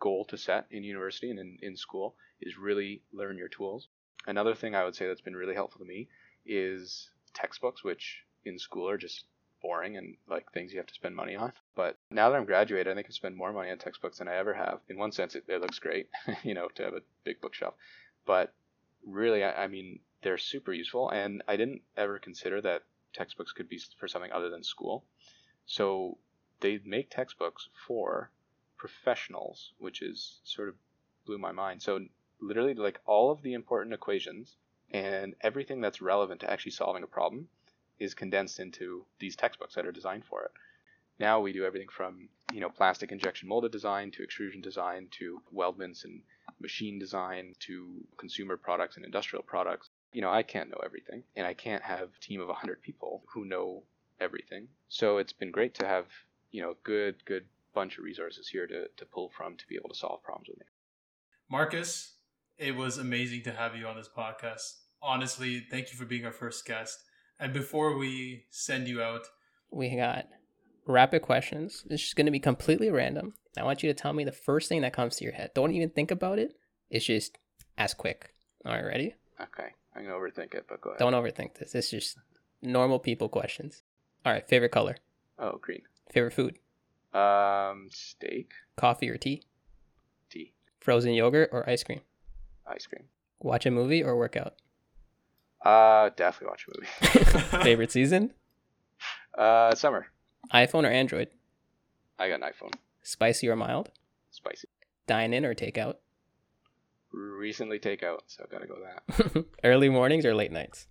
goal 0.00 0.24
to 0.26 0.38
set 0.38 0.66
in 0.70 0.84
university 0.84 1.30
and 1.30 1.38
in, 1.38 1.58
in 1.60 1.76
school 1.76 2.14
is 2.40 2.56
really 2.56 3.02
learn 3.12 3.36
your 3.36 3.48
tools. 3.48 3.88
Another 4.26 4.54
thing 4.54 4.74
I 4.74 4.84
would 4.84 4.96
say 4.96 5.06
that's 5.06 5.20
been 5.20 5.36
really 5.36 5.54
helpful 5.54 5.80
to 5.80 5.84
me 5.86 6.08
is 6.46 7.10
textbooks, 7.34 7.84
which 7.84 8.22
in 8.44 8.58
school 8.58 8.88
are 8.88 8.98
just 8.98 9.24
boring 9.62 9.96
and 9.96 10.16
like 10.28 10.50
things 10.52 10.72
you 10.72 10.78
have 10.78 10.86
to 10.86 10.94
spend 10.94 11.16
money 11.16 11.34
on. 11.34 11.52
But 11.74 11.96
now 12.10 12.30
that 12.30 12.36
I'm 12.36 12.44
graduated, 12.44 12.92
I 12.92 12.94
think 12.94 13.08
I 13.08 13.12
spend 13.12 13.36
more 13.36 13.52
money 13.52 13.70
on 13.70 13.78
textbooks 13.78 14.18
than 14.18 14.28
I 14.28 14.36
ever 14.36 14.54
have. 14.54 14.80
In 14.88 14.98
one 14.98 15.12
sense, 15.12 15.34
it, 15.34 15.44
it 15.48 15.60
looks 15.60 15.78
great, 15.78 16.08
you 16.42 16.54
know, 16.54 16.68
to 16.74 16.84
have 16.84 16.94
a 16.94 17.02
big 17.24 17.40
bookshelf. 17.40 17.74
But 18.26 18.52
really, 19.04 19.44
I, 19.44 19.64
I 19.64 19.66
mean, 19.66 20.00
they're 20.22 20.38
super 20.38 20.72
useful. 20.72 21.10
And 21.10 21.42
I 21.48 21.56
didn't 21.56 21.82
ever 21.96 22.18
consider 22.18 22.60
that 22.62 22.82
textbooks 23.12 23.52
could 23.52 23.68
be 23.68 23.80
for 23.98 24.08
something 24.08 24.32
other 24.32 24.50
than 24.50 24.62
school. 24.62 25.04
So 25.66 26.18
they 26.60 26.80
make 26.84 27.10
textbooks 27.10 27.68
for 27.86 28.30
professionals, 28.76 29.72
which 29.78 30.02
is 30.02 30.40
sort 30.44 30.68
of 30.68 30.74
blew 31.24 31.38
my 31.38 31.52
mind. 31.52 31.82
So 31.82 32.00
literally 32.40 32.74
like 32.74 33.00
all 33.06 33.30
of 33.30 33.42
the 33.42 33.54
important 33.54 33.94
equations 33.94 34.56
and 34.96 35.34
everything 35.42 35.82
that's 35.82 36.00
relevant 36.00 36.40
to 36.40 36.50
actually 36.50 36.72
solving 36.72 37.02
a 37.02 37.06
problem 37.06 37.48
is 37.98 38.14
condensed 38.14 38.60
into 38.60 39.04
these 39.20 39.36
textbooks 39.36 39.74
that 39.74 39.84
are 39.84 39.92
designed 39.92 40.24
for 40.24 40.44
it. 40.44 40.52
Now 41.18 41.40
we 41.40 41.52
do 41.52 41.64
everything 41.64 41.88
from 41.88 42.28
you 42.52 42.60
know 42.60 42.70
plastic 42.70 43.12
injection 43.12 43.48
molded 43.48 43.72
design 43.72 44.10
to 44.12 44.22
extrusion 44.22 44.62
design 44.62 45.08
to 45.18 45.42
weldments 45.54 46.04
and 46.04 46.22
machine 46.60 46.98
design 46.98 47.54
to 47.60 48.06
consumer 48.16 48.56
products 48.56 48.96
and 48.96 49.04
industrial 49.04 49.42
products. 49.42 49.90
You 50.12 50.22
know 50.22 50.30
I 50.30 50.42
can't 50.42 50.70
know 50.70 50.80
everything, 50.82 51.22
and 51.36 51.46
I 51.46 51.52
can't 51.52 51.82
have 51.82 52.08
a 52.16 52.20
team 52.20 52.40
of 52.40 52.48
100 52.48 52.80
people 52.80 53.22
who 53.28 53.44
know 53.44 53.82
everything. 54.18 54.68
So 54.88 55.18
it's 55.18 55.34
been 55.34 55.50
great 55.50 55.74
to 55.74 55.86
have 55.86 56.06
you 56.52 56.62
know 56.62 56.74
good 56.84 57.22
good 57.26 57.44
bunch 57.74 57.98
of 57.98 58.04
resources 58.04 58.48
here 58.48 58.66
to, 58.66 58.88
to 58.96 59.04
pull 59.04 59.28
from 59.36 59.56
to 59.56 59.66
be 59.68 59.76
able 59.76 59.90
to 59.90 59.94
solve 59.94 60.22
problems 60.22 60.48
with 60.48 60.58
me. 60.58 60.66
Marcus, 61.50 62.14
it 62.56 62.74
was 62.74 62.96
amazing 62.96 63.42
to 63.42 63.52
have 63.52 63.76
you 63.76 63.86
on 63.86 63.96
this 63.96 64.08
podcast. 64.08 64.85
Honestly, 65.02 65.60
thank 65.70 65.92
you 65.92 65.98
for 65.98 66.04
being 66.04 66.24
our 66.24 66.32
first 66.32 66.64
guest. 66.66 67.04
And 67.38 67.52
before 67.52 67.96
we 67.96 68.44
send 68.50 68.88
you 68.88 69.02
out, 69.02 69.26
we 69.70 69.94
got 69.96 70.26
rapid 70.86 71.22
questions. 71.22 71.84
It's 71.90 72.02
just 72.02 72.16
going 72.16 72.26
to 72.26 72.32
be 72.32 72.40
completely 72.40 72.90
random. 72.90 73.34
I 73.58 73.64
want 73.64 73.82
you 73.82 73.92
to 73.92 73.94
tell 73.94 74.12
me 74.12 74.24
the 74.24 74.32
first 74.32 74.68
thing 74.68 74.82
that 74.82 74.92
comes 74.92 75.16
to 75.16 75.24
your 75.24 75.34
head. 75.34 75.50
Don't 75.54 75.72
even 75.72 75.90
think 75.90 76.10
about 76.10 76.38
it. 76.38 76.56
It's 76.90 77.04
just 77.04 77.38
as 77.76 77.94
quick. 77.94 78.34
All 78.64 78.72
right, 78.72 78.84
ready? 78.84 79.14
Okay. 79.40 79.68
I'm 79.94 80.04
going 80.04 80.14
to 80.14 80.40
overthink 80.40 80.54
it, 80.54 80.66
but 80.68 80.80
go 80.80 80.90
ahead. 80.90 80.98
Don't 80.98 81.14
overthink 81.14 81.54
this. 81.58 81.74
It's 81.74 81.90
just 81.90 82.18
normal 82.62 82.98
people 82.98 83.28
questions. 83.28 83.82
All 84.24 84.32
right, 84.32 84.46
favorite 84.46 84.72
color? 84.72 84.96
Oh, 85.38 85.58
green. 85.60 85.82
Favorite 86.10 86.32
food? 86.32 86.58
Um, 87.12 87.88
steak. 87.90 88.52
Coffee 88.76 89.08
or 89.08 89.16
tea? 89.16 89.42
Tea. 90.30 90.52
Frozen 90.80 91.14
yogurt 91.14 91.50
or 91.52 91.68
ice 91.68 91.82
cream? 91.82 92.00
Ice 92.66 92.86
cream. 92.86 93.04
Watch 93.40 93.66
a 93.66 93.70
movie 93.70 94.02
or 94.02 94.16
work 94.16 94.36
out? 94.36 94.54
Uh, 95.66 96.10
definitely 96.14 96.48
watch 96.48 96.66
a 96.68 96.78
movie. 96.78 97.40
Favorite 97.64 97.90
season? 97.90 98.32
Uh, 99.36 99.74
summer. 99.74 100.06
iPhone 100.54 100.84
or 100.84 100.92
Android? 100.92 101.28
I 102.20 102.28
got 102.28 102.40
an 102.40 102.42
iPhone. 102.42 102.72
Spicy 103.02 103.48
or 103.48 103.56
mild? 103.56 103.90
Spicy. 104.30 104.68
Dine 105.08 105.32
in 105.32 105.44
or 105.44 105.56
takeout? 105.56 105.96
Recently 107.10 107.80
takeout, 107.80 108.20
so 108.28 108.44
I've 108.44 108.50
gotta 108.50 108.66
go 108.68 108.76
that. 108.80 109.44
Early 109.64 109.88
mornings 109.88 110.24
or 110.24 110.36
late 110.36 110.52
nights? 110.52 110.86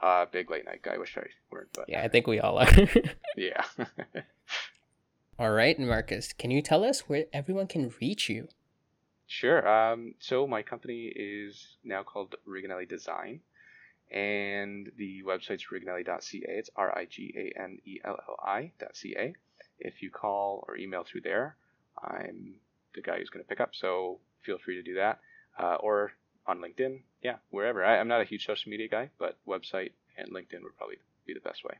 Uh, 0.00 0.26
big 0.32 0.50
late 0.50 0.64
night 0.64 0.82
guy. 0.82 0.98
Wish 0.98 1.16
I 1.16 1.22
weren't, 1.52 1.68
but 1.72 1.84
yeah, 1.88 2.02
I 2.02 2.08
think 2.08 2.26
we 2.26 2.40
all 2.40 2.58
are. 2.58 2.68
yeah. 3.36 3.62
all 5.38 5.52
right, 5.52 5.78
Marcus, 5.78 6.32
can 6.32 6.50
you 6.50 6.60
tell 6.60 6.82
us 6.82 7.08
where 7.08 7.26
everyone 7.32 7.68
can 7.68 7.92
reach 8.00 8.28
you? 8.28 8.48
Sure. 9.28 9.66
Um, 9.66 10.14
so 10.18 10.44
my 10.46 10.62
company 10.62 11.12
is 11.14 11.76
now 11.84 12.02
called 12.02 12.34
Riganelli 12.48 12.88
Design, 12.88 13.40
and 14.10 14.90
the 14.96 15.22
website's 15.26 15.66
riganelli.ca. 15.72 16.44
It's 16.48 16.70
R 16.76 16.96
I 16.96 17.06
G 17.06 17.34
A 17.36 17.60
N 17.60 17.78
E 17.84 18.00
L 18.04 18.18
L 18.28 18.36
I.ca. 18.44 19.34
If 19.78 20.02
you 20.02 20.10
call 20.10 20.64
or 20.68 20.76
email 20.76 21.04
through 21.04 21.22
there, 21.22 21.56
I'm 22.02 22.54
the 22.94 23.02
guy 23.02 23.18
who's 23.18 23.30
going 23.30 23.44
to 23.44 23.48
pick 23.48 23.60
up. 23.60 23.70
So 23.72 24.20
feel 24.44 24.58
free 24.58 24.76
to 24.76 24.82
do 24.82 24.94
that, 24.94 25.20
uh, 25.58 25.76
or 25.76 26.12
on 26.46 26.58
LinkedIn. 26.58 27.00
Yeah, 27.22 27.36
wherever. 27.50 27.84
I, 27.84 27.98
I'm 27.98 28.08
not 28.08 28.20
a 28.20 28.24
huge 28.24 28.46
social 28.46 28.70
media 28.70 28.88
guy, 28.88 29.10
but 29.18 29.38
website 29.46 29.92
and 30.16 30.32
LinkedIn 30.32 30.62
would 30.62 30.76
probably 30.76 30.96
be 31.26 31.34
the 31.34 31.40
best 31.40 31.64
way. 31.64 31.74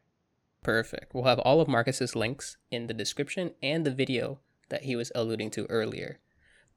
Perfect. 0.62 1.14
We'll 1.14 1.24
have 1.24 1.38
all 1.38 1.60
of 1.60 1.68
Marcus's 1.68 2.16
links 2.16 2.56
in 2.70 2.88
the 2.88 2.94
description 2.94 3.52
and 3.62 3.86
the 3.86 3.92
video 3.92 4.40
that 4.68 4.82
he 4.82 4.96
was 4.96 5.12
alluding 5.14 5.50
to 5.50 5.66
earlier. 5.66 6.18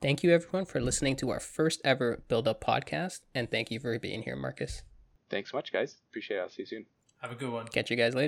Thank 0.01 0.23
you, 0.23 0.31
everyone, 0.31 0.65
for 0.65 0.79
listening 0.79 1.15
to 1.17 1.29
our 1.31 1.39
first 1.39 1.81
ever 1.83 2.21
Build 2.27 2.47
Up 2.47 2.63
podcast. 2.63 3.21
And 3.33 3.49
thank 3.49 3.71
you 3.71 3.79
for 3.79 3.97
being 3.99 4.21
here, 4.21 4.35
Marcus. 4.35 4.83
Thanks 5.29 5.51
so 5.51 5.57
much, 5.57 5.71
guys. 5.71 5.97
Appreciate 6.09 6.37
it. 6.37 6.41
I'll 6.41 6.49
see 6.49 6.63
you 6.63 6.65
soon. 6.65 6.85
Have 7.21 7.31
a 7.31 7.35
good 7.35 7.51
one. 7.51 7.67
Catch 7.67 7.91
you 7.91 7.97
guys 7.97 8.15
later. 8.15 8.27